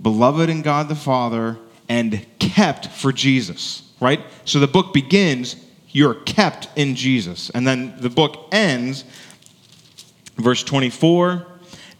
beloved 0.00 0.50
in 0.50 0.60
God 0.60 0.90
the 0.90 0.94
Father, 0.94 1.56
and 1.88 2.26
kept 2.38 2.88
for 2.88 3.12
Jesus, 3.14 3.90
right? 3.98 4.20
So 4.44 4.60
the 4.60 4.68
book 4.68 4.92
begins, 4.92 5.56
you're 5.88 6.16
kept 6.16 6.68
in 6.76 6.96
Jesus. 6.96 7.48
And 7.48 7.66
then 7.66 7.94
the 7.98 8.10
book 8.10 8.48
ends, 8.52 9.04
verse 10.36 10.62
24 10.62 11.46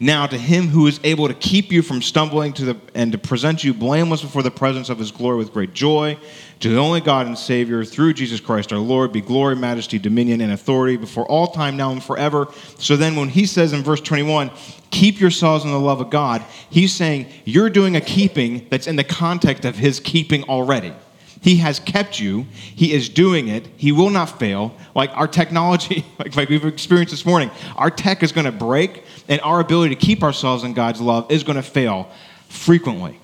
now, 0.03 0.27
to 0.27 0.39
him 0.39 0.69
who 0.69 0.87
is 0.87 0.99
able 1.05 1.29
to 1.29 1.35
keep 1.35 1.71
you 1.71 1.83
from 1.83 2.01
stumbling 2.01 2.55
to 2.55 2.65
the, 2.65 2.77
and 2.95 3.13
to 3.13 3.19
present 3.19 3.63
you 3.63 3.75
blameless 3.75 4.23
before 4.23 4.43
the 4.43 4.51
presence 4.51 4.89
of 4.89 4.99
his 4.99 5.11
glory 5.11 5.37
with 5.37 5.53
great 5.53 5.75
joy, 5.75 6.19
to 6.61 6.71
the 6.71 6.79
only 6.79 7.03
God 7.03 7.27
and 7.27 7.37
Savior, 7.37 7.85
through 7.85 8.15
Jesus 8.15 8.41
Christ 8.41 8.73
our 8.73 8.79
Lord, 8.79 9.13
be 9.13 9.21
glory, 9.21 9.57
majesty, 9.57 9.99
dominion, 9.99 10.41
and 10.41 10.53
authority 10.53 10.97
before 10.97 11.27
all 11.27 11.49
time, 11.49 11.77
now 11.77 11.93
and 11.93 12.03
forever. 12.03 12.49
So 12.79 12.97
then, 12.97 13.15
when 13.15 13.29
he 13.29 13.45
says 13.45 13.75
in 13.75 13.83
verse 13.83 14.01
21, 14.01 14.51
keep 14.91 15.21
yourselves 15.21 15.67
in 15.67 15.71
the 15.71 15.79
love 15.79 16.01
of 16.01 16.09
God, 16.09 16.43
he's 16.71 16.95
saying 16.95 17.27
you're 17.45 17.69
doing 17.69 17.95
a 17.95 18.01
keeping 18.01 18.67
that's 18.71 18.87
in 18.87 18.97
the 18.97 19.05
context 19.05 19.67
of 19.67 19.77
his 19.77 20.01
keeping 20.01 20.45
already. 20.45 20.95
He 21.41 21.57
has 21.57 21.81
kept 21.81 22.21
you. 22.21 22.47
He 22.53 22.93
is 22.93 23.09
doing 23.09 23.49
it. 23.49 23.67
He 23.77 23.93
will 23.93 24.11
not 24.11 24.39
fail. 24.39 24.75
Like 24.95 25.11
our 25.15 25.27
technology, 25.27 26.05
like, 26.19 26.37
like 26.37 26.49
we've 26.49 26.65
experienced 26.65 27.13
this 27.13 27.25
morning, 27.25 27.51
our 27.77 27.91
tech 27.91 28.23
is 28.23 28.33
going 28.33 28.45
to 28.45 28.53
break, 28.53 29.05
and 29.29 29.41
our 29.41 29.61
ability 29.61 29.95
to 29.95 30.01
keep 30.01 30.23
ourselves 30.23 30.65
in 30.65 30.75
God's 30.75 31.01
love 31.01 31.31
is 31.31 31.43
going 31.43 31.57
to 31.57 31.63
fail 31.63 32.11
frequently. 32.49 33.19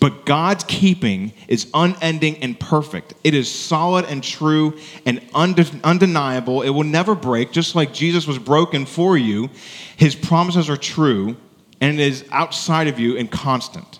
But 0.00 0.26
God's 0.26 0.64
keeping 0.64 1.32
is 1.48 1.70
unending 1.72 2.36
and 2.42 2.60
perfect. 2.60 3.14
It 3.24 3.32
is 3.32 3.50
solid 3.50 4.04
and 4.04 4.22
true 4.22 4.78
and 5.06 5.22
undeniable. 5.32 6.60
It 6.60 6.68
will 6.68 6.84
never 6.84 7.14
break, 7.14 7.52
just 7.52 7.74
like 7.74 7.94
Jesus 7.94 8.26
was 8.26 8.38
broken 8.38 8.84
for 8.84 9.16
you. 9.16 9.48
His 9.96 10.14
promises 10.14 10.68
are 10.68 10.76
true, 10.76 11.38
and 11.80 11.98
it 11.98 12.06
is 12.06 12.26
outside 12.30 12.86
of 12.86 12.98
you 12.98 13.16
and 13.16 13.30
constant. 13.30 13.98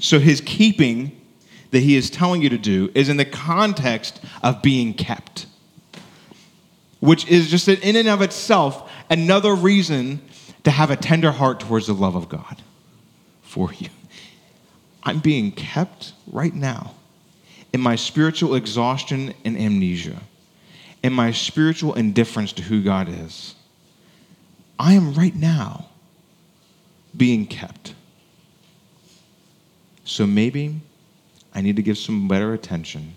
So 0.00 0.18
his 0.18 0.40
keeping 0.40 1.20
that 1.74 1.82
he 1.82 1.96
is 1.96 2.08
telling 2.08 2.40
you 2.40 2.48
to 2.48 2.56
do 2.56 2.88
is 2.94 3.08
in 3.08 3.16
the 3.16 3.24
context 3.24 4.20
of 4.44 4.62
being 4.62 4.94
kept, 4.94 5.46
which 7.00 7.26
is 7.26 7.50
just 7.50 7.66
in 7.66 7.96
and 7.96 8.08
of 8.08 8.22
itself 8.22 8.88
another 9.10 9.56
reason 9.56 10.20
to 10.62 10.70
have 10.70 10.92
a 10.92 10.96
tender 10.96 11.32
heart 11.32 11.58
towards 11.58 11.88
the 11.88 11.92
love 11.92 12.14
of 12.14 12.28
God 12.28 12.62
for 13.42 13.72
you. 13.72 13.88
I'm 15.02 15.18
being 15.18 15.50
kept 15.50 16.12
right 16.30 16.54
now 16.54 16.94
in 17.72 17.80
my 17.80 17.96
spiritual 17.96 18.54
exhaustion 18.54 19.34
and 19.44 19.58
amnesia, 19.58 20.22
in 21.02 21.12
my 21.12 21.32
spiritual 21.32 21.94
indifference 21.94 22.52
to 22.52 22.62
who 22.62 22.84
God 22.84 23.08
is. 23.08 23.56
I 24.78 24.92
am 24.92 25.12
right 25.14 25.34
now 25.34 25.88
being 27.16 27.46
kept. 27.46 27.94
So 30.04 30.24
maybe 30.24 30.80
I 31.54 31.60
need 31.60 31.76
to 31.76 31.82
give 31.82 31.98
some 31.98 32.28
better 32.28 32.52
attention 32.52 33.14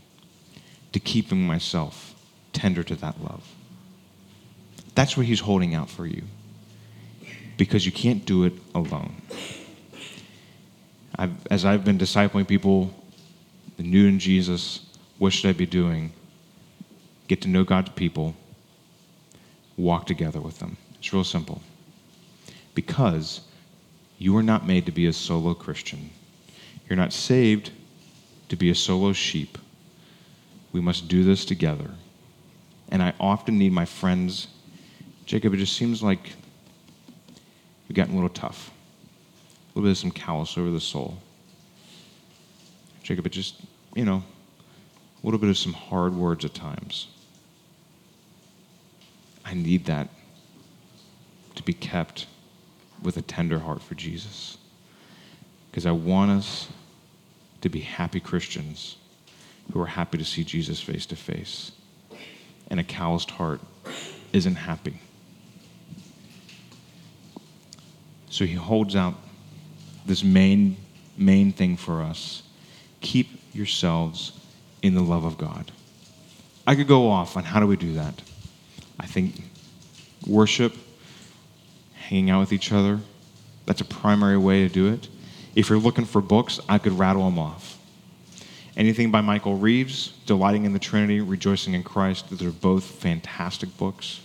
to 0.94 1.00
keeping 1.00 1.46
myself 1.46 2.16
tender 2.54 2.84
to 2.84 2.96
that 2.96 3.22
love. 3.22 3.48
That's 4.96 5.18
what 5.18 5.26
he's 5.26 5.42
holding 5.42 5.76
out 5.76 5.90
for 5.90 6.06
you 6.06 6.24
because 7.58 7.86
you 7.86 7.92
can't 7.92 8.26
do 8.26 8.44
it 8.44 8.54
alone. 8.76 9.22
I've, 11.16 11.34
as 11.48 11.66
I've 11.66 11.84
been 11.84 11.98
discipling 11.98 12.48
people 12.48 12.94
new 13.78 14.08
in 14.08 14.20
Jesus, 14.20 14.86
what 15.18 15.34
should 15.34 15.50
I 15.50 15.54
be 15.54 15.66
doing? 15.66 16.12
Get 17.28 17.42
to 17.42 17.48
know 17.48 17.64
God's 17.64 17.90
people, 17.92 18.36
walk 19.76 20.06
together 20.06 20.40
with 20.40 20.60
them. 20.60 20.78
It's 21.00 21.12
real 21.12 21.24
simple. 21.24 21.62
Because 22.76 23.42
you 24.20 24.36
are 24.38 24.44
not 24.44 24.68
made 24.68 24.86
to 24.86 24.92
be 24.92 25.08
a 25.08 25.14
solo 25.14 25.54
Christian. 25.54 26.10
You're 26.88 26.98
not 26.98 27.14
saved 27.14 27.72
to 28.50 28.56
be 28.56 28.70
a 28.70 28.76
solo 28.76 29.14
sheep. 29.14 29.58
We 30.72 30.82
must 30.82 31.08
do 31.08 31.24
this 31.24 31.46
together. 31.46 31.92
And 32.90 33.04
I 33.04 33.14
often 33.20 33.58
need 33.58 33.74
my 33.74 33.86
friends. 33.86 34.48
Jacob, 35.26 35.54
it 35.54 35.58
just 35.58 35.76
seems 35.76 36.02
like 36.02 36.34
you've 37.88 37.96
gotten 37.96 38.14
a 38.14 38.16
little 38.16 38.30
tough. 38.30 38.70
A 38.70 39.80
little 39.80 39.88
bit 39.88 39.92
of 39.92 39.98
some 39.98 40.12
callous 40.12 40.58
over 40.58 40.72
the 40.72 40.80
soul. 40.80 41.18
Jacob, 43.04 43.26
it 43.26 43.32
just, 43.32 43.62
you 43.96 44.06
know, 44.06 44.24
a 45.24 45.26
little 45.26 45.40
bit 45.40 45.50
of 45.50 45.58
some 45.58 45.74
hard 45.74 46.14
words 46.14 46.46
at 46.46 46.54
times. 46.54 47.08
I 49.46 49.54
need 49.54 49.86
that 49.86 50.10
to 51.56 51.64
be 51.64 51.74
kept 51.74 52.28
with 53.02 53.18
a 53.18 53.22
tender 53.22 53.60
heart 53.60 53.82
for 53.82 53.96
Jesus. 53.96 54.58
Because 55.70 55.86
I 55.86 55.92
want 55.92 56.32
us 56.32 56.68
to 57.62 57.70
be 57.70 57.82
happy 57.82 58.20
Christians 58.20 58.98
who 59.72 59.82
are 59.82 59.88
happy 59.88 60.18
to 60.18 60.26
see 60.26 60.44
Jesus 60.44 60.80
face 60.80 61.06
to 61.08 61.16
face. 61.16 61.72
And 62.70 62.80
a 62.80 62.84
calloused 62.84 63.32
heart 63.32 63.62
isn't 64.34 64.56
happy. 64.56 65.00
So 68.30 68.46
he 68.46 68.54
holds 68.54 68.96
out 68.96 69.16
this 70.06 70.24
main, 70.24 70.78
main 71.18 71.52
thing 71.52 71.78
for 71.78 72.02
us 72.02 72.44
keep 73.02 73.28
yourselves 73.54 74.34
in 74.82 74.96
the 74.96 75.02
love 75.02 75.24
of 75.24 75.38
God. 75.38 75.72
I 76.66 76.76
could 76.76 76.88
go 76.88 77.10
off 77.10 77.38
on 77.38 77.44
how 77.44 77.60
do 77.60 77.68
we 77.68 77.78
do 77.78 77.94
that. 77.94 78.22
I 79.00 79.06
think 79.06 79.42
worship, 80.26 80.76
hanging 81.94 82.30
out 82.30 82.40
with 82.40 82.54
each 82.54 82.72
other, 82.72 83.00
that's 83.66 83.82
a 83.82 83.86
primary 83.86 84.38
way 84.38 84.68
to 84.68 84.74
do 84.74 84.92
it. 84.92 85.08
If 85.58 85.70
you're 85.70 85.80
looking 85.80 86.06
for 86.06 86.22
books, 86.22 86.60
I 86.70 86.78
could 86.78 87.00
rattle 87.00 87.26
them 87.26 87.40
off. 87.40 87.80
Anything 88.78 89.10
by 89.10 89.22
Michael 89.22 89.56
Reeves, 89.58 90.14
Delighting 90.28 90.66
in 90.66 90.74
the 90.74 90.78
Trinity, 90.78 91.20
Rejoicing 91.20 91.74
in 91.74 91.82
Christ, 91.82 92.30
those 92.30 92.44
are 92.44 92.52
both 92.52 92.84
fantastic 92.84 93.76
books. 93.76 94.20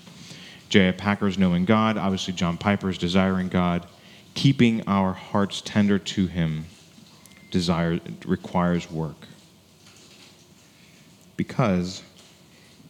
J.I. 0.69 0.93
Packer's 0.93 1.39
Knowing 1.39 1.65
God, 1.65 1.97
obviously 1.97 2.35
John 2.35 2.59
Piper's 2.59 2.99
Desiring 2.99 3.49
God. 3.49 3.87
Keeping 4.35 4.87
our 4.87 5.15
hearts 5.15 5.63
tender 5.63 5.99
to 5.99 6.27
Him 6.27 6.67
desire, 7.51 7.99
requires 8.27 8.91
work. 8.91 9.27
Because 11.39 12.03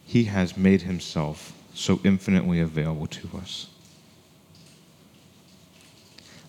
He 0.03 0.25
has 0.25 0.57
made 0.57 0.81
Himself 0.81 1.53
so 1.73 2.01
infinitely 2.03 2.59
available 2.59 3.07
to 3.07 3.29
us. 3.37 3.67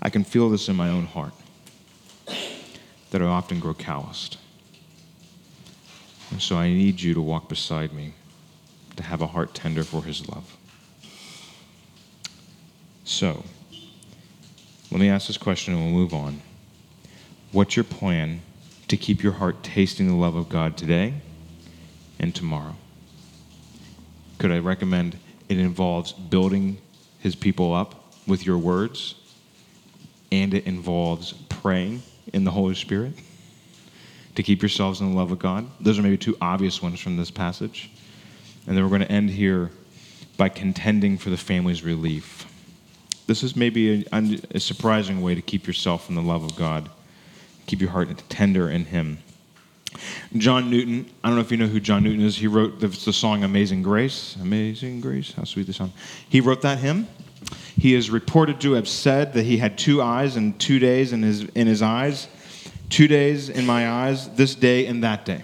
I 0.03 0.11
can 0.11 0.24
feel 0.24 0.51
this 0.51 0.68
in 0.68 0.74
my 0.74 0.88
own 0.88 1.07
heart 1.07 1.34
that 3.15 3.23
I 3.23 3.27
often 3.27 3.61
grow 3.61 3.75
calloused. 3.75 4.39
And 6.33 6.43
so 6.43 6.57
I 6.57 6.67
need 6.67 7.01
you 7.01 7.15
to 7.15 7.21
walk 7.21 7.49
beside 7.49 7.93
me 7.93 8.15
to 8.97 9.05
have 9.05 9.23
a 9.23 9.29
heart 9.29 9.55
tender 9.55 9.85
for 9.85 10.03
his 10.03 10.29
love. 10.29 10.57
So, 13.05 13.45
let 14.91 15.01
me 15.01 15.09
ask 15.09 15.29
this 15.29 15.37
question 15.37 15.75
and 15.75 15.85
we'll 15.85 15.93
move 15.93 16.12
on. 16.12 16.41
What's 17.53 17.77
your 17.77 17.85
plan 17.85 18.41
to 18.89 18.97
keep 18.97 19.23
your 19.23 19.35
heart 19.35 19.62
tasting 19.62 20.09
the 20.09 20.17
love 20.17 20.35
of 20.35 20.49
God 20.49 20.77
today 20.77 21.15
and 22.19 22.35
tomorrow? 22.35 22.75
Could 24.39 24.51
I 24.51 24.59
recommend 24.59 25.21
it 25.49 25.61
involves 25.61 26.11
building 26.11 26.79
his 27.21 27.37
people 27.37 27.75
up 27.75 28.12
with 28.27 28.45
your 28.45 28.59
words 28.59 29.15
and 30.33 30.53
it 30.53 30.67
involves 30.67 31.33
praying 31.49 32.03
in 32.33 32.45
the 32.45 32.51
Holy 32.51 32.75
Spirit 32.75 33.14
to 34.35 34.43
keep 34.43 34.62
yourselves 34.62 35.01
in 35.01 35.11
the 35.11 35.16
love 35.16 35.31
of 35.31 35.39
God? 35.39 35.66
Those 35.81 35.99
are 35.99 36.03
maybe 36.03 36.16
two 36.16 36.37
obvious 36.41 36.83
ones 36.83 37.01
from 37.01 37.16
this 37.16 37.31
passage. 37.31 37.91
And 38.66 38.77
then 38.77 38.83
we're 38.83 38.91
going 38.91 39.03
to 39.03 39.12
end 39.12 39.31
here 39.31 39.70
by 40.37 40.49
contending 40.49 41.18
for 41.18 41.31
the 41.31 41.37
family's 41.37 41.83
relief. 41.83 42.47
This 43.27 43.43
is 43.43 43.57
maybe 43.57 44.07
a, 44.12 44.39
a, 44.51 44.61
surprising 44.61 45.22
way 45.22 45.35
to 45.35 45.43
keep 45.43 45.66
yourself 45.66 46.09
in 46.09 46.14
the 46.14 46.22
love 46.22 46.45
of 46.45 46.57
God, 46.57 46.91
keep 47.66 47.81
your 47.81 47.91
heart 47.91 48.22
tender 48.29 48.68
in 48.68 48.87
Him. 48.87 49.18
John 50.37 50.70
Newton, 50.70 51.09
I 51.22 51.29
don't 51.29 51.37
know 51.37 51.41
if 51.43 51.51
you 51.51 51.57
know 51.57 51.66
who 51.66 51.81
John 51.81 52.03
Newton 52.03 52.20
is. 52.20 52.37
He 52.37 52.49
wrote 52.49 52.81
the, 52.81 52.89
the 52.89 53.12
song 53.12 53.45
Amazing 53.45 53.83
Grace. 53.83 54.37
Amazing 54.41 55.01
Grace, 55.01 55.33
how 55.33 55.45
sweet 55.45 55.66
the 55.66 55.72
song. 55.72 55.93
He 56.29 56.41
wrote 56.41 56.62
that 56.62 56.79
hymn. 56.79 57.07
He 57.77 57.95
is 57.95 58.11
reported 58.11 58.61
to 58.61 58.73
have 58.73 58.89
said 58.89 59.33
that 59.35 59.45
he 59.45 59.59
had 59.59 59.77
two 59.77 60.01
eyes 60.01 60.37
and 60.37 60.59
two 60.59 60.79
days 60.79 61.13
in 61.13 61.23
his, 61.23 61.45
in 61.45 61.67
his 61.67 61.83
eyes, 61.83 62.29
two 62.89 63.09
days 63.09 63.49
in 63.49 63.67
my 63.67 63.89
eyes, 63.91 64.29
this 64.37 64.55
day 64.55 64.87
and 64.87 65.03
that 65.03 65.25
day. 65.25 65.43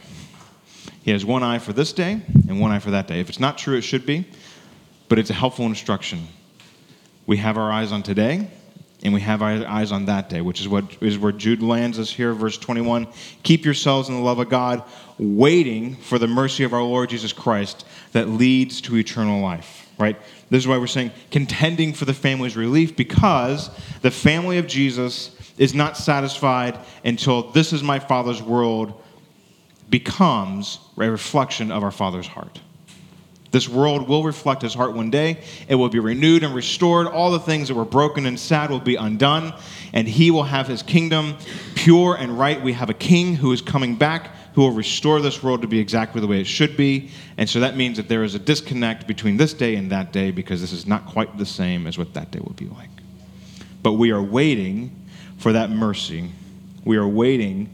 He 1.03 1.11
has 1.11 1.25
one 1.25 1.43
eye 1.43 1.59
for 1.59 1.73
this 1.73 1.93
day 1.93 2.21
and 2.49 2.61
one 2.61 2.71
eye 2.71 2.79
for 2.79 2.93
that 2.93 3.07
day. 3.07 3.21
If 3.21 3.29
it's 3.29 3.41
not 3.41 3.59
true, 3.59 3.77
it 3.77 3.83
should 3.83 4.07
be, 4.07 4.27
but 5.09 5.19
it's 5.19 5.31
a 5.31 5.35
helpful 5.35 5.67
instruction. 5.67 6.29
We 7.27 7.39
have 7.39 7.57
our 7.57 7.73
eyes 7.73 7.91
on 7.93 8.03
today, 8.03 8.49
and 9.03 9.15
we 9.15 9.21
have 9.21 9.43
our 9.43 9.67
eyes 9.67 9.93
on 9.93 10.07
that 10.07 10.29
day, 10.29 10.41
which 10.41 10.61
is 10.61 10.69
what 10.69 10.85
is 11.01 11.19
where 11.19 11.33
Jude 11.33 11.63
lands 11.63 11.99
us 11.99 12.11
here, 12.11 12.33
verse 12.35 12.59
21. 12.59 13.07
Keep 13.43 13.65
yourselves 13.65 14.09
in 14.09 14.15
the 14.15 14.21
love 14.21 14.39
of 14.39 14.49
God, 14.49 14.83
waiting 15.19 15.97
for 15.97 16.19
the 16.19 16.27
mercy 16.27 16.65
of 16.65 16.75
our 16.75 16.83
Lord 16.83 17.11
Jesus 17.11 17.33
Christ 17.33 17.87
that 18.13 18.29
leads 18.29 18.81
to 18.83 18.97
eternal 18.97 19.41
life. 19.41 19.89
Right? 20.01 20.16
This 20.48 20.62
is 20.62 20.66
why 20.66 20.78
we're 20.78 20.86
saying 20.86 21.12
contending 21.30 21.92
for 21.92 22.07
the 22.07 22.14
family's 22.14 22.57
relief, 22.57 22.96
because 22.96 23.70
the 24.01 24.11
family 24.11 24.57
of 24.57 24.66
Jesus 24.66 25.36
is 25.59 25.74
not 25.74 25.96
satisfied 25.96 26.78
until 27.05 27.51
this 27.51 27.74
is 27.74 27.82
my 27.82 27.98
Father's 27.98 28.42
world 28.42 29.01
becomes 29.90 30.78
a 30.96 31.11
reflection 31.11 31.70
of 31.70 31.82
our 31.82 31.90
Father's 31.90 32.26
heart. 32.26 32.61
This 33.51 33.68
world 33.68 34.09
will 34.09 34.22
reflect 34.22 34.62
his 34.62 34.74
heart 34.74 34.94
one 34.94 35.11
day. 35.11 35.42
It 35.68 35.74
will 35.74 35.88
be 35.88 35.98
renewed 35.98 36.44
and 36.44 36.55
restored. 36.55 37.09
All 37.09 37.32
the 37.32 37.40
things 37.40 37.68
that 37.68 37.74
were 37.74 37.84
broken 37.84 38.24
and 38.24 38.38
sad 38.38 38.70
will 38.70 38.80
be 38.80 38.94
undone, 38.94 39.53
and 39.92 40.07
he 40.07 40.30
will 40.30 40.44
have 40.44 40.68
his 40.68 40.82
kingdom 40.82 41.36
pure 41.74 42.16
and 42.16 42.38
right. 42.38 42.62
We 42.62 42.72
have 42.74 42.90
a 42.90 42.94
king 42.94 43.34
who 43.34 43.53
is 43.53 43.61
coming 43.61 43.96
back 43.96 44.30
who 44.55 44.62
will 44.62 44.72
restore 44.72 45.20
this 45.20 45.42
world 45.42 45.62
to 45.62 45.68
be 45.68 45.78
exactly 45.78 46.20
the 46.20 46.26
way 46.26 46.40
it 46.40 46.46
should 46.46 46.76
be. 46.76 47.11
And 47.36 47.48
so 47.48 47.61
that 47.61 47.76
means 47.76 47.96
that 47.96 48.09
there 48.09 48.24
is 48.24 48.34
a 48.34 48.38
disconnect 48.38 49.07
between 49.07 49.36
this 49.36 49.53
day 49.53 49.76
and 49.76 49.90
that 49.92 50.12
day 50.12 50.30
because 50.30 50.61
this 50.61 50.72
is 50.72 50.86
not 50.86 51.07
quite 51.07 51.38
the 51.38 51.46
same 51.46 51.86
as 51.86 51.96
what 51.96 52.14
that 52.14 52.30
day 52.30 52.40
will 52.40 52.55
be 52.55 52.66
like. 52.66 52.90
But 53.82 53.92
we 53.92 54.11
are 54.11 54.22
waiting 54.22 54.96
for 55.38 55.53
that 55.53 55.70
mercy. 55.70 56.30
We 56.84 56.96
are 56.96 57.07
waiting 57.07 57.70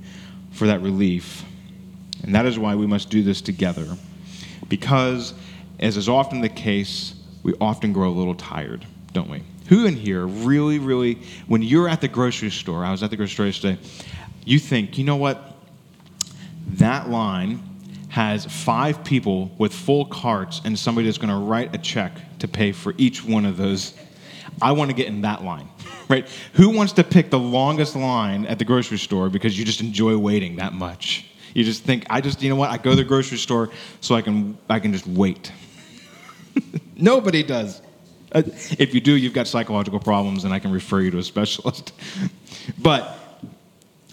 for 0.53 0.67
that 0.67 0.81
relief. 0.81 1.45
And 2.23 2.35
that 2.35 2.47
is 2.47 2.59
why 2.59 2.75
we 2.75 2.87
must 2.87 3.11
do 3.11 3.23
this 3.23 3.41
together. 3.41 3.87
Because 4.69 5.35
as 5.79 5.97
is 5.97 6.09
often 6.09 6.41
the 6.41 6.49
case, 6.49 7.15
we 7.43 7.55
often 7.61 7.93
grow 7.93 8.09
a 8.09 8.11
little 8.11 8.35
tired, 8.35 8.85
don't 9.13 9.31
we? 9.31 9.43
Who 9.69 9.87
in 9.87 9.97
here 9.97 10.27
really, 10.27 10.79
really, 10.79 11.19
when 11.47 11.63
you're 11.63 11.89
at 11.89 12.01
the 12.01 12.09
grocery 12.09 12.51
store, 12.51 12.85
I 12.85 12.91
was 12.91 13.03
at 13.03 13.11
the 13.11 13.17
grocery 13.17 13.53
store 13.53 13.73
today, 13.73 13.89
you 14.45 14.59
think, 14.59 14.97
you 14.97 15.05
know 15.05 15.17
what? 15.17 15.46
That 16.67 17.09
line 17.09 17.63
has 18.09 18.47
five 18.47 19.05
people 19.05 19.51
with 19.59 19.75
full 19.75 20.07
carts 20.07 20.61
and 20.65 20.79
somebody 20.79 21.07
that's 21.07 21.19
going 21.19 21.31
to 21.31 21.37
write 21.37 21.75
a 21.75 21.79
check 21.79 22.13
to 22.39 22.49
pay 22.49 22.73
for 22.73 22.95
each 22.97 23.25
one 23.25 23.45
of 23.45 23.57
those. 23.57 23.95
I 24.61 24.73
want 24.73 24.91
to 24.91 24.97
get 24.97 25.07
in 25.07 25.21
that 25.23 25.45
line, 25.45 25.69
right? 26.09 26.29
Who 26.55 26.71
wants 26.71 26.93
to 26.95 27.05
pick 27.05 27.31
the 27.31 27.39
longest 27.39 27.95
line 27.95 28.47
at 28.47 28.59
the 28.59 28.65
grocery 28.65 28.99
store 28.99 29.29
because 29.29 29.59
you 29.59 29.65
just 29.65 29.81
enjoy 29.81 30.17
waiting 30.17 30.57
that 30.57 30.73
much? 30.73 31.27
You 31.55 31.65
just 31.65 31.85
think, 31.85 32.07
I 32.11 32.21
just, 32.21 32.43
you 32.43 32.51
know 32.51 32.57
what? 32.57 32.71
I 32.71 32.77
go 32.77 32.91
to 32.91 32.97
the 32.97 33.05
grocery 33.05 33.39
store 33.39 33.71
so 34.01 34.15
I 34.15 34.23
can, 34.23 34.59
I 34.69 34.79
can 34.79 34.93
just 34.93 35.07
wait. 35.07 35.53
Nobody 36.97 37.43
does. 37.43 37.81
Uh, 38.33 38.43
if 38.79 38.95
you 38.95 39.01
do, 39.01 39.17
you've 39.17 39.33
got 39.33 39.47
psychological 39.47 40.01
problems, 40.01 40.45
and 40.45 40.53
I 40.53 40.59
can 40.59 40.73
refer 40.73 41.01
you 41.01 41.11
to 41.13 41.19
a 41.19 41.23
specialist. 41.23 41.93
but 42.79 43.19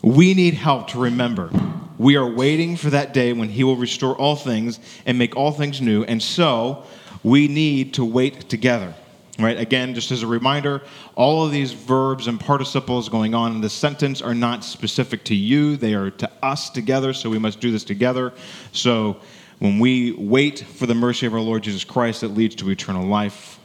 we 0.04 0.34
need 0.34 0.54
help 0.54 0.89
to 0.89 0.99
remember. 0.99 1.49
We 1.97 2.18
are 2.18 2.30
waiting 2.30 2.76
for 2.76 2.89
that 2.89 3.14
day 3.14 3.34
when 3.34 3.49
He 3.49 3.64
will 3.64 3.78
restore 3.78 4.16
all 4.16 4.36
things 4.36 4.80
and 5.06 5.18
make 5.18 5.36
all 5.36 5.51
things 5.51 5.82
new, 5.82 6.04
and 6.04 6.22
so 6.22 6.84
we 7.24 7.47
need 7.47 7.93
to 7.95 8.06
wait 8.06 8.49
together. 8.49 8.93
Right? 9.39 9.58
Again, 9.58 9.95
just 9.95 10.12
as 10.12 10.22
a 10.22 10.28
reminder, 10.28 10.84
all 11.16 11.43
of 11.43 11.51
these 11.51 11.72
verbs 11.72 12.28
and 12.28 12.39
participles 12.39 13.10
going 13.10 13.34
on 13.34 13.54
in 13.54 13.62
this 13.62 13.74
sentence 13.74 14.22
are 14.22 14.36
not 14.36 14.64
specific 14.64 15.24
to 15.24 15.36
you, 15.36 15.76
they 15.76 15.95
are 15.95 16.12
to 16.12 16.30
us 16.43 16.70
together, 16.70 17.14
so 17.14 17.32
we 17.32 17.39
must 17.39 17.60
do 17.60 17.72
this 17.72 17.84
together. 17.84 18.32
So 18.74 19.18
when 19.58 19.80
we 19.80 20.12
wait 20.12 20.60
for 20.60 20.86
the 20.86 20.93
mercy 20.93 21.26
of 21.26 21.34
our 21.34 21.39
Lord 21.39 21.64
Jesus 21.64 21.84
Christ 21.84 22.22
that 22.22 22.28
leads 22.28 22.54
to 22.56 22.70
eternal 22.70 23.08
life, 23.08 23.58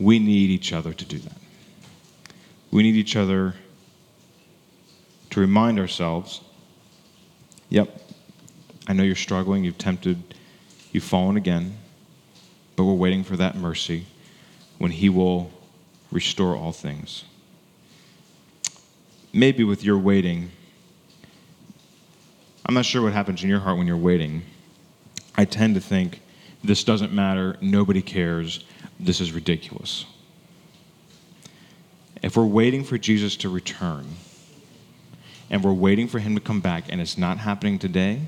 we 0.00 0.18
need 0.18 0.50
each 0.50 0.72
other 0.72 0.92
to 0.92 1.04
do 1.04 1.18
that. 1.18 1.36
We 2.72 2.82
need 2.82 2.96
each 2.96 3.14
other 3.14 3.54
to 5.34 5.40
remind 5.40 5.80
ourselves 5.80 6.42
yep, 7.68 8.00
I 8.86 8.92
know 8.92 9.02
you're 9.02 9.16
struggling, 9.16 9.64
you've 9.64 9.78
tempted, 9.78 10.22
you've 10.92 11.02
fallen 11.02 11.36
again, 11.36 11.76
but 12.76 12.84
we're 12.84 12.94
waiting 12.94 13.24
for 13.24 13.36
that 13.36 13.56
mercy 13.56 14.06
when 14.78 14.92
He 14.92 15.08
will 15.08 15.50
restore 16.12 16.54
all 16.54 16.70
things. 16.70 17.24
Maybe 19.32 19.64
with 19.64 19.82
your 19.82 19.98
waiting, 19.98 20.52
I'm 22.64 22.74
not 22.74 22.84
sure 22.84 23.02
what 23.02 23.12
happens 23.12 23.42
in 23.42 23.48
your 23.48 23.58
heart 23.58 23.76
when 23.76 23.88
you're 23.88 23.96
waiting. 23.96 24.42
I 25.36 25.46
tend 25.46 25.74
to 25.74 25.80
think 25.80 26.20
this 26.62 26.84
doesn't 26.84 27.12
matter, 27.12 27.56
nobody 27.60 28.02
cares, 28.02 28.64
this 29.00 29.20
is 29.20 29.32
ridiculous. 29.32 30.04
If 32.22 32.36
we're 32.36 32.44
waiting 32.44 32.84
for 32.84 32.98
Jesus 32.98 33.36
to 33.38 33.48
return 33.48 34.06
and 35.54 35.62
we're 35.62 35.72
waiting 35.72 36.08
for 36.08 36.18
him 36.18 36.34
to 36.34 36.40
come 36.40 36.58
back 36.58 36.86
and 36.88 37.00
it's 37.00 37.16
not 37.16 37.38
happening 37.38 37.78
today, 37.78 38.18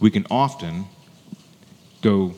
we 0.00 0.10
can 0.10 0.26
often 0.30 0.86
go, 2.00 2.32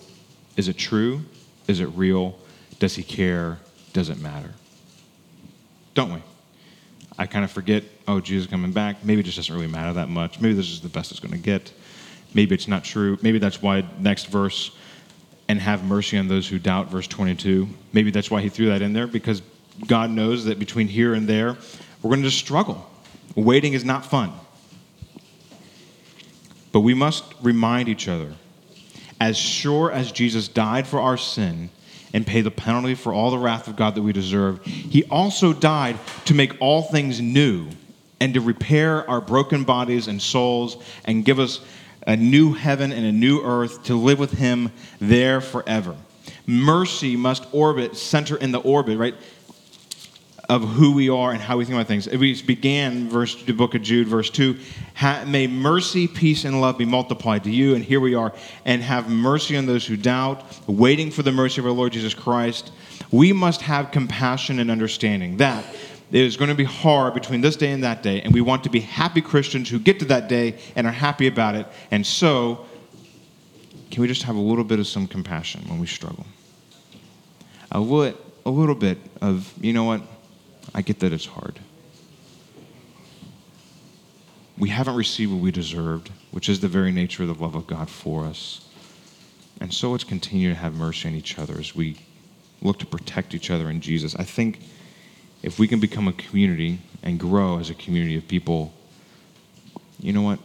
is 0.57 0.67
it 0.67 0.77
true? 0.77 1.21
Is 1.69 1.79
it 1.79 1.87
real? 1.95 2.37
Does 2.81 2.97
he 2.97 3.05
care? 3.05 3.61
Does 3.93 4.09
it 4.09 4.19
matter? 4.19 4.51
Don't 5.95 6.13
we? 6.13 6.21
I 7.21 7.27
kind 7.27 7.45
of 7.45 7.53
forget, 7.53 7.85
oh, 8.09 8.19
Jesus 8.19 8.51
coming 8.51 8.73
back. 8.73 9.05
Maybe 9.05 9.21
it 9.21 9.27
just 9.27 9.37
doesn't 9.37 9.55
really 9.55 9.69
matter 9.69 9.93
that 9.93 10.09
much. 10.09 10.41
Maybe 10.41 10.55
this 10.55 10.71
is 10.71 10.81
the 10.81 10.89
best 10.89 11.13
it's 11.13 11.21
going 11.21 11.31
to 11.31 11.39
get. 11.39 11.73
Maybe 12.35 12.57
it's 12.57 12.67
not 12.67 12.83
true. 12.83 13.17
Maybe 13.23 13.39
that's 13.39 13.63
why 13.63 13.85
next 14.01 14.25
verse, 14.25 14.73
and 15.47 15.61
have 15.61 15.85
mercy 15.85 16.19
on 16.19 16.27
those 16.27 16.49
who 16.49 16.59
doubt, 16.59 16.91
verse 16.91 17.07
22. 17.07 17.69
Maybe 17.93 18.11
that's 18.11 18.29
why 18.29 18.41
he 18.41 18.49
threw 18.49 18.67
that 18.71 18.83
in 18.83 18.93
there, 18.93 19.07
because 19.07 19.41
God 19.87 20.11
knows 20.11 20.47
that 20.47 20.59
between 20.59 20.89
here 20.89 21.15
and 21.15 21.29
there, 21.29 21.57
we're 22.03 22.11
going 22.11 22.23
to 22.23 22.29
just 22.29 22.39
struggle. 22.39 22.90
Waiting 23.35 23.73
is 23.73 23.85
not 23.85 24.05
fun. 24.05 24.33
But 26.73 26.81
we 26.81 26.95
must 26.95 27.25
remind 27.43 27.89
each 27.89 28.09
other 28.09 28.35
as 29.21 29.37
sure 29.37 29.93
as 29.93 30.11
Jesus 30.11 30.49
died 30.49 30.87
for 30.87 31.01
our 31.01 31.17
sin 31.17 31.71
and 32.13 32.27
paid 32.27 32.43
the 32.43 32.51
penalty 32.51 32.95
for 32.95 33.13
all 33.13 33.31
the 33.31 33.39
wrath 33.39 33.69
of 33.69 33.77
God 33.77 33.95
that 33.95 34.03
we 34.03 34.13
deserve, 34.13 34.65
he 34.65 35.05
also 35.05 35.53
died 35.53 35.99
to 36.25 36.35
make 36.35 36.57
all 36.61 36.83
things 36.83 37.21
new 37.21 37.69
and 38.19 38.35
to 38.35 38.41
repair 38.41 39.09
our 39.09 39.21
broken 39.21 39.65
bodies 39.65 40.09
and 40.09 40.21
souls 40.21 40.83
and 41.05 41.25
give 41.25 41.39
us 41.39 41.61
a 42.07 42.17
new 42.17 42.53
heaven 42.53 42.93
and 42.93 43.07
a 43.07 43.13
new 43.13 43.43
earth 43.43 43.85
to 43.85 43.95
live 43.95 44.19
with 44.19 44.33
him 44.33 44.73
there 44.99 45.41
forever. 45.41 45.95
Mercy 46.47 47.15
must 47.15 47.47
orbit, 47.53 47.97
center 47.97 48.37
in 48.37 48.51
the 48.51 48.61
orbit, 48.61 48.99
right? 48.99 49.15
Of 50.51 50.65
who 50.65 50.93
we 50.93 51.09
are 51.09 51.31
and 51.31 51.41
how 51.41 51.59
we 51.59 51.65
think 51.65 51.77
about 51.77 51.87
things. 51.87 52.09
We 52.09 52.43
began 52.43 53.09
verse 53.09 53.41
the 53.41 53.53
book 53.53 53.77
of 53.77 53.83
Jude, 53.83 54.09
verse 54.09 54.29
two. 54.29 54.59
May 55.29 55.47
mercy, 55.47 56.09
peace, 56.09 56.45
and 56.45 56.61
love 56.61 56.77
be 56.77 56.85
multiplied 56.85 57.45
to 57.45 57.51
you. 57.53 57.77
And 57.77 57.85
here 57.85 58.01
we 58.01 58.17
are, 58.17 58.35
and 58.65 58.83
have 58.83 59.09
mercy 59.09 59.57
on 59.57 59.67
those 59.67 59.87
who 59.87 59.97
doubt, 59.97 60.43
waiting 60.67 61.13
for 61.13 61.23
the 61.23 61.31
mercy 61.31 61.61
of 61.61 61.67
our 61.67 61.71
Lord 61.71 61.93
Jesus 61.93 62.15
Christ. 62.15 62.73
We 63.13 63.33
must 63.33 63.63
have 63.63 63.93
compassion 63.93 64.59
and 64.59 64.73
understanding 64.73 65.37
that 65.37 65.65
it 66.11 66.21
is 66.21 66.37
going 66.37 66.49
to 66.49 66.57
be 66.57 66.65
hard 66.65 67.15
between 67.15 67.43
this 67.43 67.55
day 67.55 67.71
and 67.71 67.85
that 67.85 68.03
day, 68.03 68.21
and 68.21 68.35
we 68.35 68.41
want 68.41 68.65
to 68.65 68.71
be 68.71 68.81
happy 68.81 69.21
Christians 69.21 69.69
who 69.71 69.79
get 69.79 70.01
to 70.01 70.05
that 70.07 70.29
day 70.29 70.59
and 70.75 70.85
are 70.85 70.93
happy 70.93 71.29
about 71.29 71.55
it. 71.55 71.69
And 71.93 72.05
so, 72.05 72.67
can 73.93 74.03
we 74.03 74.09
just 74.09 74.25
have 74.25 74.35
a 74.35 74.41
little 74.41 74.65
bit 74.65 74.81
of 74.81 74.89
some 74.89 75.07
compassion 75.07 75.63
when 75.69 75.79
we 75.79 75.87
struggle? 75.87 76.27
A 77.71 77.79
little, 77.79 78.19
a 78.45 78.51
little 78.51 78.75
bit 78.75 78.99
of, 79.21 79.55
you 79.61 79.73
know 79.73 79.85
what? 79.85 80.03
I 80.75 80.83
get 80.83 81.01
that 81.01 81.13
it's 81.13 81.27
hard. 81.27 81.61
We 84.57 84.69
haven't 84.69 84.95
received 84.95 85.33
what 85.33 85.41
we 85.41 85.51
deserved, 85.51 86.11
which 86.31 86.49
is 86.49 86.61
the 86.61 86.69
very 86.69 86.93
nature 86.93 87.23
of 87.23 87.29
the 87.29 87.43
love 87.43 87.55
of 87.55 87.67
God 87.67 87.89
for 87.89 88.27
us. 88.27 88.69
And 89.61 89.73
so 89.73 89.91
let's 89.91 90.05
continue 90.05 90.51
to 90.51 90.55
have 90.55 90.75
mercy 90.75 91.09
on 91.09 91.15
each 91.15 91.39
other 91.39 91.59
as 91.59 91.75
we 91.75 91.97
look 92.63 92.79
to 92.79 92.87
protect 92.87 93.35
each 93.35 93.51
other 93.51 93.71
in 93.71 93.81
Jesus. 93.81 94.15
I 94.17 94.25
think 94.25 94.61
if 95.43 95.59
we 95.59 95.67
can 95.67 95.81
become 95.81 96.09
a 96.09 96.13
community 96.13 96.81
and 97.03 97.19
grow 97.19 97.59
as 97.59 97.71
a 97.71 97.75
community 97.75 98.17
of 98.17 98.29
people, 98.29 98.73
you 99.99 100.13
know 100.13 100.23
what? 100.23 100.39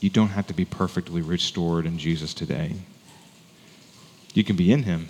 You 0.00 0.10
don't 0.10 0.28
have 0.28 0.46
to 0.48 0.54
be 0.54 0.64
perfectly 0.64 1.22
restored 1.22 1.86
in 1.86 1.98
Jesus 1.98 2.34
today. 2.34 2.76
You 4.34 4.44
can 4.44 4.56
be 4.56 4.72
in 4.72 4.82
Him, 4.82 5.08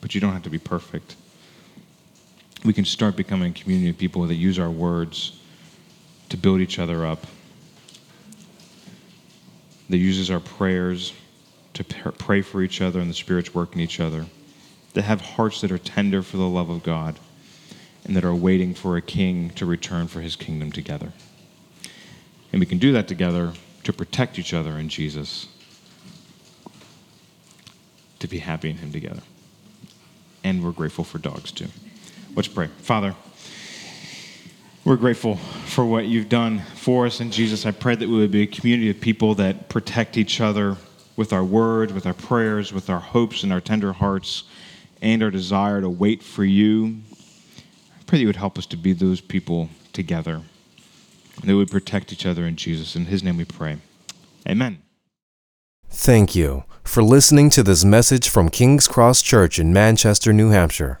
but 0.00 0.14
you 0.14 0.20
don't 0.20 0.32
have 0.32 0.42
to 0.44 0.50
be 0.50 0.58
perfect. 0.58 1.16
We 2.68 2.74
can 2.74 2.84
start 2.84 3.16
becoming 3.16 3.52
a 3.52 3.54
community 3.54 3.88
of 3.88 3.96
people 3.96 4.26
that 4.26 4.34
use 4.34 4.58
our 4.58 4.68
words 4.68 5.40
to 6.28 6.36
build 6.36 6.60
each 6.60 6.78
other 6.78 7.06
up, 7.06 7.26
that 9.88 9.96
uses 9.96 10.30
our 10.30 10.38
prayers 10.38 11.14
to 11.72 11.82
pray 11.82 12.42
for 12.42 12.60
each 12.60 12.82
other 12.82 13.00
and 13.00 13.08
the 13.08 13.14
Spirit's 13.14 13.54
work 13.54 13.74
in 13.74 13.80
each 13.80 14.00
other, 14.00 14.26
that 14.92 15.00
have 15.00 15.22
hearts 15.22 15.62
that 15.62 15.72
are 15.72 15.78
tender 15.78 16.20
for 16.20 16.36
the 16.36 16.46
love 16.46 16.68
of 16.68 16.82
God, 16.82 17.18
and 18.04 18.14
that 18.14 18.22
are 18.22 18.34
waiting 18.34 18.74
for 18.74 18.98
a 18.98 19.00
king 19.00 19.48
to 19.52 19.64
return 19.64 20.06
for 20.06 20.20
his 20.20 20.36
kingdom 20.36 20.70
together. 20.70 21.14
And 22.52 22.60
we 22.60 22.66
can 22.66 22.76
do 22.76 22.92
that 22.92 23.08
together 23.08 23.54
to 23.84 23.94
protect 23.94 24.38
each 24.38 24.52
other 24.52 24.78
in 24.78 24.90
Jesus, 24.90 25.48
to 28.18 28.28
be 28.28 28.40
happy 28.40 28.68
in 28.68 28.76
him 28.76 28.92
together. 28.92 29.22
And 30.44 30.62
we're 30.62 30.72
grateful 30.72 31.04
for 31.04 31.16
dogs 31.16 31.50
too. 31.50 31.68
Let's 32.38 32.46
pray. 32.46 32.68
Father, 32.82 33.16
we're 34.84 34.94
grateful 34.94 35.34
for 35.66 35.84
what 35.84 36.06
you've 36.06 36.28
done 36.28 36.60
for 36.76 37.04
us 37.04 37.18
in 37.18 37.32
Jesus. 37.32 37.66
I 37.66 37.72
pray 37.72 37.96
that 37.96 38.08
we 38.08 38.16
would 38.16 38.30
be 38.30 38.42
a 38.42 38.46
community 38.46 38.90
of 38.90 39.00
people 39.00 39.34
that 39.34 39.68
protect 39.68 40.16
each 40.16 40.40
other 40.40 40.76
with 41.16 41.32
our 41.32 41.42
words, 41.42 41.92
with 41.92 42.06
our 42.06 42.14
prayers, 42.14 42.72
with 42.72 42.90
our 42.90 43.00
hopes 43.00 43.42
and 43.42 43.52
our 43.52 43.60
tender 43.60 43.92
hearts, 43.92 44.44
and 45.02 45.20
our 45.20 45.32
desire 45.32 45.80
to 45.80 45.88
wait 45.88 46.22
for 46.22 46.44
you. 46.44 46.98
I 47.98 48.04
pray 48.06 48.18
that 48.18 48.20
you 48.20 48.28
would 48.28 48.36
help 48.36 48.56
us 48.56 48.66
to 48.66 48.76
be 48.76 48.92
those 48.92 49.20
people 49.20 49.68
together, 49.92 50.42
that 51.40 51.44
we 51.44 51.54
would 51.56 51.72
protect 51.72 52.12
each 52.12 52.24
other 52.24 52.46
in 52.46 52.54
Jesus. 52.54 52.94
In 52.94 53.06
his 53.06 53.24
name 53.24 53.36
we 53.36 53.46
pray. 53.46 53.78
Amen. 54.48 54.80
Thank 55.90 56.36
you 56.36 56.62
for 56.84 57.02
listening 57.02 57.50
to 57.50 57.64
this 57.64 57.84
message 57.84 58.28
from 58.28 58.48
King's 58.48 58.86
Cross 58.86 59.22
Church 59.22 59.58
in 59.58 59.72
Manchester, 59.72 60.32
New 60.32 60.50
Hampshire. 60.50 61.00